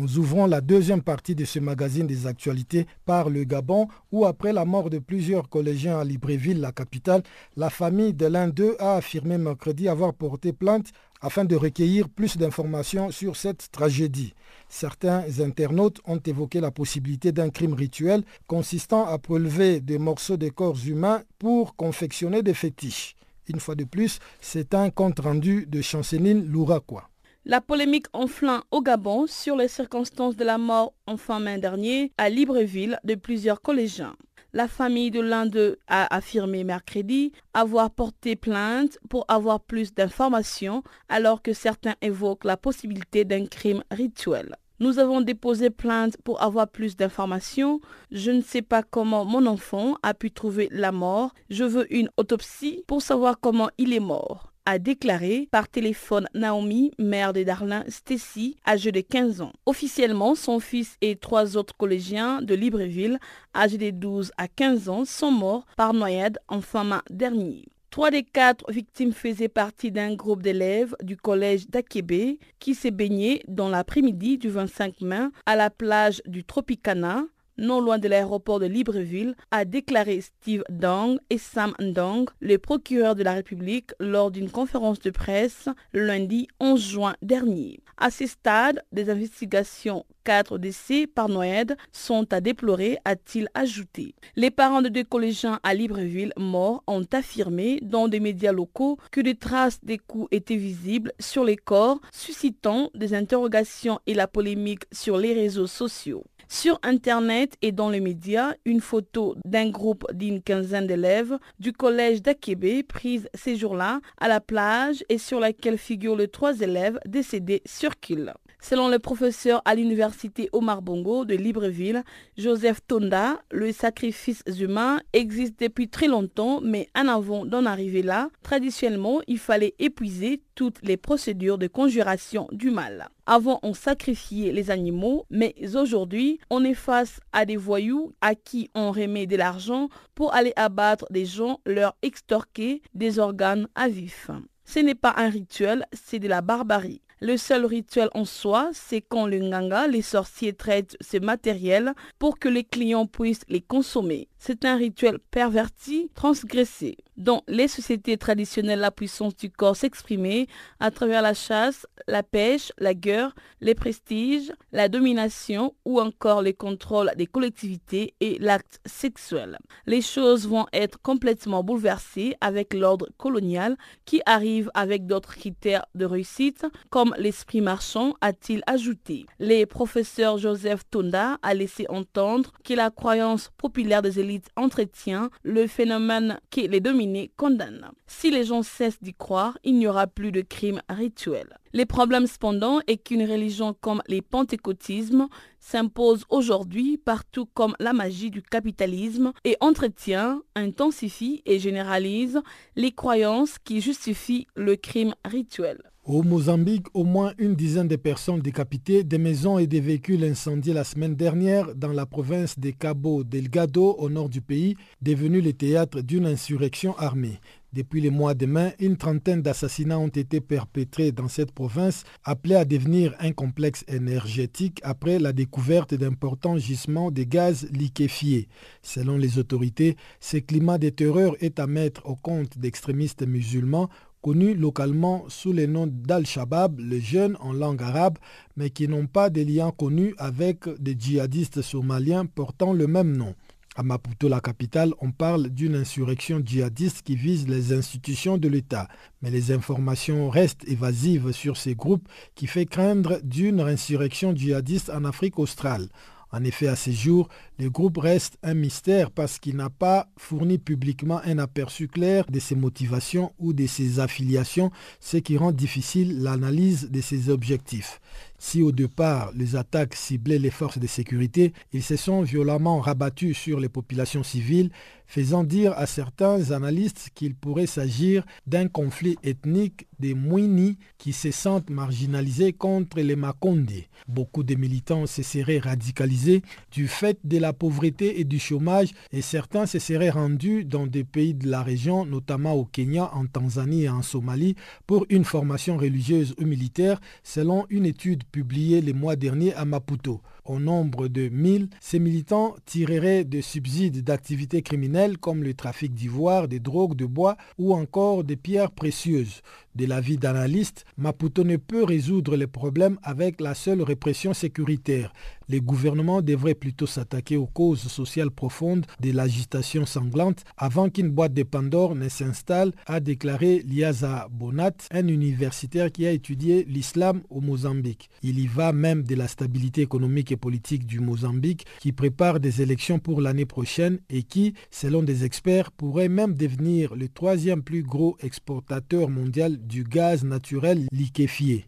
Nous 0.00 0.16
ouvrons 0.16 0.46
la 0.46 0.62
deuxième 0.62 1.02
partie 1.02 1.34
de 1.34 1.44
ce 1.44 1.58
magazine 1.58 2.06
des 2.06 2.26
actualités 2.26 2.86
par 3.04 3.28
le 3.28 3.44
Gabon 3.44 3.86
où 4.10 4.24
après 4.24 4.54
la 4.54 4.64
mort 4.64 4.88
de 4.88 4.98
plusieurs 4.98 5.50
collégiens 5.50 5.98
à 5.98 6.04
Libreville, 6.04 6.58
la 6.58 6.72
capitale, 6.72 7.22
la 7.54 7.68
famille 7.68 8.14
de 8.14 8.24
l'un 8.24 8.48
d'eux 8.48 8.76
a 8.78 8.94
affirmé 8.94 9.36
mercredi 9.36 9.88
avoir 9.88 10.14
porté 10.14 10.54
plainte 10.54 10.86
afin 11.20 11.44
de 11.44 11.54
recueillir 11.54 12.08
plus 12.08 12.38
d'informations 12.38 13.10
sur 13.10 13.36
cette 13.36 13.70
tragédie. 13.72 14.32
Certains 14.70 15.22
internautes 15.38 16.00
ont 16.06 16.16
évoqué 16.24 16.62
la 16.62 16.70
possibilité 16.70 17.30
d'un 17.30 17.50
crime 17.50 17.74
rituel 17.74 18.22
consistant 18.46 19.04
à 19.04 19.18
prélever 19.18 19.80
des 19.80 19.98
morceaux 19.98 20.38
de 20.38 20.48
corps 20.48 20.78
humains 20.86 21.24
pour 21.38 21.76
confectionner 21.76 22.42
des 22.42 22.54
fétiches. 22.54 23.16
Une 23.48 23.60
fois 23.60 23.74
de 23.74 23.84
plus, 23.84 24.18
c'est 24.40 24.72
un 24.72 24.88
compte 24.88 25.20
rendu 25.20 25.66
de 25.66 25.82
Chanceline 25.82 26.46
Louraquois. 26.46 27.09
La 27.46 27.62
polémique 27.62 28.06
enflant 28.12 28.60
au 28.70 28.82
Gabon 28.82 29.26
sur 29.26 29.56
les 29.56 29.66
circonstances 29.66 30.36
de 30.36 30.44
la 30.44 30.58
mort 30.58 30.92
en 31.06 31.16
fin 31.16 31.40
mai 31.40 31.58
dernier 31.58 32.12
à 32.18 32.28
Libreville 32.28 33.00
de 33.02 33.14
plusieurs 33.14 33.62
collégiens. 33.62 34.14
La 34.52 34.68
famille 34.68 35.10
de 35.10 35.20
l'un 35.20 35.46
d'eux 35.46 35.78
a 35.86 36.14
affirmé 36.14 36.64
mercredi 36.64 37.32
avoir 37.54 37.92
porté 37.92 38.36
plainte 38.36 38.98
pour 39.08 39.24
avoir 39.28 39.60
plus 39.60 39.94
d'informations 39.94 40.82
alors 41.08 41.40
que 41.40 41.54
certains 41.54 41.94
évoquent 42.02 42.44
la 42.44 42.58
possibilité 42.58 43.24
d'un 43.24 43.46
crime 43.46 43.84
rituel. 43.90 44.54
Nous 44.78 44.98
avons 44.98 45.22
déposé 45.22 45.70
plainte 45.70 46.18
pour 46.22 46.42
avoir 46.42 46.68
plus 46.68 46.94
d'informations. 46.94 47.80
Je 48.10 48.32
ne 48.32 48.42
sais 48.42 48.62
pas 48.62 48.82
comment 48.82 49.24
mon 49.24 49.46
enfant 49.46 49.96
a 50.02 50.12
pu 50.12 50.30
trouver 50.30 50.68
la 50.72 50.92
mort. 50.92 51.32
Je 51.48 51.64
veux 51.64 51.90
une 51.94 52.10
autopsie 52.18 52.84
pour 52.86 53.00
savoir 53.00 53.40
comment 53.40 53.70
il 53.78 53.94
est 53.94 54.00
mort 54.00 54.49
a 54.70 54.78
déclaré 54.78 55.48
par 55.50 55.68
téléphone 55.68 56.28
Naomi, 56.32 56.92
mère 56.96 57.32
de 57.32 57.42
Darlin 57.42 57.82
Stacy, 57.88 58.56
âgée 58.64 58.92
de 58.92 59.00
15 59.00 59.40
ans. 59.40 59.52
Officiellement, 59.66 60.36
son 60.36 60.60
fils 60.60 60.96
et 61.00 61.16
trois 61.16 61.56
autres 61.56 61.76
collégiens 61.76 62.40
de 62.40 62.54
Libreville, 62.54 63.18
âgés 63.52 63.78
de 63.78 63.90
12 63.90 64.30
à 64.36 64.46
15 64.46 64.88
ans, 64.88 65.04
sont 65.04 65.32
morts 65.32 65.66
par 65.76 65.92
noyade 65.92 66.38
en 66.46 66.60
fin 66.60 66.84
mai 66.84 66.98
dernier. 67.10 67.64
Trois 67.90 68.12
des 68.12 68.22
quatre 68.22 68.70
victimes 68.70 69.12
faisaient 69.12 69.48
partie 69.48 69.90
d'un 69.90 70.14
groupe 70.14 70.44
d'élèves 70.44 70.94
du 71.02 71.16
collège 71.16 71.66
d'Akebe 71.68 72.38
qui 72.60 72.76
s'est 72.76 72.92
baigné 72.92 73.42
dans 73.48 73.68
l'après-midi 73.68 74.38
du 74.38 74.50
25 74.50 75.00
mai 75.00 75.26
à 75.46 75.56
la 75.56 75.70
plage 75.70 76.22
du 76.26 76.44
Tropicana 76.44 77.24
non 77.60 77.80
loin 77.80 77.98
de 77.98 78.08
l'aéroport 78.08 78.58
de 78.58 78.66
Libreville, 78.66 79.36
a 79.52 79.64
déclaré 79.64 80.20
Steve 80.20 80.64
Dong 80.68 81.18
et 81.30 81.38
Sam 81.38 81.74
Ndong, 81.80 82.28
le 82.40 82.58
procureur 82.58 83.14
de 83.14 83.22
la 83.22 83.34
République, 83.34 83.92
lors 84.00 84.30
d'une 84.30 84.50
conférence 84.50 84.98
de 84.98 85.10
presse 85.10 85.68
lundi 85.92 86.48
11 86.58 86.80
juin 86.80 87.14
dernier. 87.22 87.80
À 87.96 88.10
ce 88.10 88.26
stade, 88.26 88.82
des 88.92 89.10
investigations 89.10 90.04
quatre 90.24 90.58
décès 90.58 91.06
par 91.06 91.28
noyade 91.28 91.76
sont 91.92 92.32
à 92.32 92.40
déplorer, 92.40 92.98
a-t-il 93.04 93.48
ajouté. 93.54 94.14
Les 94.36 94.50
parents 94.50 94.82
de 94.82 94.88
deux 94.88 95.04
collégiens 95.04 95.60
à 95.62 95.74
Libreville 95.74 96.32
morts 96.36 96.82
ont 96.86 97.04
affirmé 97.12 97.78
dans 97.82 98.08
des 98.08 98.20
médias 98.20 98.52
locaux 98.52 98.98
que 99.10 99.20
des 99.20 99.34
traces 99.34 99.82
des 99.82 99.98
coups 99.98 100.28
étaient 100.30 100.56
visibles 100.56 101.12
sur 101.18 101.44
les 101.44 101.56
corps, 101.56 102.00
suscitant 102.12 102.90
des 102.94 103.14
interrogations 103.14 104.00
et 104.06 104.14
la 104.14 104.26
polémique 104.26 104.84
sur 104.92 105.16
les 105.16 105.34
réseaux 105.34 105.66
sociaux. 105.66 106.24
Sur 106.52 106.80
Internet 106.82 107.56
et 107.62 107.70
dans 107.70 107.90
les 107.90 108.00
médias, 108.00 108.54
une 108.64 108.80
photo 108.80 109.36
d'un 109.44 109.70
groupe 109.70 110.04
d'une 110.12 110.42
quinzaine 110.42 110.88
d'élèves 110.88 111.38
du 111.60 111.72
collège 111.72 112.22
d'Akebe 112.22 112.82
prise 112.88 113.28
ces 113.34 113.54
jours-là 113.54 114.00
à 114.18 114.26
la 114.26 114.40
plage 114.40 115.04
et 115.08 115.18
sur 115.18 115.38
laquelle 115.38 115.78
figurent 115.78 116.16
les 116.16 116.26
trois 116.26 116.58
élèves 116.60 116.98
décédés 117.06 117.62
circule. 117.66 118.34
Selon 118.62 118.88
le 118.88 118.98
professeur 118.98 119.62
à 119.64 119.74
l'université 119.74 120.50
Omar 120.52 120.82
Bongo 120.82 121.24
de 121.24 121.34
Libreville, 121.34 122.04
Joseph 122.36 122.80
Tonda, 122.86 123.40
le 123.50 123.72
sacrifice 123.72 124.42
humain 124.60 125.00
existe 125.14 125.58
depuis 125.58 125.88
très 125.88 126.08
longtemps, 126.08 126.60
mais 126.60 126.88
en 126.94 127.08
avant 127.08 127.46
d'en 127.46 127.64
arriver 127.64 128.02
là, 128.02 128.28
traditionnellement, 128.42 129.20
il 129.26 129.38
fallait 129.38 129.74
épuiser 129.78 130.42
toutes 130.54 130.78
les 130.82 130.98
procédures 130.98 131.56
de 131.56 131.68
conjuration 131.68 132.48
du 132.52 132.70
mal. 132.70 133.08
Avant, 133.24 133.60
on 133.62 133.72
sacrifiait 133.72 134.52
les 134.52 134.70
animaux, 134.70 135.24
mais 135.30 135.54
aujourd'hui, 135.74 136.38
on 136.50 136.62
est 136.62 136.74
face 136.74 137.18
à 137.32 137.46
des 137.46 137.56
voyous 137.56 138.12
à 138.20 138.34
qui 138.34 138.70
on 138.74 138.92
remet 138.92 139.26
de 139.26 139.36
l'argent 139.36 139.88
pour 140.14 140.34
aller 140.34 140.52
abattre 140.56 141.06
des 141.10 141.24
gens, 141.24 141.60
leur 141.64 141.96
extorquer 142.02 142.82
des 142.94 143.18
organes 143.18 143.68
à 143.74 143.88
vif. 143.88 144.30
Ce 144.66 144.78
n'est 144.80 144.94
pas 144.94 145.14
un 145.16 145.30
rituel, 145.30 145.86
c'est 145.92 146.18
de 146.18 146.28
la 146.28 146.42
barbarie. 146.42 147.00
Le 147.22 147.36
seul 147.36 147.66
rituel 147.66 148.08
en 148.14 148.24
soi, 148.24 148.70
c'est 148.72 149.02
quand 149.02 149.26
le 149.26 149.40
nganga, 149.40 149.86
les 149.86 150.00
sorciers 150.00 150.54
traitent 150.54 150.96
ce 151.02 151.18
matériel 151.18 151.92
pour 152.18 152.38
que 152.38 152.48
les 152.48 152.64
clients 152.64 153.06
puissent 153.06 153.44
les 153.50 153.60
consommer. 153.60 154.29
C'est 154.42 154.64
un 154.64 154.76
rituel 154.76 155.18
perverti, 155.30 156.10
transgressé. 156.14 156.96
Dans 157.18 157.42
les 157.46 157.68
sociétés 157.68 158.16
traditionnelles, 158.16 158.78
la 158.78 158.90
puissance 158.90 159.36
du 159.36 159.50
corps 159.50 159.76
s'exprimait 159.76 160.46
à 160.80 160.90
travers 160.90 161.20
la 161.20 161.34
chasse, 161.34 161.86
la 162.08 162.22
pêche, 162.22 162.72
la 162.78 162.94
guerre, 162.94 163.34
les 163.60 163.74
prestiges, 163.74 164.50
la 164.72 164.88
domination 164.88 165.74
ou 165.84 166.00
encore 166.00 166.40
le 166.40 166.54
contrôle 166.54 167.12
des 167.18 167.26
collectivités 167.26 168.14
et 168.20 168.38
l'acte 168.38 168.80
sexuel. 168.86 169.58
Les 169.84 170.00
choses 170.00 170.48
vont 170.48 170.64
être 170.72 170.98
complètement 171.02 171.62
bouleversées 171.62 172.34
avec 172.40 172.72
l'ordre 172.72 173.10
colonial 173.18 173.76
qui 174.06 174.22
arrive 174.24 174.70
avec 174.72 175.06
d'autres 175.06 175.36
critères 175.36 175.84
de 175.94 176.06
réussite 176.06 176.64
comme 176.88 177.14
l'esprit 177.18 177.60
marchand, 177.60 178.14
a-t-il 178.22 178.62
ajouté. 178.66 179.26
Le 179.38 179.66
professeur 179.66 180.38
Joseph 180.38 180.84
Tonda 180.90 181.36
a 181.42 181.52
laissé 181.52 181.84
entendre 181.90 182.54
que 182.64 182.72
la 182.72 182.90
croyance 182.90 183.50
populaire 183.58 184.00
des 184.00 184.18
entretient 184.56 185.30
le 185.42 185.66
phénomène 185.66 186.40
qui 186.50 186.68
les 186.68 186.80
domine 186.80 187.28
condamne. 187.36 187.90
Si 188.06 188.30
les 188.30 188.44
gens 188.44 188.62
cessent 188.62 189.02
d'y 189.02 189.14
croire, 189.14 189.58
il 189.64 189.76
n'y 189.76 189.86
aura 189.86 190.06
plus 190.06 190.32
de 190.32 190.42
crimes 190.42 190.82
rituels. 190.88 191.56
Le 191.72 191.84
problème 191.84 192.26
cependant 192.26 192.80
est 192.86 192.96
qu'une 192.96 193.28
religion 193.30 193.74
comme 193.80 194.02
les 194.08 194.22
pentecôtismes 194.22 195.28
s'impose 195.60 196.24
aujourd'hui 196.28 196.98
partout 196.98 197.46
comme 197.46 197.76
la 197.78 197.92
magie 197.92 198.30
du 198.30 198.42
capitalisme 198.42 199.32
et 199.44 199.56
entretient, 199.60 200.42
intensifie 200.56 201.42
et 201.46 201.58
généralise 201.58 202.40
les 202.76 202.92
croyances 202.92 203.58
qui 203.58 203.80
justifient 203.80 204.46
le 204.56 204.76
crime 204.76 205.14
rituel. 205.24 205.89
Au 206.04 206.22
Mozambique, 206.22 206.86
au 206.94 207.04
moins 207.04 207.34
une 207.36 207.54
dizaine 207.54 207.86
de 207.86 207.96
personnes 207.96 208.40
décapitées, 208.40 209.04
des 209.04 209.18
maisons 209.18 209.58
et 209.58 209.66
des 209.66 209.80
véhicules 209.80 210.24
incendiés 210.24 210.72
la 210.72 210.82
semaine 210.82 211.14
dernière 211.14 211.74
dans 211.74 211.92
la 211.92 212.06
province 212.06 212.58
de 212.58 212.70
Cabo 212.70 213.22
Delgado 213.22 213.96
au 213.98 214.08
nord 214.08 214.30
du 214.30 214.40
pays, 214.40 214.76
devenu 215.02 215.42
le 215.42 215.52
théâtre 215.52 216.00
d'une 216.00 216.24
insurrection 216.24 216.96
armée. 216.96 217.38
Depuis 217.74 218.00
les 218.00 218.10
mois 218.10 218.34
de 218.34 218.46
mai, 218.46 218.74
une 218.80 218.96
trentaine 218.96 219.42
d'assassinats 219.42 219.98
ont 219.98 220.08
été 220.08 220.40
perpétrés 220.40 221.12
dans 221.12 221.28
cette 221.28 221.52
province, 221.52 222.02
appelée 222.24 222.56
à 222.56 222.64
devenir 222.64 223.14
un 223.20 223.32
complexe 223.32 223.84
énergétique 223.86 224.80
après 224.82 225.18
la 225.18 225.32
découverte 225.32 225.94
d'importants 225.94 226.56
gisements 226.56 227.12
de 227.12 227.22
gaz 227.22 227.68
liquéfiés. 227.72 228.48
Selon 228.82 229.18
les 229.18 229.38
autorités, 229.38 229.96
ce 230.18 230.38
climat 230.38 230.78
de 230.78 230.88
terreur 230.88 231.36
est 231.40 231.60
à 231.60 231.68
mettre 231.68 232.06
au 232.06 232.16
compte 232.16 232.58
d'extrémistes 232.58 233.24
musulmans 233.24 233.90
connus 234.22 234.54
localement 234.54 235.24
sous 235.28 235.52
le 235.52 235.66
nom 235.66 235.86
d'Al-Shabaab, 235.86 236.80
les 236.80 237.00
jeunes 237.00 237.36
en 237.40 237.52
langue 237.52 237.82
arabe, 237.82 238.18
mais 238.56 238.70
qui 238.70 238.88
n'ont 238.88 239.06
pas 239.06 239.30
de 239.30 239.42
lien 239.42 239.70
connus 239.70 240.14
avec 240.18 240.68
des 240.78 240.96
djihadistes 240.98 241.62
somaliens 241.62 242.26
portant 242.26 242.72
le 242.72 242.86
même 242.86 243.16
nom. 243.16 243.34
À 243.76 243.82
Maputo, 243.82 244.28
la 244.28 244.40
capitale, 244.40 244.92
on 245.00 245.12
parle 245.12 245.48
d'une 245.48 245.76
insurrection 245.76 246.42
djihadiste 246.44 247.02
qui 247.02 247.14
vise 247.14 247.48
les 247.48 247.72
institutions 247.72 248.36
de 248.36 248.48
l'État. 248.48 248.88
Mais 249.22 249.30
les 249.30 249.52
informations 249.52 250.28
restent 250.28 250.66
évasives 250.66 251.30
sur 251.30 251.56
ces 251.56 251.76
groupes 251.76 252.08
qui 252.34 252.48
fait 252.48 252.66
craindre 252.66 253.20
d'une 253.22 253.60
insurrection 253.60 254.34
djihadiste 254.34 254.90
en 254.90 255.04
Afrique 255.04 255.38
australe. 255.38 255.88
En 256.32 256.44
effet, 256.44 256.66
à 256.66 256.76
ce 256.76 256.90
jour, 256.90 257.28
le 257.60 257.68
groupe 257.68 257.98
reste 257.98 258.38
un 258.42 258.54
mystère 258.54 259.10
parce 259.10 259.38
qu'il 259.38 259.56
n'a 259.56 259.68
pas 259.68 260.08
fourni 260.16 260.56
publiquement 260.56 261.20
un 261.26 261.38
aperçu 261.38 261.88
clair 261.88 262.24
de 262.30 262.40
ses 262.40 262.54
motivations 262.54 263.32
ou 263.38 263.52
de 263.52 263.66
ses 263.66 264.00
affiliations, 264.00 264.70
ce 264.98 265.18
qui 265.18 265.36
rend 265.36 265.52
difficile 265.52 266.22
l'analyse 266.22 266.90
de 266.90 267.02
ses 267.02 267.28
objectifs. 267.28 268.00
Si 268.38 268.62
au 268.62 268.72
départ 268.72 269.32
les 269.34 269.56
attaques 269.56 269.94
ciblaient 269.94 270.38
les 270.38 270.50
forces 270.50 270.78
de 270.78 270.86
sécurité, 270.86 271.52
ils 271.74 271.82
se 271.82 271.96
sont 271.96 272.22
violemment 272.22 272.80
rabattus 272.80 273.36
sur 273.36 273.60
les 273.60 273.68
populations 273.68 274.22
civiles, 274.22 274.70
faisant 275.06 275.44
dire 275.44 275.74
à 275.76 275.84
certains 275.84 276.50
analystes 276.52 277.10
qu'il 277.14 277.34
pourrait 277.34 277.66
s'agir 277.66 278.24
d'un 278.46 278.68
conflit 278.68 279.18
ethnique 279.22 279.88
des 279.98 280.14
Mouini 280.14 280.78
qui 280.96 281.12
se 281.12 281.30
sentent 281.30 281.68
marginalisés 281.68 282.54
contre 282.54 283.00
les 283.00 283.16
Makonde. 283.16 283.70
Beaucoup 284.08 284.42
de 284.42 284.54
militants 284.54 285.06
se 285.06 285.22
seraient 285.22 285.58
radicalisés 285.58 286.42
du 286.72 286.88
fait 286.88 287.18
de 287.24 287.36
la 287.36 287.49
pauvreté 287.52 288.20
et 288.20 288.24
du 288.24 288.38
chômage 288.38 288.90
et 289.12 289.22
certains 289.22 289.66
se 289.66 289.78
seraient 289.78 290.10
rendus 290.10 290.64
dans 290.64 290.86
des 290.86 291.04
pays 291.04 291.34
de 291.34 291.48
la 291.48 291.62
région, 291.62 292.04
notamment 292.04 292.54
au 292.54 292.64
Kenya, 292.64 293.10
en 293.14 293.26
Tanzanie 293.26 293.84
et 293.84 293.88
en 293.88 294.02
Somalie, 294.02 294.56
pour 294.86 295.06
une 295.08 295.24
formation 295.24 295.76
religieuse 295.76 296.34
ou 296.38 296.44
militaire 296.44 297.00
selon 297.22 297.66
une 297.70 297.86
étude 297.86 298.24
publié 298.24 298.80
le 298.80 298.92
mois 298.92 299.16
dernier 299.16 299.54
à 299.54 299.64
Maputo. 299.64 300.20
Au 300.44 300.58
nombre 300.58 301.08
de 301.08 301.28
1000, 301.28 301.68
ces 301.80 301.98
militants 301.98 302.56
tireraient 302.64 303.24
des 303.24 303.42
subsides 303.42 304.02
d'activités 304.02 304.62
criminelles 304.62 305.18
comme 305.18 305.42
le 305.42 305.54
trafic 305.54 305.94
d'ivoire, 305.94 306.48
des 306.48 306.60
drogues, 306.60 306.96
de 306.96 307.06
bois 307.06 307.36
ou 307.58 307.74
encore 307.74 308.24
des 308.24 308.36
pierres 308.36 308.70
précieuses. 308.70 309.42
De 309.76 309.86
l'avis 309.86 310.18
d'analystes, 310.18 310.84
Maputo 310.96 311.44
ne 311.44 311.56
peut 311.56 311.84
résoudre 311.84 312.36
les 312.36 312.48
problèmes 312.48 312.98
avec 313.02 313.40
la 313.40 313.54
seule 313.54 313.82
répression 313.82 314.34
sécuritaire. 314.34 315.12
Les 315.48 315.60
gouvernements 315.60 316.22
devraient 316.22 316.54
plutôt 316.54 316.86
s'attaquer 316.86 317.36
aux 317.36 317.46
causes 317.46 317.82
sociales 317.82 318.30
profondes 318.30 318.86
de 319.00 319.12
l'agitation 319.12 319.86
sanglante 319.86 320.44
avant 320.56 320.90
qu'une 320.90 321.10
boîte 321.10 321.34
de 321.34 321.42
Pandore 321.42 321.94
ne 321.94 322.08
s'installe, 322.08 322.72
a 322.86 323.00
déclaré 323.00 323.64
Liaza 323.68 324.28
Bonat, 324.30 324.72
un 324.92 325.08
universitaire 325.08 325.90
qui 325.90 326.06
a 326.06 326.12
étudié 326.12 326.64
l'islam 326.68 327.22
au 327.30 327.40
Mozambique. 327.40 328.10
Il 328.22 328.38
y 328.38 328.46
va 328.46 328.72
même 328.72 329.02
de 329.02 329.14
la 329.14 329.28
stabilité 329.28 329.82
économique 329.82 330.29
politique 330.36 330.86
du 330.86 331.00
Mozambique 331.00 331.66
qui 331.80 331.92
prépare 331.92 332.40
des 332.40 332.62
élections 332.62 332.98
pour 332.98 333.20
l'année 333.20 333.46
prochaine 333.46 333.98
et 334.10 334.22
qui, 334.22 334.54
selon 334.70 335.02
des 335.02 335.24
experts, 335.24 335.70
pourrait 335.72 336.08
même 336.08 336.34
devenir 336.34 336.94
le 336.94 337.08
troisième 337.08 337.62
plus 337.62 337.82
gros 337.82 338.16
exportateur 338.20 339.08
mondial 339.08 339.56
du 339.58 339.84
gaz 339.84 340.24
naturel 340.24 340.86
liquéfié. 340.92 341.66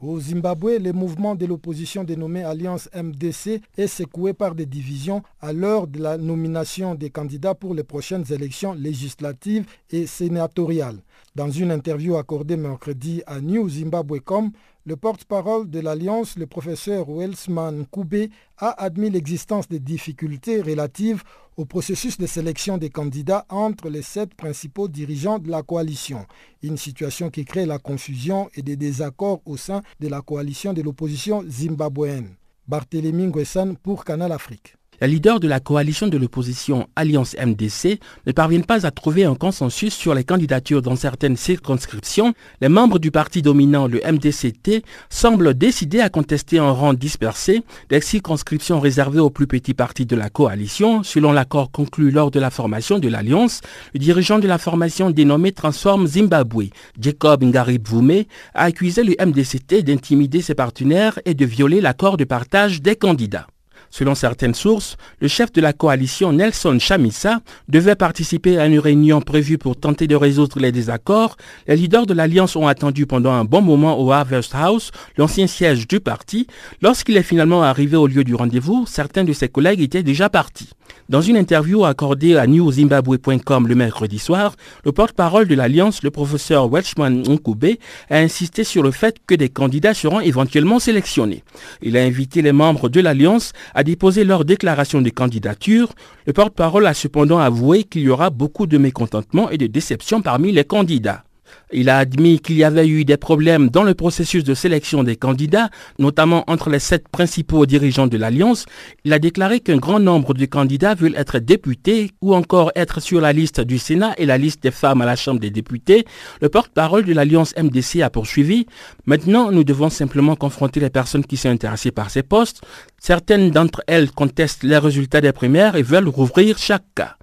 Au 0.00 0.20
Zimbabwe, 0.20 0.78
le 0.80 0.92
mouvement 0.92 1.34
de 1.34 1.44
l'opposition 1.44 2.04
dénommé 2.04 2.44
Alliance 2.44 2.88
MDC 2.94 3.60
est 3.76 3.88
secoué 3.88 4.32
par 4.32 4.54
des 4.54 4.64
divisions 4.64 5.24
à 5.40 5.52
l'heure 5.52 5.88
de 5.88 5.98
la 5.98 6.16
nomination 6.16 6.94
des 6.94 7.10
candidats 7.10 7.56
pour 7.56 7.74
les 7.74 7.82
prochaines 7.82 8.24
élections 8.32 8.74
législatives 8.74 9.66
et 9.90 10.06
sénatoriales. 10.06 11.02
Dans 11.34 11.50
une 11.50 11.72
interview 11.72 12.16
accordée 12.16 12.56
mercredi 12.56 13.24
à 13.26 13.40
New 13.40 13.68
Zimbabwe.com, 13.68 14.52
le 14.88 14.96
porte-parole 14.96 15.68
de 15.68 15.80
l'Alliance, 15.80 16.38
le 16.38 16.46
professeur 16.46 17.10
Welsman 17.10 17.84
Koube, 17.90 18.30
a 18.56 18.70
admis 18.82 19.10
l'existence 19.10 19.68
de 19.68 19.76
difficultés 19.76 20.62
relatives 20.62 21.22
au 21.58 21.66
processus 21.66 22.16
de 22.16 22.26
sélection 22.26 22.78
des 22.78 22.88
candidats 22.88 23.44
entre 23.50 23.90
les 23.90 24.00
sept 24.00 24.32
principaux 24.32 24.88
dirigeants 24.88 25.38
de 25.38 25.50
la 25.50 25.62
coalition, 25.62 26.24
une 26.62 26.78
situation 26.78 27.28
qui 27.28 27.44
crée 27.44 27.66
la 27.66 27.78
confusion 27.78 28.48
et 28.54 28.62
des 28.62 28.76
désaccords 28.76 29.42
au 29.44 29.58
sein 29.58 29.82
de 30.00 30.08
la 30.08 30.22
coalition 30.22 30.72
de 30.72 30.80
l'opposition 30.80 31.44
zimbabwéenne. 31.46 32.36
Barthélémy 32.66 33.26
Nguessan 33.26 33.76
pour 33.76 34.06
Canal 34.06 34.32
Afrique. 34.32 34.76
Les 35.00 35.06
leaders 35.06 35.38
de 35.38 35.46
la 35.46 35.60
coalition 35.60 36.08
de 36.08 36.18
l'opposition 36.18 36.88
Alliance 36.96 37.36
MDC 37.36 38.00
ne 38.26 38.32
parviennent 38.32 38.64
pas 38.64 38.84
à 38.84 38.90
trouver 38.90 39.24
un 39.24 39.36
consensus 39.36 39.94
sur 39.94 40.12
les 40.12 40.24
candidatures 40.24 40.82
dans 40.82 40.96
certaines 40.96 41.36
circonscriptions. 41.36 42.34
Les 42.60 42.68
membres 42.68 42.98
du 42.98 43.12
parti 43.12 43.40
dominant, 43.40 43.86
le 43.86 44.00
MDCT, 44.04 44.82
semblent 45.08 45.54
décidés 45.54 46.00
à 46.00 46.08
contester 46.08 46.58
en 46.58 46.74
rang 46.74 46.94
dispersé 46.94 47.62
les 47.90 48.00
circonscriptions 48.00 48.80
réservées 48.80 49.20
aux 49.20 49.30
plus 49.30 49.46
petits 49.46 49.74
partis 49.74 50.04
de 50.04 50.16
la 50.16 50.30
coalition, 50.30 51.04
selon 51.04 51.30
l'accord 51.30 51.70
conclu 51.70 52.10
lors 52.10 52.32
de 52.32 52.40
la 52.40 52.50
formation 52.50 52.98
de 52.98 53.06
l'Alliance. 53.08 53.60
Le 53.94 54.00
dirigeant 54.00 54.40
de 54.40 54.48
la 54.48 54.58
formation 54.58 55.12
dénommé 55.12 55.52
Transform 55.52 56.08
Zimbabwe, 56.08 56.70
Jacob 57.00 57.44
Ngaribvume, 57.44 58.24
a 58.54 58.64
accusé 58.64 59.04
le 59.04 59.14
MDCT 59.24 59.82
d'intimider 59.84 60.42
ses 60.42 60.56
partenaires 60.56 61.20
et 61.24 61.34
de 61.34 61.44
violer 61.44 61.80
l'accord 61.80 62.16
de 62.16 62.24
partage 62.24 62.82
des 62.82 62.96
candidats. 62.96 63.46
Selon 63.90 64.14
certaines 64.14 64.54
sources, 64.54 64.96
le 65.20 65.28
chef 65.28 65.52
de 65.52 65.60
la 65.60 65.72
coalition 65.72 66.32
Nelson 66.32 66.78
Chamisa 66.78 67.40
devait 67.68 67.94
participer 67.94 68.58
à 68.58 68.66
une 68.66 68.78
réunion 68.78 69.20
prévue 69.20 69.58
pour 69.58 69.76
tenter 69.76 70.06
de 70.06 70.16
résoudre 70.16 70.58
les 70.60 70.72
désaccords. 70.72 71.36
Les 71.66 71.76
leaders 71.76 72.06
de 72.06 72.14
l'alliance 72.14 72.56
ont 72.56 72.66
attendu 72.66 73.06
pendant 73.06 73.32
un 73.32 73.44
bon 73.44 73.62
moment 73.62 74.00
au 74.00 74.12
Harvest 74.12 74.54
House, 74.54 74.90
l'ancien 75.16 75.46
siège 75.46 75.88
du 75.88 76.00
parti. 76.00 76.46
Lorsqu'il 76.82 77.16
est 77.16 77.22
finalement 77.22 77.62
arrivé 77.62 77.96
au 77.96 78.06
lieu 78.06 78.24
du 78.24 78.34
rendez-vous, 78.34 78.84
certains 78.86 79.24
de 79.24 79.32
ses 79.32 79.48
collègues 79.48 79.80
étaient 79.80 80.02
déjà 80.02 80.28
partis. 80.28 80.70
Dans 81.08 81.22
une 81.22 81.38
interview 81.38 81.84
accordée 81.84 82.36
à 82.36 82.46
newzimbabwe.com 82.46 83.66
le 83.66 83.74
mercredi 83.74 84.18
soir, 84.18 84.56
le 84.84 84.92
porte-parole 84.92 85.48
de 85.48 85.54
l'Alliance, 85.54 86.02
le 86.02 86.10
professeur 86.10 86.70
Welshman 86.70 87.22
Nkube, 87.22 87.78
a 88.10 88.18
insisté 88.18 88.62
sur 88.62 88.82
le 88.82 88.90
fait 88.90 89.16
que 89.26 89.34
des 89.34 89.48
candidats 89.48 89.94
seront 89.94 90.20
éventuellement 90.20 90.78
sélectionnés. 90.78 91.44
Il 91.80 91.96
a 91.96 92.02
invité 92.02 92.42
les 92.42 92.52
membres 92.52 92.88
de 92.88 93.00
l'Alliance 93.00 93.52
à 93.74 93.84
déposer 93.84 94.24
leur 94.24 94.44
déclaration 94.44 95.00
de 95.00 95.10
candidature. 95.10 95.94
Le 96.26 96.34
porte-parole 96.34 96.86
a 96.86 96.92
cependant 96.92 97.38
avoué 97.38 97.84
qu'il 97.84 98.02
y 98.02 98.10
aura 98.10 98.28
beaucoup 98.30 98.66
de 98.66 98.76
mécontentement 98.76 99.48
et 99.50 99.56
de 99.56 99.66
déception 99.66 100.20
parmi 100.20 100.52
les 100.52 100.64
candidats. 100.64 101.24
Il 101.72 101.88
a 101.90 101.98
admis 101.98 102.40
qu'il 102.40 102.56
y 102.56 102.64
avait 102.64 102.88
eu 102.88 103.04
des 103.04 103.16
problèmes 103.16 103.68
dans 103.68 103.82
le 103.82 103.94
processus 103.94 104.44
de 104.44 104.54
sélection 104.54 105.02
des 105.02 105.16
candidats, 105.16 105.68
notamment 105.98 106.44
entre 106.46 106.70
les 106.70 106.78
sept 106.78 107.08
principaux 107.08 107.66
dirigeants 107.66 108.06
de 108.06 108.16
l'Alliance. 108.16 108.64
Il 109.04 109.12
a 109.12 109.18
déclaré 109.18 109.60
qu'un 109.60 109.76
grand 109.76 110.00
nombre 110.00 110.34
de 110.34 110.46
candidats 110.46 110.94
veulent 110.94 111.16
être 111.16 111.38
députés 111.38 112.12
ou 112.22 112.34
encore 112.34 112.72
être 112.74 113.00
sur 113.00 113.20
la 113.20 113.32
liste 113.32 113.60
du 113.60 113.78
Sénat 113.78 114.14
et 114.16 114.26
la 114.26 114.38
liste 114.38 114.62
des 114.62 114.70
femmes 114.70 115.02
à 115.02 115.06
la 115.06 115.16
Chambre 115.16 115.40
des 115.40 115.50
députés. 115.50 116.06
Le 116.40 116.48
porte-parole 116.48 117.04
de 117.04 117.12
l'Alliance 117.12 117.54
MDC 117.56 118.00
a 118.02 118.10
poursuivi. 118.10 118.66
Maintenant, 119.04 119.52
nous 119.52 119.64
devons 119.64 119.90
simplement 119.90 120.36
confronter 120.36 120.80
les 120.80 120.90
personnes 120.90 121.24
qui 121.24 121.36
sont 121.36 121.50
intéressées 121.50 121.90
par 121.90 122.10
ces 122.10 122.22
postes. 122.22 122.62
Certaines 122.98 123.50
d'entre 123.50 123.82
elles 123.86 124.10
contestent 124.10 124.62
les 124.62 124.78
résultats 124.78 125.20
des 125.20 125.32
primaires 125.32 125.76
et 125.76 125.82
veulent 125.82 126.08
rouvrir 126.08 126.56
chaque 126.56 126.84
cas. 126.94 127.17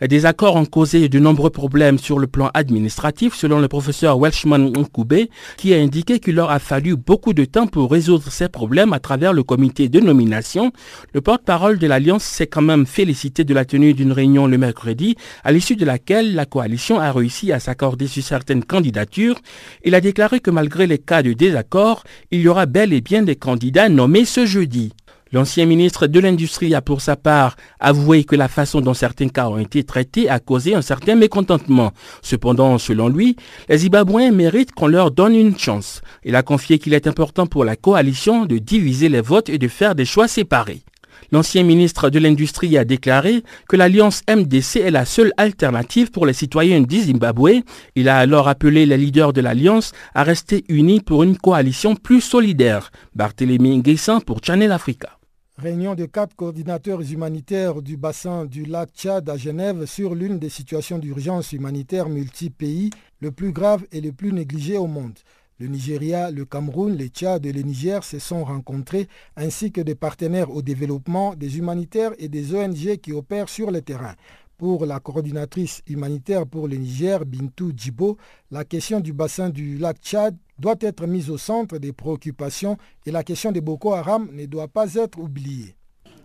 Les 0.00 0.08
désaccords 0.08 0.56
ont 0.56 0.64
causé 0.64 1.10
de 1.10 1.18
nombreux 1.18 1.50
problèmes 1.50 1.98
sur 1.98 2.18
le 2.18 2.26
plan 2.26 2.50
administratif, 2.54 3.34
selon 3.34 3.58
le 3.58 3.68
professeur 3.68 4.18
Welshman 4.18 4.72
Nkoube, 4.72 5.26
qui 5.58 5.74
a 5.74 5.76
indiqué 5.76 6.20
qu'il 6.20 6.36
leur 6.36 6.50
a 6.50 6.58
fallu 6.58 6.96
beaucoup 6.96 7.34
de 7.34 7.44
temps 7.44 7.66
pour 7.66 7.90
résoudre 7.90 8.32
ces 8.32 8.48
problèmes 8.48 8.94
à 8.94 8.98
travers 8.98 9.34
le 9.34 9.42
comité 9.42 9.90
de 9.90 10.00
nomination. 10.00 10.72
Le 11.12 11.20
porte-parole 11.20 11.78
de 11.78 11.86
l'Alliance 11.86 12.24
s'est 12.24 12.46
quand 12.46 12.62
même 12.62 12.86
félicité 12.86 13.44
de 13.44 13.52
la 13.52 13.66
tenue 13.66 13.92
d'une 13.92 14.12
réunion 14.12 14.46
le 14.46 14.56
mercredi, 14.56 15.16
à 15.44 15.52
l'issue 15.52 15.76
de 15.76 15.84
laquelle 15.84 16.34
la 16.34 16.46
coalition 16.46 16.98
a 16.98 17.12
réussi 17.12 17.52
à 17.52 17.60
s'accorder 17.60 18.06
sur 18.06 18.22
certaines 18.22 18.64
candidatures. 18.64 19.36
Il 19.84 19.94
a 19.94 20.00
déclaré 20.00 20.40
que 20.40 20.50
malgré 20.50 20.86
les 20.86 20.98
cas 20.98 21.22
de 21.22 21.34
désaccord, 21.34 22.04
il 22.30 22.40
y 22.40 22.48
aura 22.48 22.64
bel 22.64 22.94
et 22.94 23.02
bien 23.02 23.22
des 23.22 23.36
candidats 23.36 23.90
nommés 23.90 24.24
ce 24.24 24.46
jeudi. 24.46 24.94
L'ancien 25.32 25.64
ministre 25.64 26.08
de 26.08 26.18
l'Industrie 26.18 26.74
a 26.74 26.82
pour 26.82 27.00
sa 27.00 27.14
part 27.14 27.54
avoué 27.78 28.24
que 28.24 28.34
la 28.34 28.48
façon 28.48 28.80
dont 28.80 28.94
certains 28.94 29.28
cas 29.28 29.48
ont 29.48 29.58
été 29.58 29.84
traités 29.84 30.28
a 30.28 30.40
causé 30.40 30.74
un 30.74 30.82
certain 30.82 31.14
mécontentement. 31.14 31.92
Cependant, 32.20 32.78
selon 32.78 33.08
lui, 33.08 33.36
les 33.68 33.78
Zimbabwéens 33.78 34.32
méritent 34.32 34.72
qu'on 34.72 34.88
leur 34.88 35.12
donne 35.12 35.36
une 35.36 35.56
chance. 35.56 36.02
Il 36.24 36.34
a 36.34 36.42
confié 36.42 36.80
qu'il 36.80 36.94
est 36.94 37.06
important 37.06 37.46
pour 37.46 37.64
la 37.64 37.76
coalition 37.76 38.44
de 38.44 38.58
diviser 38.58 39.08
les 39.08 39.20
votes 39.20 39.48
et 39.48 39.58
de 39.58 39.68
faire 39.68 39.94
des 39.94 40.04
choix 40.04 40.26
séparés. 40.26 40.82
L'ancien 41.30 41.62
ministre 41.62 42.10
de 42.10 42.18
l'Industrie 42.18 42.76
a 42.76 42.84
déclaré 42.84 43.44
que 43.68 43.76
l'alliance 43.76 44.22
MDC 44.28 44.80
est 44.80 44.90
la 44.90 45.04
seule 45.04 45.32
alternative 45.36 46.10
pour 46.10 46.26
les 46.26 46.32
citoyens 46.32 46.80
du 46.80 47.02
Zimbabwe. 47.02 47.62
Il 47.94 48.08
a 48.08 48.18
alors 48.18 48.48
appelé 48.48 48.84
les 48.84 48.96
leaders 48.96 49.32
de 49.32 49.40
l'alliance 49.40 49.92
à 50.12 50.24
rester 50.24 50.64
unis 50.68 51.00
pour 51.00 51.22
une 51.22 51.38
coalition 51.38 51.94
plus 51.94 52.20
solidaire. 52.20 52.90
Barthélémy 53.14 53.80
pour 54.26 54.40
Channel 54.42 54.72
Africa. 54.72 55.19
Réunion 55.60 55.94
de 55.94 56.06
quatre 56.06 56.34
coordinateurs 56.36 57.02
humanitaires 57.12 57.82
du 57.82 57.98
bassin 57.98 58.46
du 58.46 58.64
lac 58.64 58.88
Tchad 58.94 59.28
à 59.28 59.36
Genève 59.36 59.84
sur 59.84 60.14
l'une 60.14 60.38
des 60.38 60.48
situations 60.48 60.98
d'urgence 60.98 61.52
humanitaire 61.52 62.08
multi-pays 62.08 62.88
le 63.20 63.30
plus 63.30 63.52
grave 63.52 63.84
et 63.92 64.00
le 64.00 64.10
plus 64.10 64.32
négligé 64.32 64.78
au 64.78 64.86
monde. 64.86 65.18
Le 65.58 65.66
Nigeria, 65.66 66.30
le 66.30 66.46
Cameroun, 66.46 66.96
le 66.96 67.08
Tchad 67.08 67.44
et 67.44 67.52
le 67.52 67.60
Niger 67.60 68.02
se 68.04 68.18
sont 68.18 68.42
rencontrés, 68.42 69.06
ainsi 69.36 69.70
que 69.70 69.82
des 69.82 69.94
partenaires 69.94 70.50
au 70.50 70.62
développement, 70.62 71.34
des 71.34 71.58
humanitaires 71.58 72.12
et 72.18 72.30
des 72.30 72.54
ONG 72.54 72.96
qui 72.96 73.12
opèrent 73.12 73.50
sur 73.50 73.70
le 73.70 73.82
terrain. 73.82 74.14
Pour 74.60 74.84
la 74.84 75.00
coordinatrice 75.00 75.80
humanitaire 75.88 76.46
pour 76.46 76.68
le 76.68 76.76
Niger, 76.76 77.24
Bintou 77.24 77.72
Djibo, 77.74 78.18
la 78.50 78.62
question 78.66 79.00
du 79.00 79.14
bassin 79.14 79.48
du 79.48 79.78
lac 79.78 79.96
Tchad 80.02 80.36
doit 80.58 80.74
être 80.82 81.06
mise 81.06 81.30
au 81.30 81.38
centre 81.38 81.78
des 81.78 81.94
préoccupations 81.94 82.76
et 83.06 83.10
la 83.10 83.24
question 83.24 83.52
de 83.52 83.60
Boko 83.60 83.94
Haram 83.94 84.28
ne 84.34 84.44
doit 84.44 84.68
pas 84.68 84.96
être 84.96 85.18
oubliée. 85.18 85.74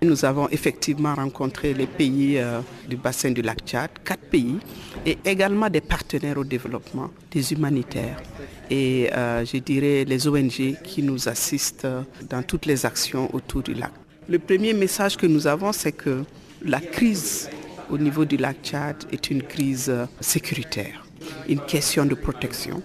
Nous 0.01 0.25
avons 0.25 0.49
effectivement 0.49 1.15
rencontré 1.15 1.73
les 1.73 1.88
pays 1.88 2.38
euh, 2.38 2.59
du 2.89 2.97
bassin 2.97 3.31
du 3.31 3.41
lac 3.41 3.59
Tchad, 3.65 3.89
quatre 4.03 4.29
pays, 4.29 4.57
et 5.05 5.17
également 5.23 5.69
des 5.69 5.79
partenaires 5.79 6.38
au 6.38 6.43
développement, 6.43 7.11
des 7.31 7.53
humanitaires 7.53 8.21
et 8.69 9.09
euh, 9.15 9.45
je 9.45 9.59
dirais 9.59 10.03
les 10.03 10.27
ONG 10.27 10.75
qui 10.83 11.01
nous 11.03 11.29
assistent 11.29 11.88
dans 12.29 12.43
toutes 12.43 12.65
les 12.65 12.86
actions 12.86 13.33
autour 13.33 13.61
du 13.63 13.73
lac. 13.75 13.91
Le 14.27 14.39
premier 14.39 14.73
message 14.73 15.15
que 15.15 15.25
nous 15.25 15.47
avons, 15.47 15.71
c'est 15.71 15.93
que 15.93 16.25
la 16.61 16.81
crise 16.81 17.49
au 17.89 17.97
niveau 17.97 18.25
du 18.25 18.38
lac 18.38 18.57
Tchad 18.63 18.95
est 19.11 19.29
une 19.29 19.43
crise 19.43 19.91
sécuritaire, 20.19 21.05
une 21.47 21.59
question 21.61 22.05
de 22.05 22.15
protection. 22.15 22.81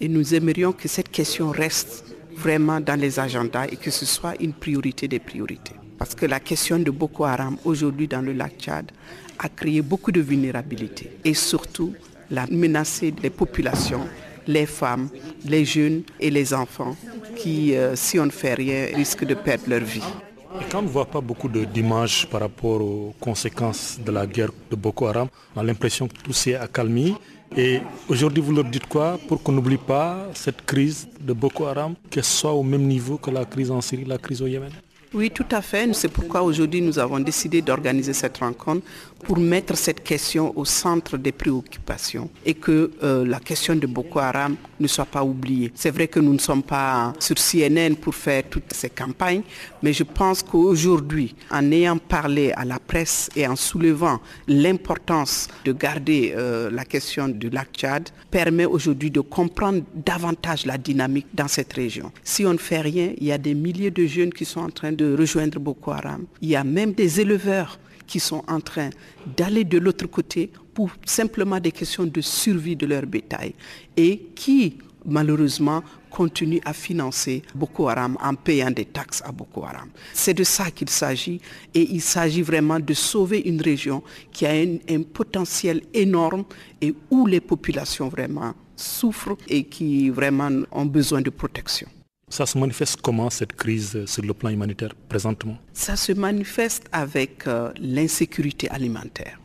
Et 0.00 0.08
nous 0.08 0.34
aimerions 0.34 0.72
que 0.72 0.88
cette 0.88 1.10
question 1.10 1.50
reste 1.50 2.04
vraiment 2.36 2.80
dans 2.80 2.98
les 2.98 3.20
agendas 3.20 3.66
et 3.66 3.76
que 3.76 3.90
ce 3.90 4.06
soit 4.06 4.34
une 4.40 4.52
priorité 4.52 5.08
des 5.08 5.18
priorités. 5.18 5.74
Parce 5.98 6.14
que 6.14 6.24
la 6.26 6.40
question 6.40 6.78
de 6.78 6.90
Boko 6.90 7.24
Haram 7.24 7.56
aujourd'hui 7.64 8.08
dans 8.08 8.22
le 8.22 8.32
lac 8.32 8.54
Tchad 8.58 8.90
a 9.38 9.48
créé 9.48 9.82
beaucoup 9.82 10.12
de 10.12 10.20
vulnérabilité 10.20 11.10
et 11.24 11.34
surtout 11.34 11.92
la 12.30 12.46
menacé 12.46 13.12
les 13.22 13.30
populations, 13.30 14.06
les 14.46 14.66
femmes, 14.66 15.08
les 15.44 15.64
jeunes 15.64 16.02
et 16.18 16.30
les 16.30 16.54
enfants 16.54 16.96
qui, 17.36 17.76
euh, 17.76 17.94
si 17.96 18.18
on 18.18 18.26
ne 18.26 18.30
fait 18.30 18.54
rien, 18.54 18.86
risquent 18.94 19.24
de 19.26 19.34
perdre 19.34 19.64
leur 19.68 19.80
vie. 19.84 20.02
Quand 20.50 20.80
on 20.80 20.82
ne 20.82 20.88
voit 20.88 21.06
pas 21.06 21.20
beaucoup 21.20 21.48
d'images 21.48 22.26
par 22.28 22.40
rapport 22.40 22.80
aux 22.80 23.14
conséquences 23.20 24.00
de 24.04 24.10
la 24.10 24.26
guerre 24.26 24.50
de 24.68 24.74
Boko 24.74 25.06
Haram, 25.06 25.28
on 25.54 25.60
a 25.60 25.62
l'impression 25.62 26.08
que 26.08 26.14
tout 26.24 26.32
s'est 26.32 26.56
accalmé. 26.56 27.14
Et 27.56 27.80
aujourd'hui, 28.08 28.42
vous 28.42 28.52
leur 28.52 28.64
dites 28.64 28.86
quoi 28.86 29.16
pour 29.28 29.40
qu'on 29.42 29.52
n'oublie 29.52 29.76
pas 29.76 30.26
cette 30.34 30.62
crise 30.66 31.06
de 31.20 31.32
Boko 31.32 31.66
Haram, 31.66 31.94
qu'elle 32.10 32.24
soit 32.24 32.52
au 32.52 32.64
même 32.64 32.82
niveau 32.82 33.16
que 33.16 33.30
la 33.30 33.44
crise 33.44 33.70
en 33.70 33.80
Syrie, 33.80 34.04
la 34.04 34.18
crise 34.18 34.42
au 34.42 34.48
Yémen? 34.48 34.72
Oui, 35.12 35.30
tout 35.30 35.46
à 35.50 35.60
fait. 35.60 35.92
C'est 35.92 36.08
pourquoi 36.08 36.42
aujourd'hui 36.42 36.80
nous 36.80 36.98
avons 36.98 37.18
décidé 37.18 37.62
d'organiser 37.62 38.12
cette 38.12 38.38
rencontre 38.38 38.86
pour 39.24 39.38
mettre 39.38 39.76
cette 39.76 40.02
question 40.02 40.52
au 40.56 40.64
centre 40.64 41.16
des 41.16 41.32
préoccupations 41.32 42.30
et 42.44 42.54
que 42.54 42.90
euh, 43.02 43.24
la 43.26 43.38
question 43.40 43.74
de 43.76 43.86
Boko 43.86 44.18
Haram 44.18 44.56
ne 44.78 44.86
soit 44.86 45.04
pas 45.06 45.22
oubliée. 45.22 45.70
C'est 45.74 45.90
vrai 45.90 46.08
que 46.08 46.20
nous 46.20 46.32
ne 46.32 46.38
sommes 46.38 46.62
pas 46.62 47.12
sur 47.18 47.36
CNN 47.36 47.94
pour 47.94 48.14
faire 48.14 48.42
toutes 48.48 48.72
ces 48.72 48.90
campagnes, 48.90 49.42
mais 49.82 49.92
je 49.92 50.02
pense 50.04 50.42
qu'aujourd'hui, 50.42 51.34
en 51.50 51.70
ayant 51.72 51.98
parlé 51.98 52.52
à 52.52 52.64
la 52.64 52.78
presse 52.78 53.28
et 53.36 53.46
en 53.46 53.56
soulevant 53.56 54.20
l'importance 54.48 55.48
de 55.64 55.72
garder 55.72 56.32
euh, 56.36 56.70
la 56.70 56.84
question 56.84 57.28
du 57.28 57.50
lac 57.50 57.68
Tchad, 57.72 58.10
permet 58.30 58.64
aujourd'hui 58.66 59.10
de 59.10 59.20
comprendre 59.20 59.82
davantage 59.94 60.66
la 60.66 60.78
dynamique 60.78 61.26
dans 61.34 61.48
cette 61.48 61.72
région. 61.72 62.10
Si 62.22 62.44
on 62.46 62.52
ne 62.52 62.58
fait 62.58 62.80
rien, 62.80 63.12
il 63.18 63.26
y 63.26 63.32
a 63.32 63.38
des 63.38 63.54
milliers 63.54 63.90
de 63.90 64.06
jeunes 64.06 64.32
qui 64.32 64.44
sont 64.44 64.60
en 64.60 64.70
train 64.70 64.92
de 64.92 65.14
rejoindre 65.16 65.58
Boko 65.58 65.90
Haram. 65.92 66.24
Il 66.40 66.48
y 66.48 66.56
a 66.56 66.64
même 66.64 66.92
des 66.92 67.20
éleveurs 67.20 67.78
qui 68.10 68.18
sont 68.18 68.42
en 68.48 68.60
train 68.60 68.90
d'aller 69.36 69.62
de 69.62 69.78
l'autre 69.78 70.06
côté 70.06 70.50
pour 70.74 70.90
simplement 71.06 71.60
des 71.60 71.70
questions 71.70 72.04
de 72.04 72.20
survie 72.20 72.74
de 72.74 72.84
leur 72.84 73.06
bétail 73.06 73.54
et 73.96 74.30
qui, 74.34 74.78
malheureusement, 75.06 75.84
continuent 76.10 76.64
à 76.64 76.72
financer 76.72 77.42
Boko 77.54 77.88
Haram 77.88 78.18
en 78.20 78.34
payant 78.34 78.72
des 78.72 78.86
taxes 78.86 79.22
à 79.24 79.30
Boko 79.30 79.62
Haram. 79.62 79.90
C'est 80.12 80.34
de 80.34 80.42
ça 80.42 80.72
qu'il 80.72 80.88
s'agit 80.90 81.40
et 81.72 81.82
il 81.82 82.00
s'agit 82.00 82.42
vraiment 82.42 82.80
de 82.80 82.94
sauver 82.94 83.42
une 83.48 83.62
région 83.62 84.02
qui 84.32 84.44
a 84.44 84.50
un, 84.50 84.78
un 84.88 85.02
potentiel 85.02 85.80
énorme 85.94 86.44
et 86.80 86.92
où 87.12 87.26
les 87.28 87.40
populations 87.40 88.08
vraiment 88.08 88.54
souffrent 88.74 89.36
et 89.46 89.62
qui 89.64 90.10
vraiment 90.10 90.50
ont 90.72 90.86
besoin 90.86 91.20
de 91.20 91.30
protection. 91.30 91.86
Ça 92.32 92.46
se 92.46 92.56
manifeste 92.56 93.00
comment 93.02 93.28
cette 93.28 93.54
crise 93.54 94.04
sur 94.06 94.22
le 94.22 94.32
plan 94.32 94.50
humanitaire 94.50 94.94
présentement? 95.08 95.56
Ça 95.72 95.96
se 95.96 96.12
manifeste 96.12 96.84
avec 96.92 97.44
euh, 97.48 97.72
l'insécurité 97.80 98.68
alimentaire 98.70 99.40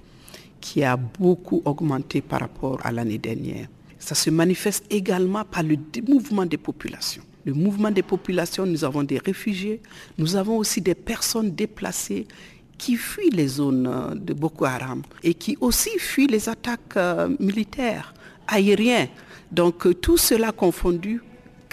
qui 0.62 0.84
a 0.84 0.96
beaucoup 0.96 1.64
augmenté 1.66 2.22
par 2.22 2.42
rapport 2.42 2.80
à 2.84 2.92
l'année 2.92 3.18
dernière. 3.18 3.68
Ça 3.98 4.14
se 4.14 4.30
manifeste 4.30 4.86
également 4.92 5.44
par 5.44 5.64
le 5.64 5.78
mouvement 6.08 6.46
des 6.46 6.58
populations. 6.58 7.24
Le 7.44 7.54
mouvement 7.54 7.90
des 7.90 8.04
populations, 8.04 8.68
nous 8.68 8.84
avons 8.84 9.02
des 9.02 9.18
réfugiés, 9.18 9.82
nous 10.20 10.36
avons 10.36 10.58
aussi 10.58 10.80
des 10.80 10.94
personnes 10.96 11.56
déplacées 11.56 12.28
qui 12.78 12.98
fuient 12.98 13.32
les 13.32 13.48
zones 13.48 13.88
euh, 13.88 14.14
de 14.14 14.34
Boko 14.34 14.66
Haram 14.66 15.02
et 15.24 15.34
qui 15.34 15.58
aussi 15.60 15.98
fuient 15.98 16.28
les 16.28 16.48
attaques 16.50 16.98
euh, 16.98 17.36
militaires, 17.40 18.14
aériennes. 18.48 19.10
Donc 19.52 20.00
tout 20.02 20.18
cela 20.18 20.52
confondu 20.52 21.24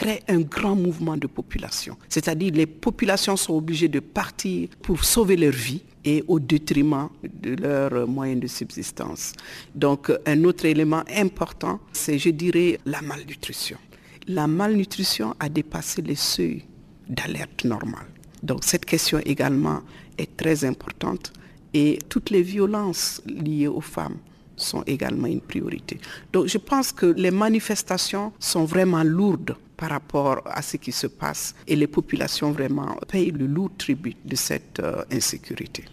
crée 0.03 0.23
un 0.29 0.41
grand 0.41 0.75
mouvement 0.75 1.17
de 1.17 1.29
population. 1.29 1.97
C'est-à-dire 2.09 2.53
les 2.53 2.67
populations 2.67 3.37
sont 3.37 3.55
obligées 3.55 3.89
de 3.89 4.01
partir 4.01 4.69
pour 4.83 5.05
sauver 5.05 5.37
leur 5.37 5.53
vie 5.53 5.83
et 6.05 6.25
au 6.27 6.41
détriment 6.41 7.09
de 7.23 7.55
leurs 7.55 8.09
moyens 8.09 8.41
de 8.41 8.49
subsistance. 8.49 9.33
Donc 9.75 10.11
un 10.27 10.43
autre 10.45 10.65
élément 10.65 11.05
important, 11.15 11.79
c'est, 11.93 12.19
je 12.19 12.31
dirais, 12.31 12.81
la 12.85 13.01
malnutrition. 13.01 13.79
La 14.27 14.47
malnutrition 14.49 15.35
a 15.39 15.49
dépassé 15.49 16.03
les 16.03 16.17
seuils 16.17 16.65
d'alerte 17.09 17.65
normale. 17.65 18.07
Donc 18.43 18.65
cette 18.65 18.85
question 18.85 19.21
également 19.25 19.83
est 20.19 20.37
très 20.37 20.65
importante 20.65 21.33
et 21.73 21.99
toutes 22.09 22.31
les 22.31 22.43
violences 22.43 23.23
liées 23.27 23.69
aux 23.69 23.81
femmes 23.81 24.17
sont 24.57 24.83
également 24.87 25.29
une 25.29 25.41
priorité. 25.41 25.99
Donc 26.33 26.47
je 26.47 26.59
pense 26.59 26.91
que 26.91 27.07
les 27.07 27.31
manifestations 27.31 28.33
sont 28.41 28.65
vraiment 28.65 29.05
lourdes 29.05 29.55
par 29.83 29.91
rapport 29.91 30.43
à 30.45 30.63
ce 30.63 30.77
qui 30.77 30.93
se 30.93 31.09
passe 31.09 31.57
et 31.67 31.75
les 31.75 31.89
populations 31.89 32.53
vraiment 32.53 32.97
payent 33.09 33.33
le 33.33 33.47
lourd 33.47 33.73
tribut 33.77 34.15
de 34.25 34.37
cette 34.37 34.79
euh, 34.79 35.03
insécurité. 35.11 35.85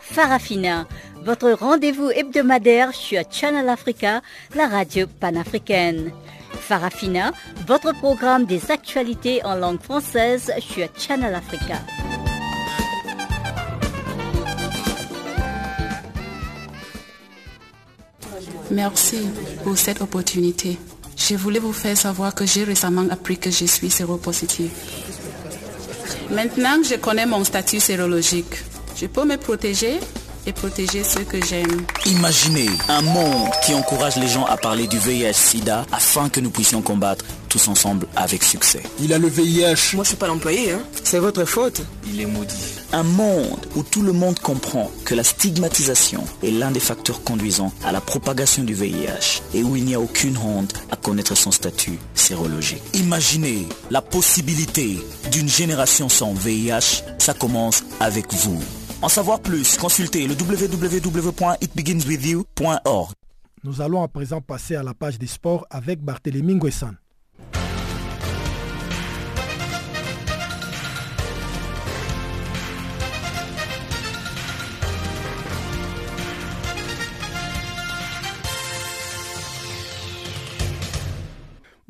Farafina, 0.00 0.88
votre 1.22 1.50
rendez-vous 1.50 2.08
hebdomadaire 2.08 2.94
sur 2.94 3.22
Channel 3.30 3.68
Africa, 3.68 4.22
la 4.54 4.68
radio 4.68 5.06
panafricaine. 5.20 6.12
Farafina, 6.52 7.32
votre 7.66 7.92
programme 7.94 8.44
des 8.44 8.70
actualités 8.70 9.44
en 9.44 9.56
langue 9.56 9.80
française 9.80 10.52
sur 10.60 10.86
Channel 10.96 11.34
Africa. 11.34 11.74
Merci 18.70 19.18
pour 19.64 19.76
cette 19.76 20.00
opportunité. 20.00 20.78
Je 21.16 21.34
voulais 21.34 21.58
vous 21.58 21.72
faire 21.72 21.96
savoir 21.96 22.34
que 22.34 22.46
j'ai 22.46 22.62
récemment 22.64 23.06
appris 23.10 23.38
que 23.38 23.50
je 23.50 23.64
suis 23.64 23.90
séropositive. 23.90 24.70
Maintenant 26.30 26.80
que 26.80 26.86
je 26.86 26.94
connais 26.96 27.26
mon 27.26 27.42
statut 27.42 27.80
sérologique, 27.80 28.54
je 28.96 29.06
peux 29.06 29.24
me 29.24 29.36
protéger? 29.36 29.98
Et 30.46 30.52
protéger 30.52 31.02
ceux 31.04 31.24
que 31.24 31.44
j'aime. 31.44 31.84
Imaginez 32.06 32.68
un 32.88 33.02
monde 33.02 33.50
qui 33.64 33.74
encourage 33.74 34.16
les 34.16 34.28
gens 34.28 34.44
à 34.44 34.56
parler 34.56 34.86
du 34.86 34.98
VIH-Sida 34.98 35.86
afin 35.92 36.28
que 36.28 36.40
nous 36.40 36.50
puissions 36.50 36.82
combattre 36.82 37.24
tous 37.48 37.68
ensemble 37.68 38.06
avec 38.16 38.42
succès. 38.42 38.82
Il 39.00 39.12
a 39.12 39.18
le 39.18 39.28
VIH. 39.28 39.94
Moi, 39.94 40.04
je 40.04 40.08
suis 40.08 40.16
pas 40.16 40.26
l'employé, 40.26 40.72
hein. 40.72 40.80
C'est 41.04 41.18
votre 41.18 41.44
faute. 41.44 41.82
Il 42.06 42.20
est 42.20 42.26
maudit. 42.26 42.54
Un 42.92 43.02
monde 43.02 43.66
où 43.74 43.82
tout 43.82 44.02
le 44.02 44.12
monde 44.12 44.38
comprend 44.40 44.90
que 45.04 45.14
la 45.14 45.24
stigmatisation 45.24 46.24
est 46.42 46.50
l'un 46.50 46.70
des 46.70 46.80
facteurs 46.80 47.22
conduisant 47.22 47.72
à 47.84 47.92
la 47.92 48.00
propagation 48.00 48.62
du 48.62 48.74
VIH 48.74 49.42
et 49.54 49.62
où 49.62 49.76
il 49.76 49.84
n'y 49.84 49.94
a 49.94 50.00
aucune 50.00 50.36
honte 50.38 50.74
à 50.90 50.96
connaître 50.96 51.34
son 51.36 51.50
statut 51.50 51.98
sérologique. 52.14 52.82
Imaginez 52.94 53.66
la 53.90 54.02
possibilité 54.02 54.98
d'une 55.30 55.48
génération 55.48 56.08
sans 56.08 56.32
VIH. 56.32 57.02
Ça 57.18 57.34
commence 57.34 57.84
avec 58.00 58.32
vous. 58.32 58.60
En 59.06 59.08
savoir 59.08 59.38
plus, 59.38 59.76
consultez 59.76 60.26
le 60.26 60.34
www.itbeginswithyou.org. 60.34 63.12
Nous 63.62 63.80
allons 63.80 64.02
à 64.02 64.08
présent 64.08 64.40
passer 64.40 64.74
à 64.74 64.82
la 64.82 64.94
page 64.94 65.16
des 65.16 65.28
sports 65.28 65.64
avec 65.70 66.02
Barthélémy 66.02 66.56
Nguessan. 66.56 66.96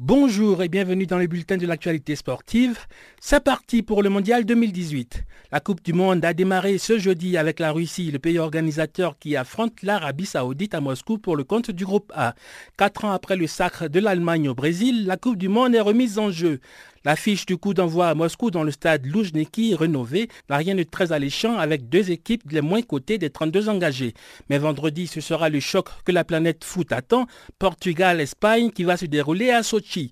Bonjour 0.09 0.63
et 0.63 0.69
bienvenue 0.69 1.07
dans 1.07 1.19
le 1.19 1.27
bulletin 1.27 1.57
de 1.57 1.67
l'actualité 1.67 2.15
sportive. 2.15 2.79
C'est 3.21 3.43
parti 3.43 3.83
pour 3.83 4.05
le 4.05 4.09
mondial 4.09 4.45
2018. 4.45 5.25
La 5.51 5.59
Coupe 5.59 5.83
du 5.83 5.93
Monde 5.93 6.25
a 6.25 6.33
démarré 6.33 6.79
ce 6.79 6.97
jeudi 6.97 7.37
avec 7.37 7.59
la 7.59 7.73
Russie, 7.73 8.13
le 8.13 8.21
pays 8.21 8.39
organisateur 8.39 9.19
qui 9.19 9.35
affronte 9.35 9.83
l'Arabie 9.83 10.25
Saoudite 10.25 10.75
à 10.75 10.81
Moscou 10.81 11.19
pour 11.19 11.35
le 11.35 11.43
compte 11.43 11.73
du 11.73 11.85
groupe 11.85 12.13
A. 12.15 12.37
Quatre 12.77 13.05
ans 13.05 13.11
après 13.11 13.35
le 13.35 13.49
sacre 13.49 13.89
de 13.89 13.99
l'Allemagne 13.99 14.49
au 14.49 14.55
Brésil, 14.55 15.07
la 15.07 15.17
Coupe 15.17 15.39
du 15.39 15.49
Monde 15.49 15.75
est 15.75 15.81
remise 15.81 16.21
en 16.21 16.31
jeu. 16.31 16.61
L'affiche 17.07 17.47
du 17.47 17.57
coup 17.57 17.73
d'envoi 17.73 18.09
à 18.09 18.15
Moscou 18.17 18.51
dans 18.51 18.65
le 18.65 18.73
stade 18.73 19.07
Loujniki 19.07 19.77
rénové 19.77 20.29
n'a 20.51 20.57
rien 20.57 20.75
de 20.75 20.83
très 20.83 21.13
alléchant 21.13 21.57
avec 21.57 21.89
deux 21.89 22.11
équipes 22.11 22.51
les 22.51 22.61
moins 22.61 22.83
cotées 22.83 23.17
des 23.17 23.31
32 23.31 23.69
engagés. 23.69 24.13
Mais 24.51 24.59
vendredi, 24.59 25.07
ce 25.07 25.21
sera 25.21 25.49
le 25.49 25.61
choc 25.61 25.87
que 26.05 26.11
la 26.11 26.25
planète 26.25 26.65
foot 26.65 26.91
attend, 26.91 27.29
Portugal-Espagne 27.61 28.73
qui 28.73 28.83
va 28.83 28.97
se 28.97 29.07
dérouler 29.07 29.51
à 29.51 29.63
Sochi. 29.63 30.11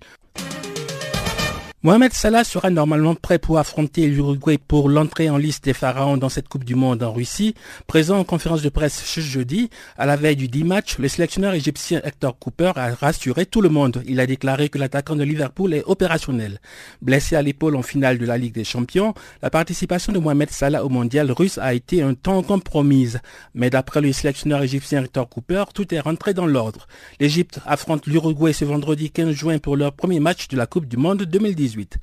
Mohamed 1.85 2.13
Salah 2.13 2.43
sera 2.43 2.71
normalement 2.71 3.13
prêt 3.13 3.37
pour 3.37 3.59
affronter 3.59 4.07
l'Uruguay 4.07 4.57
pour 4.57 4.89
l'entrée 4.89 5.29
en 5.29 5.37
liste 5.37 5.65
des 5.65 5.73
pharaons 5.73 6.17
dans 6.17 6.29
cette 6.29 6.49
Coupe 6.49 6.63
du 6.63 6.73
Monde 6.73 7.03
en 7.03 7.13
Russie. 7.13 7.53
Présent 7.85 8.17
en 8.17 8.23
conférence 8.23 8.63
de 8.63 8.69
presse 8.69 9.03
ce 9.05 9.19
jeudi, 9.19 9.69
à 9.95 10.07
la 10.07 10.15
veille 10.15 10.35
du 10.35 10.47
10 10.47 10.63
match, 10.63 10.97
le 10.97 11.07
sélectionneur 11.07 11.53
égyptien 11.53 12.01
Hector 12.03 12.39
Cooper 12.39 12.71
a 12.75 12.95
rassuré 12.95 13.45
tout 13.45 13.61
le 13.61 13.69
monde. 13.69 14.01
Il 14.07 14.19
a 14.19 14.25
déclaré 14.25 14.69
que 14.69 14.79
l'attaquant 14.79 15.15
de 15.15 15.23
Liverpool 15.23 15.75
est 15.75 15.83
opérationnel. 15.85 16.59
Blessé 17.03 17.35
à 17.35 17.43
l'épaule 17.43 17.75
en 17.75 17.83
finale 17.83 18.17
de 18.17 18.25
la 18.25 18.39
Ligue 18.39 18.55
des 18.55 18.63
Champions, 18.63 19.13
la 19.43 19.51
participation 19.51 20.11
de 20.11 20.17
Mohamed 20.17 20.49
Salah 20.49 20.83
au 20.83 20.89
mondial 20.89 21.31
russe 21.31 21.59
a 21.59 21.75
été 21.75 22.01
un 22.01 22.15
temps 22.15 22.41
compromise. 22.41 23.19
Mais 23.53 23.69
d'après 23.69 24.01
le 24.01 24.11
sélectionneur 24.11 24.63
égyptien 24.63 25.03
Hector 25.03 25.29
Cooper, 25.29 25.65
tout 25.71 25.93
est 25.93 25.99
rentré 25.99 26.33
dans 26.33 26.47
l'ordre. 26.47 26.87
L'Égypte 27.19 27.59
affronte 27.63 28.07
l'Uruguay 28.07 28.53
ce 28.53 28.65
vendredi 28.65 29.11
15 29.11 29.29
juin 29.29 29.59
pour 29.59 29.77
leur 29.77 29.93
premier 29.93 30.19
match 30.19 30.47
de 30.47 30.57
la 30.57 30.65
Coupe 30.65 30.87
du 30.87 30.97
Monde 30.97 31.21
2018. 31.21 31.74
2018. 31.75 31.97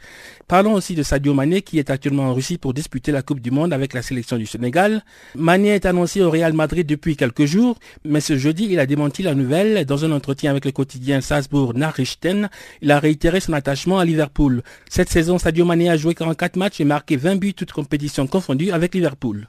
Parlons 0.47 0.75
aussi 0.75 0.95
de 0.95 1.03
Sadio 1.03 1.35
Mané 1.35 1.62
qui 1.62 1.79
est 1.79 1.91
actuellement 1.91 2.25
en 2.25 2.35
Russie 2.35 2.59
pour 2.59 2.75
disputer 2.75 3.12
la 3.12 3.23
Coupe 3.23 3.41
du 3.41 3.51
Monde 3.51 3.73
avec 3.73 3.95
la 3.95 4.03
sélection 4.03 4.37
du 4.37 4.47
Sénégal. 4.47 5.05
Mané 5.35 5.70
est 5.70 5.87
annoncé 5.87 6.20
au 6.23 6.31
Real 6.31 6.53
Madrid 6.53 6.87
depuis 6.87 7.16
quelques 7.16 7.47
jours, 7.47 7.79
mais 8.05 8.20
ce 8.20 8.37
jeudi, 8.37 8.68
il 8.70 8.79
a 8.79 8.87
démenti 8.87 9.23
la 9.23 9.35
nouvelle 9.35 9.85
dans 9.87 10.05
un 10.05 10.12
entretien 10.12 10.51
avec 10.51 10.64
le 10.64 10.73
quotidien 10.73 11.20
Salzbourg 11.20 11.75
Nachrichten. 11.75 12.49
Il 12.81 12.91
a 12.91 12.99
réitéré 12.99 13.41
son 13.41 13.53
attachement 13.53 13.99
à 13.99 14.05
Liverpool. 14.05 14.62
Cette 14.89 15.09
saison, 15.11 15.39
Sadio 15.39 15.64
Mané 15.64 15.89
a 15.91 15.97
joué 15.97 16.14
44 16.14 16.57
matchs 16.57 16.81
et 16.81 16.85
marqué 16.85 17.16
20 17.16 17.37
buts 17.37 17.55
toutes 17.55 17.73
compétitions 17.73 18.27
confondues 18.27 18.70
avec 18.73 18.95
Liverpool. 18.95 19.49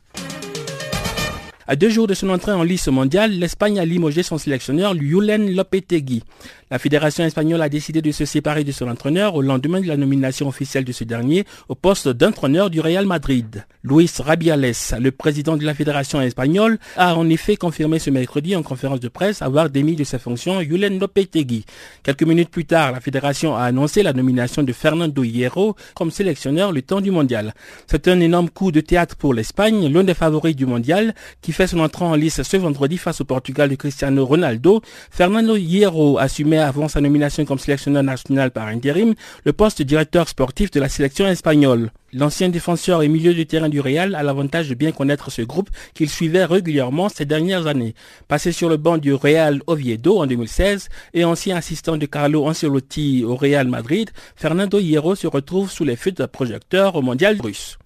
À 1.65 1.77
deux 1.77 1.89
jours 1.89 2.07
de 2.07 2.13
son 2.13 2.27
entrée 2.29 2.51
en 2.51 2.63
liste 2.63 2.89
mondiale, 2.89 3.31
l'Espagne 3.31 3.79
a 3.79 3.85
limogé 3.85 4.21
son 4.21 4.37
sélectionneur 4.37 4.95
Julen 4.95 5.55
Lopetegui. 5.55 6.21
La 6.69 6.77
fédération 6.77 7.23
espagnole 7.23 7.61
a 7.61 7.69
décidé 7.69 8.01
de 8.01 8.11
se 8.11 8.25
séparer 8.25 8.65
de 8.65 8.73
son 8.73 8.89
entraîneur 8.89 9.35
au 9.35 9.41
lendemain 9.41 9.79
de 9.79 9.87
la 9.87 9.95
nomination 9.95 10.49
officielle 10.49 10.83
de 10.83 10.91
ce 10.91 11.05
dernier 11.05 11.45
au 11.69 11.75
poste 11.75 12.09
d'entraîneur 12.09 12.69
du 12.69 12.81
Real 12.81 13.05
Madrid. 13.05 13.63
Luis 13.83 14.11
Rabiales, 14.19 14.73
le 14.99 15.11
président 15.11 15.55
de 15.55 15.63
la 15.63 15.73
fédération 15.73 16.19
espagnole, 16.19 16.79
a 16.97 17.15
en 17.15 17.29
effet 17.29 17.55
confirmé 17.55 17.99
ce 17.99 18.09
mercredi 18.09 18.57
en 18.57 18.63
conférence 18.63 18.99
de 18.99 19.07
presse 19.07 19.41
avoir 19.41 19.69
démis 19.69 19.95
de 19.95 20.03
ses 20.03 20.19
fonctions 20.19 20.61
Julen 20.61 20.99
Lopetegui. 20.99 21.65
Quelques 22.01 22.23
minutes 22.23 22.49
plus 22.49 22.65
tard, 22.65 22.91
la 22.91 22.99
fédération 22.99 23.55
a 23.55 23.63
annoncé 23.63 24.03
la 24.03 24.11
nomination 24.11 24.63
de 24.63 24.73
Fernando 24.73 25.23
Hierro 25.23 25.77
comme 25.95 26.11
sélectionneur 26.11 26.73
le 26.73 26.81
temps 26.81 27.01
du 27.01 27.11
mondial. 27.11 27.53
C'est 27.87 28.09
un 28.09 28.19
énorme 28.19 28.49
coup 28.49 28.73
de 28.73 28.81
théâtre 28.81 29.15
pour 29.15 29.33
l'Espagne, 29.33 29.87
l'un 29.87 30.03
des 30.03 30.13
favoris 30.13 30.57
du 30.57 30.65
mondial, 30.65 31.15
qui 31.41 31.52
fait 31.53 31.67
son 31.67 31.79
entrée 31.79 32.05
en 32.05 32.15
liste 32.15 32.43
ce 32.43 32.57
vendredi 32.57 32.97
face 32.97 33.21
au 33.21 33.25
Portugal 33.25 33.69
de 33.69 33.75
Cristiano 33.75 34.25
Ronaldo. 34.25 34.81
Fernando 35.11 35.55
Hierro 35.55 36.17
assumait 36.17 36.57
avant 36.57 36.87
sa 36.87 37.01
nomination 37.01 37.45
comme 37.45 37.59
sélectionneur 37.59 38.03
national 38.03 38.51
par 38.51 38.67
intérim 38.67 39.13
le 39.45 39.53
poste 39.53 39.79
de 39.79 39.83
directeur 39.83 40.27
sportif 40.27 40.71
de 40.71 40.79
la 40.79 40.89
sélection 40.89 41.27
espagnole. 41.27 41.91
L'ancien 42.11 42.49
défenseur 42.49 43.01
et 43.01 43.07
milieu 43.07 43.33
du 43.33 43.47
terrain 43.47 43.69
du 43.69 43.79
Real 43.79 44.13
a 44.13 44.21
l'avantage 44.21 44.69
de 44.69 44.75
bien 44.75 44.91
connaître 44.91 45.31
ce 45.31 45.41
groupe 45.41 45.69
qu'il 45.95 46.09
suivait 46.09 46.45
régulièrement 46.45 47.09
ces 47.09 47.25
dernières 47.25 47.65
années. 47.65 47.95
Passé 48.27 48.51
sur 48.51 48.69
le 48.69 48.77
banc 48.77 48.97
du 48.97 49.13
Real 49.13 49.61
Oviedo 49.65 50.19
en 50.19 50.27
2016 50.27 50.89
et 51.13 51.25
ancien 51.25 51.55
assistant 51.55 51.97
de 51.97 52.05
Carlo 52.05 52.45
Ancelotti 52.45 53.23
au 53.25 53.35
Real 53.35 53.67
Madrid, 53.67 54.11
Fernando 54.35 54.79
Hierro 54.79 55.15
se 55.15 55.27
retrouve 55.27 55.71
sous 55.71 55.85
les 55.85 55.95
feux 55.95 56.11
de 56.11 56.25
projecteurs 56.25 56.95
au 56.95 57.01
mondial 57.01 57.39
russe. 57.41 57.77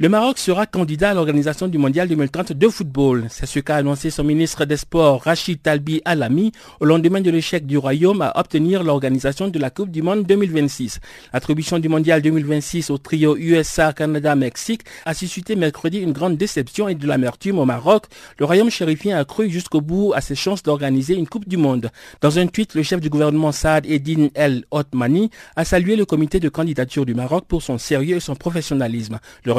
Le 0.00 0.08
Maroc 0.08 0.38
sera 0.38 0.64
candidat 0.64 1.10
à 1.10 1.14
l'organisation 1.14 1.66
du 1.66 1.76
Mondial 1.76 2.06
2030 2.06 2.52
de 2.52 2.68
football. 2.68 3.26
C'est 3.30 3.46
ce 3.46 3.58
qu'a 3.58 3.74
annoncé 3.74 4.10
son 4.10 4.22
ministre 4.22 4.64
des 4.64 4.76
Sports, 4.76 5.24
Rachid 5.24 5.60
Talbi 5.60 6.00
Alami, 6.04 6.52
au 6.78 6.84
lendemain 6.84 7.20
de 7.20 7.32
l'échec 7.32 7.66
du 7.66 7.78
Royaume 7.78 8.22
à 8.22 8.38
obtenir 8.38 8.84
l'organisation 8.84 9.48
de 9.48 9.58
la 9.58 9.70
Coupe 9.70 9.90
du 9.90 10.02
Monde 10.02 10.24
2026. 10.24 11.00
L'attribution 11.32 11.80
du 11.80 11.88
Mondial 11.88 12.22
2026 12.22 12.90
au 12.90 12.98
trio 12.98 13.36
USA, 13.36 13.92
Canada, 13.92 14.36
Mexique 14.36 14.82
a 15.04 15.14
suscité 15.14 15.56
mercredi 15.56 15.98
une 15.98 16.12
grande 16.12 16.36
déception 16.36 16.86
et 16.86 16.94
de 16.94 17.04
l'amertume 17.04 17.58
au 17.58 17.64
Maroc. 17.64 18.04
Le 18.38 18.44
Royaume 18.44 18.70
chérifien 18.70 19.18
a 19.18 19.24
cru 19.24 19.50
jusqu'au 19.50 19.80
bout 19.80 20.12
à 20.14 20.20
ses 20.20 20.36
chances 20.36 20.62
d'organiser 20.62 21.16
une 21.16 21.26
Coupe 21.26 21.48
du 21.48 21.56
Monde. 21.56 21.90
Dans 22.20 22.38
un 22.38 22.46
tweet, 22.46 22.76
le 22.76 22.84
chef 22.84 23.00
du 23.00 23.10
gouvernement 23.10 23.50
Saad 23.50 23.84
Eddin 23.84 24.28
El 24.34 24.64
Otmani 24.70 25.32
a 25.56 25.64
salué 25.64 25.96
le 25.96 26.04
comité 26.04 26.38
de 26.38 26.48
candidature 26.48 27.04
du 27.04 27.16
Maroc 27.16 27.46
pour 27.48 27.64
son 27.64 27.78
sérieux 27.78 28.18
et 28.18 28.20
son 28.20 28.36
professionnalisme. 28.36 29.18
Le 29.42 29.50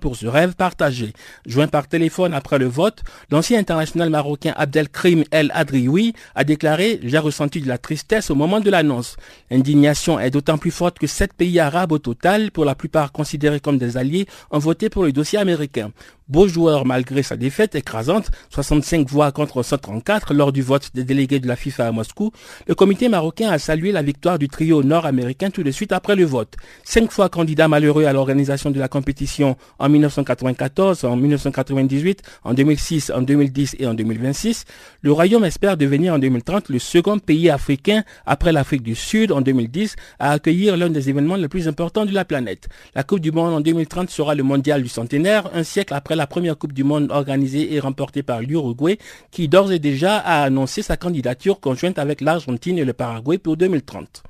pour 0.00 0.16
ce 0.16 0.26
rêve 0.26 0.54
partagé. 0.54 1.12
Joint 1.46 1.68
par 1.68 1.86
téléphone 1.86 2.34
après 2.34 2.58
le 2.58 2.66
vote, 2.66 3.02
l'ancien 3.30 3.58
international 3.58 4.10
marocain 4.10 4.52
Abdelkrim 4.56 5.22
El 5.30 5.52
Adrioui 5.54 6.14
a 6.34 6.42
déclaré 6.42 6.98
«J'ai 7.04 7.18
ressenti 7.18 7.60
de 7.60 7.68
la 7.68 7.78
tristesse 7.78 8.30
au 8.30 8.34
moment 8.34 8.60
de 8.60 8.70
l'annonce. 8.70 9.16
L'indignation 9.50 10.18
est 10.18 10.30
d'autant 10.30 10.58
plus 10.58 10.72
forte 10.72 10.98
que 10.98 11.06
sept 11.06 11.32
pays 11.32 11.60
arabes 11.60 11.92
au 11.92 11.98
total, 11.98 12.50
pour 12.50 12.64
la 12.64 12.74
plupart 12.74 13.12
considérés 13.12 13.60
comme 13.60 13.78
des 13.78 13.96
alliés, 13.96 14.26
ont 14.50 14.58
voté 14.58 14.88
pour 14.88 15.04
le 15.04 15.12
dossier 15.12 15.38
américain 15.38 15.92
beau 16.28 16.46
joueur 16.46 16.84
malgré 16.84 17.22
sa 17.22 17.36
défaite 17.36 17.74
écrasante, 17.74 18.30
65 18.50 19.08
voix 19.08 19.32
contre 19.32 19.62
134 19.62 20.34
lors 20.34 20.52
du 20.52 20.62
vote 20.62 20.90
des 20.94 21.04
délégués 21.04 21.40
de 21.40 21.48
la 21.48 21.56
FIFA 21.56 21.88
à 21.88 21.92
Moscou, 21.92 22.32
le 22.66 22.74
comité 22.74 23.08
marocain 23.08 23.50
a 23.50 23.58
salué 23.58 23.92
la 23.92 24.02
victoire 24.02 24.38
du 24.38 24.48
trio 24.48 24.82
nord-américain 24.82 25.50
tout 25.50 25.62
de 25.62 25.70
suite 25.70 25.92
après 25.92 26.16
le 26.16 26.24
vote. 26.24 26.54
Cinq 26.84 27.10
fois 27.10 27.28
candidat 27.28 27.68
malheureux 27.68 28.04
à 28.04 28.12
l'organisation 28.12 28.70
de 28.70 28.78
la 28.78 28.88
compétition 28.88 29.56
en 29.78 29.88
1994, 29.88 31.04
en 31.04 31.16
1998, 31.16 32.22
en 32.44 32.54
2006, 32.54 33.12
en 33.14 33.22
2010 33.22 33.76
et 33.78 33.86
en 33.86 33.94
2026, 33.94 34.64
le 35.02 35.12
Royaume 35.12 35.44
espère 35.44 35.76
devenir 35.76 36.14
en 36.14 36.18
2030 36.18 36.68
le 36.68 36.78
second 36.78 37.18
pays 37.18 37.50
africain 37.50 38.02
après 38.26 38.52
l'Afrique 38.52 38.82
du 38.82 38.94
Sud 38.94 39.32
en 39.32 39.40
2010 39.40 39.96
à 40.18 40.32
accueillir 40.32 40.76
l'un 40.76 40.90
des 40.90 41.08
événements 41.10 41.36
les 41.36 41.48
plus 41.48 41.68
importants 41.68 42.04
de 42.04 42.12
la 42.12 42.24
planète. 42.24 42.68
La 42.94 43.02
Coupe 43.02 43.20
du 43.20 43.32
Monde 43.32 43.54
en 43.54 43.60
2030 43.60 44.10
sera 44.10 44.34
le 44.34 44.42
mondial 44.42 44.82
du 44.82 44.88
centenaire, 44.88 45.50
un 45.54 45.62
siècle 45.62 45.94
après 45.94 46.16
la 46.16 46.26
première 46.26 46.58
Coupe 46.58 46.72
du 46.72 46.84
Monde 46.84 47.08
organisée 47.10 47.74
et 47.74 47.80
remportée 47.80 48.22
par 48.22 48.40
l'Uruguay, 48.40 48.98
qui 49.30 49.48
d'ores 49.48 49.72
et 49.72 49.78
déjà 49.78 50.18
a 50.18 50.42
annoncé 50.42 50.82
sa 50.82 50.96
candidature 50.96 51.60
conjointe 51.60 51.98
avec 51.98 52.20
l'Argentine 52.20 52.78
et 52.78 52.84
le 52.84 52.92
Paraguay 52.92 53.38
pour 53.38 53.56
2030. 53.56 54.22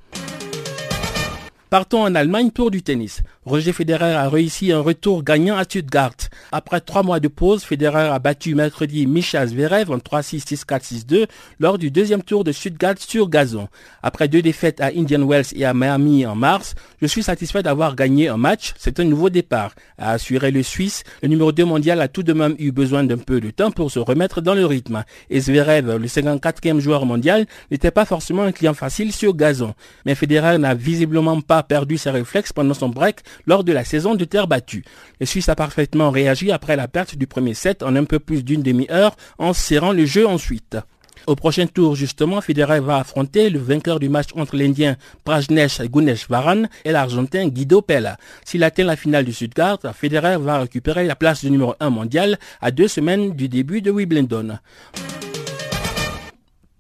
Partons 1.71 2.01
en 2.01 2.15
Allemagne 2.15 2.51
pour 2.51 2.71
du 2.71 2.81
tennis. 2.81 3.23
Roger 3.45 3.75
Federer 3.75 4.15
a 4.15 4.31
réussi 4.31 4.73
un 4.73 4.81
retour 4.81 5.23
gagnant 5.23 5.59
à 5.59 5.65
Stuttgart. 5.65 6.15
Après 6.51 6.81
trois 6.81 7.03
mois 7.03 7.21
de 7.21 7.29
pause, 7.29 7.63
Federer 7.63 8.09
a 8.09 8.19
battu 8.19 8.55
mercredi 8.55 9.07
Misha 9.07 9.47
Zverev 9.47 9.91
en 9.91 9.99
3-6, 9.99 10.65
6-4, 10.65 11.05
6-2 11.05 11.27
lors 11.61 11.77
du 11.77 11.91
deuxième 11.91 12.23
tour 12.23 12.43
de 12.43 12.53
Stuttgart 12.53 12.95
sur 12.97 13.29
gazon. 13.29 13.69
Après 14.03 14.29
deux 14.29 14.41
défaites 14.41 14.81
à 14.81 14.87
Indian 14.87 15.27
Wells 15.27 15.49
et 15.55 15.67
à 15.67 15.75
Miami 15.75 16.25
en 16.25 16.35
mars, 16.35 16.75
je 17.03 17.07
suis 17.07 17.23
satisfait 17.23 17.63
d'avoir 17.63 17.97
gagné 17.97 18.29
un 18.29 18.39
match. 18.39 18.73
C'est 18.79 18.99
un 18.99 19.05
nouveau 19.05 19.29
départ, 19.29 19.75
a 19.99 20.13
assuré 20.13 20.51
le 20.51 20.63
Suisse. 20.63 21.05
Le 21.23 21.29
numéro 21.29 21.53
2 21.53 21.67
mondial 21.67 22.01
a 22.01 22.09
tout 22.09 22.23
de 22.23 22.33
même 22.33 22.55
eu 22.59 22.73
besoin 22.73 23.05
d'un 23.05 23.19
peu 23.19 23.43
de 23.43 23.51
temps 23.51 23.73
pour 23.73 23.91
se 23.91 23.99
remettre 23.99 24.41
dans 24.41 24.55
le 24.55 24.65
rythme. 24.65 25.05
Et 25.29 25.41
Zverev, 25.41 25.99
le 25.99 26.07
54e 26.07 26.81
joueur 26.81 27.05
mondial, 27.05 27.45
n'était 27.71 27.91
pas 27.91 28.07
forcément 28.07 28.45
un 28.45 28.53
client 28.53 28.75
facile 28.75 29.13
sur 29.13 29.35
gazon. 29.35 29.75
Mais 30.07 30.15
Federer 30.15 30.57
n'a 30.57 30.75
visiblement 30.75 31.43
pas 31.43 31.58
perdu 31.63 31.99
ses 31.99 32.11
réflexes 32.11 32.53
pendant 32.53 32.75
son 32.75 32.89
break 32.89 33.21
lors 33.47 33.65
de 33.65 33.73
la 33.73 33.85
saison 33.85 34.15
de 34.15 34.25
terre 34.25 34.47
battue. 34.47 34.85
Le 35.21 35.27
Suisse 35.27 35.49
a 35.49 35.55
parfaitement 35.55 36.11
réagi 36.11 36.53
après 36.53 36.77
la 36.77 36.89
perte 36.89 37.17
du 37.17 37.27
premier 37.27 37.55
set 37.55 37.83
en 37.83 37.97
un 37.97 38.05
peu 38.05 38.19
plus 38.19 38.45
d'une 38.45 38.63
demi-heure 38.63 39.17
en 39.39 39.53
serrant 39.53 39.93
le 39.93 40.07
jeu 40.07 40.27
ensuite. 40.27 40.77
Au 41.27 41.37
prochain 41.37 41.67
tour, 41.67 41.95
justement, 41.95 42.41
Federer 42.41 42.81
va 42.81 42.99
affronter 42.99 43.51
le 43.51 43.59
vainqueur 43.59 44.01
du 44.01 44.09
match 44.09 44.29
entre 44.35 44.57
l'Indien 44.57 44.97
Prajnesh 45.25 45.81
Varan 46.29 46.63
et 46.85 46.93
l'Argentin 46.93 47.49
Guido 47.49 47.83
Pella. 47.83 48.17
S'il 48.45 48.65
atteint 48.65 48.85
la 48.85 48.97
finale 48.97 49.27
du 49.27 49.33
Stuttgart, 49.33 49.79
Federer 49.95 50.39
va 50.39 50.61
récupérer 50.61 51.05
la 51.05 51.17
place 51.17 51.45
de 51.45 51.51
numéro 51.51 51.75
1 51.81 51.91
mondial 51.91 52.39
à 52.63 52.71
deux 52.71 52.89
semaines 52.89 53.33
du 53.33 53.49
début 53.49 53.83
de 53.83 53.91
Wimbledon. 53.91 54.59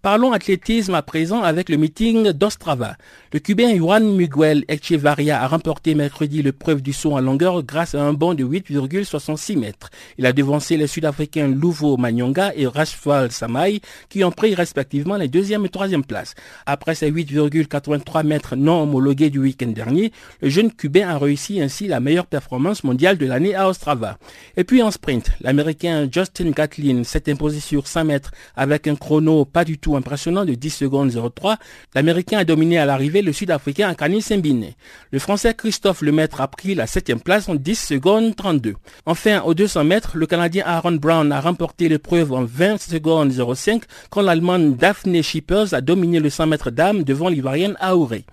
Parlons 0.08 0.32
athlétisme 0.32 0.94
à 0.94 1.02
présent 1.02 1.42
avec 1.42 1.68
le 1.68 1.76
meeting 1.76 2.32
d'Ostrava. 2.32 2.96
Le 3.34 3.40
Cubain 3.40 3.76
Juan 3.76 4.16
Miguel 4.16 4.64
Echevarria 4.66 5.42
a 5.42 5.46
remporté 5.46 5.94
mercredi 5.94 6.42
l'épreuve 6.42 6.80
du 6.80 6.94
saut 6.94 7.12
en 7.12 7.20
longueur 7.20 7.62
grâce 7.62 7.94
à 7.94 8.02
un 8.02 8.14
bond 8.14 8.32
de 8.32 8.42
8,66 8.42 9.58
mètres. 9.58 9.90
Il 10.16 10.24
a 10.24 10.32
devancé 10.32 10.78
les 10.78 10.86
Sud-Africains 10.86 11.48
Louvo 11.48 11.98
Manyonga 11.98 12.54
et 12.56 12.66
Rashfal 12.66 13.30
Samai 13.30 13.82
qui 14.08 14.24
ont 14.24 14.32
pris 14.32 14.54
respectivement 14.54 15.18
les 15.18 15.28
deuxième 15.28 15.66
et 15.66 15.68
troisième 15.68 16.06
places. 16.06 16.34
Après 16.64 16.94
ces 16.94 17.12
8,83 17.12 18.24
mètres 18.24 18.56
non 18.56 18.84
homologués 18.84 19.28
du 19.28 19.40
week-end 19.40 19.66
dernier, 19.66 20.10
le 20.40 20.48
jeune 20.48 20.72
Cubain 20.72 21.06
a 21.06 21.18
réussi 21.18 21.60
ainsi 21.60 21.86
la 21.86 22.00
meilleure 22.00 22.24
performance 22.24 22.82
mondiale 22.82 23.18
de 23.18 23.26
l'année 23.26 23.54
à 23.54 23.68
Ostrava. 23.68 24.16
Et 24.56 24.64
puis 24.64 24.82
en 24.82 24.90
sprint, 24.90 25.32
l'Américain 25.42 26.08
Justin 26.10 26.52
Gatlin 26.52 27.04
s'est 27.04 27.30
imposé 27.30 27.60
sur 27.60 27.86
100 27.86 28.06
mètres 28.06 28.30
avec 28.56 28.86
un 28.86 28.96
chrono 28.96 29.44
pas 29.44 29.66
du 29.66 29.76
tout 29.76 29.97
impressionnant 29.98 30.44
de 30.44 30.54
10 30.54 30.70
secondes 30.70 31.12
03, 31.34 31.58
l'Américain 31.94 32.38
a 32.38 32.44
dominé 32.44 32.78
à 32.78 32.86
l'arrivée 32.86 33.22
le 33.22 33.32
Sud-Africain 33.32 33.88
Akani 33.88 34.22
Sembine. 34.22 34.72
Le 35.10 35.18
Français 35.18 35.54
Christophe 35.54 36.02
Lemaître 36.02 36.40
a 36.40 36.48
pris 36.48 36.74
la 36.74 36.86
7 36.86 37.22
place 37.22 37.48
en 37.48 37.54
10 37.54 37.74
secondes 37.74 38.34
32. 38.34 38.74
Enfin, 39.04 39.42
aux 39.42 39.54
200 39.54 39.84
mètres, 39.84 40.16
le 40.16 40.26
Canadien 40.26 40.64
Aaron 40.66 40.92
Brown 40.92 41.30
a 41.32 41.40
remporté 41.40 41.88
l'épreuve 41.88 42.32
en 42.32 42.44
20 42.44 42.80
secondes 42.80 43.32
05 43.32 43.82
quand 44.10 44.22
l'Allemande 44.22 44.76
Daphne 44.76 45.22
Schippers 45.22 45.74
a 45.74 45.80
dominé 45.80 46.20
le 46.20 46.30
100 46.30 46.46
mètres 46.46 46.70
dames 46.70 47.02
devant 47.02 47.28
l'Ivoirienne 47.28 47.76
Aouré. 47.80 48.24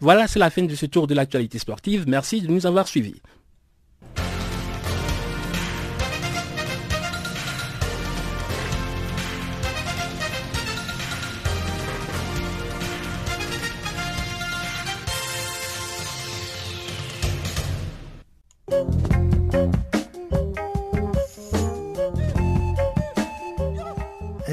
Voilà, 0.00 0.26
c'est 0.26 0.40
la 0.40 0.50
fin 0.50 0.64
de 0.64 0.74
ce 0.74 0.86
tour 0.86 1.06
de 1.06 1.14
l'actualité 1.14 1.58
sportive. 1.58 2.04
Merci 2.08 2.42
de 2.42 2.48
nous 2.48 2.66
avoir 2.66 2.88
suivis. 2.88 3.22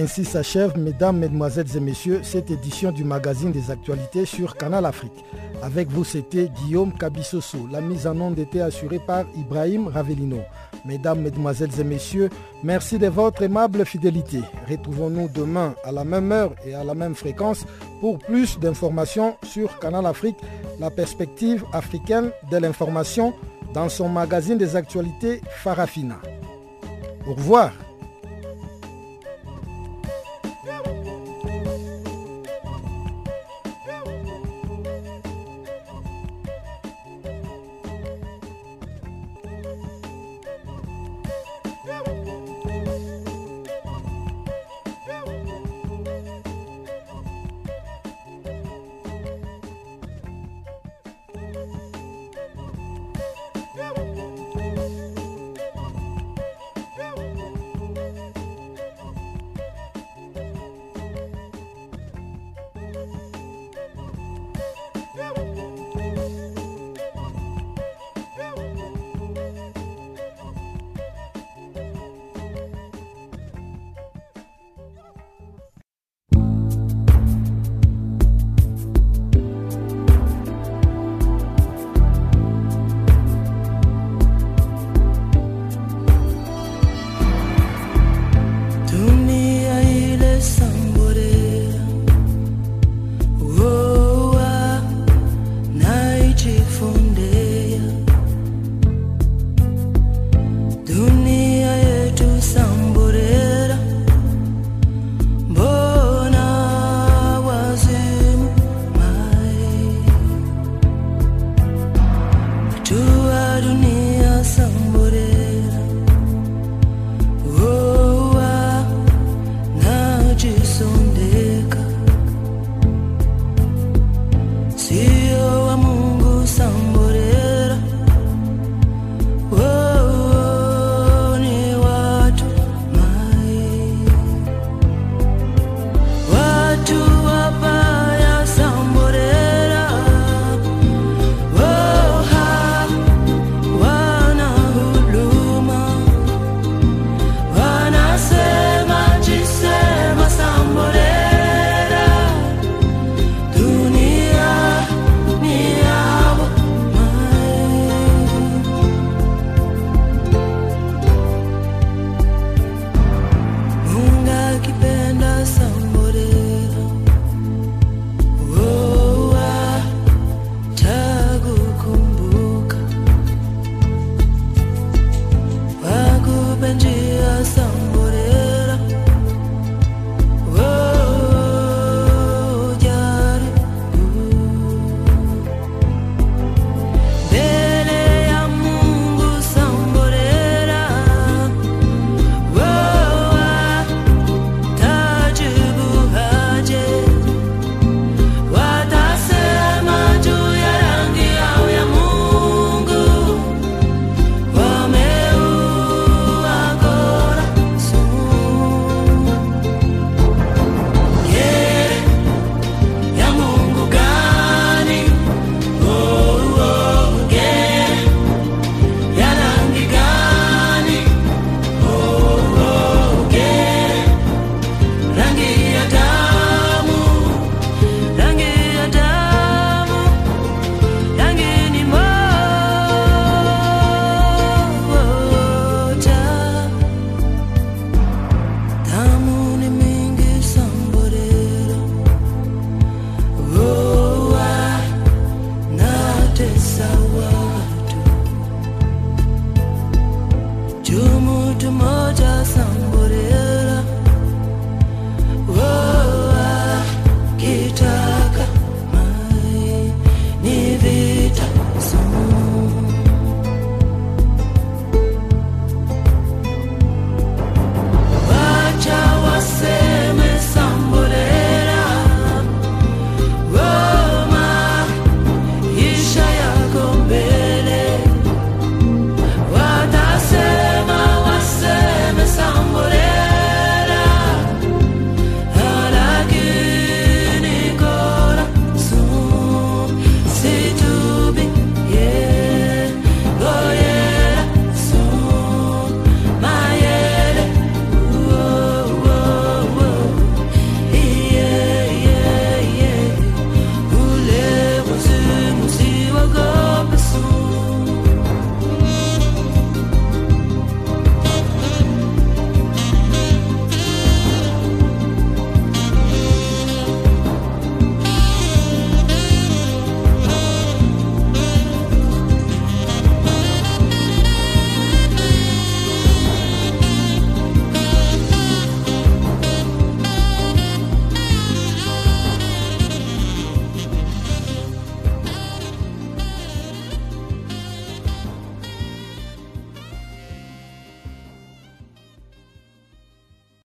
Ainsi 0.01 0.23
s'achève, 0.23 0.77
mesdames, 0.77 1.17
mesdemoiselles 1.17 1.75
et 1.75 1.79
messieurs, 1.81 2.21
cette 2.23 2.49
édition 2.49 2.93
du 2.93 3.03
magazine 3.03 3.51
des 3.51 3.69
actualités 3.69 4.25
sur 4.25 4.55
Canal 4.55 4.85
Afrique. 4.85 5.25
Avec 5.61 5.89
vous, 5.89 6.05
c'était 6.05 6.47
Guillaume 6.47 6.93
Cabissoso. 6.93 7.67
La 7.69 7.81
mise 7.81 8.07
en 8.07 8.17
onde 8.21 8.39
était 8.39 8.61
assurée 8.61 8.99
par 9.05 9.25
Ibrahim 9.35 9.87
Ravelino. 9.87 10.39
Mesdames, 10.85 11.21
mesdemoiselles 11.21 11.77
et 11.81 11.83
messieurs, 11.83 12.29
merci 12.63 12.97
de 12.97 13.07
votre 13.07 13.41
aimable 13.41 13.85
fidélité. 13.85 14.39
Retrouvons-nous 14.69 15.27
demain 15.27 15.75
à 15.83 15.91
la 15.91 16.05
même 16.05 16.31
heure 16.31 16.53
et 16.65 16.73
à 16.73 16.85
la 16.85 16.93
même 16.93 17.15
fréquence 17.15 17.65
pour 17.99 18.19
plus 18.19 18.57
d'informations 18.57 19.35
sur 19.43 19.79
Canal 19.79 20.05
Afrique, 20.05 20.37
la 20.79 20.89
perspective 20.89 21.65
africaine 21.73 22.31
de 22.49 22.57
l'information 22.57 23.33
dans 23.73 23.89
son 23.89 24.09
magazine 24.09 24.57
des 24.57 24.75
actualités 24.75 25.41
Farafina. 25.49 26.19
Au 27.27 27.33
revoir. 27.33 27.71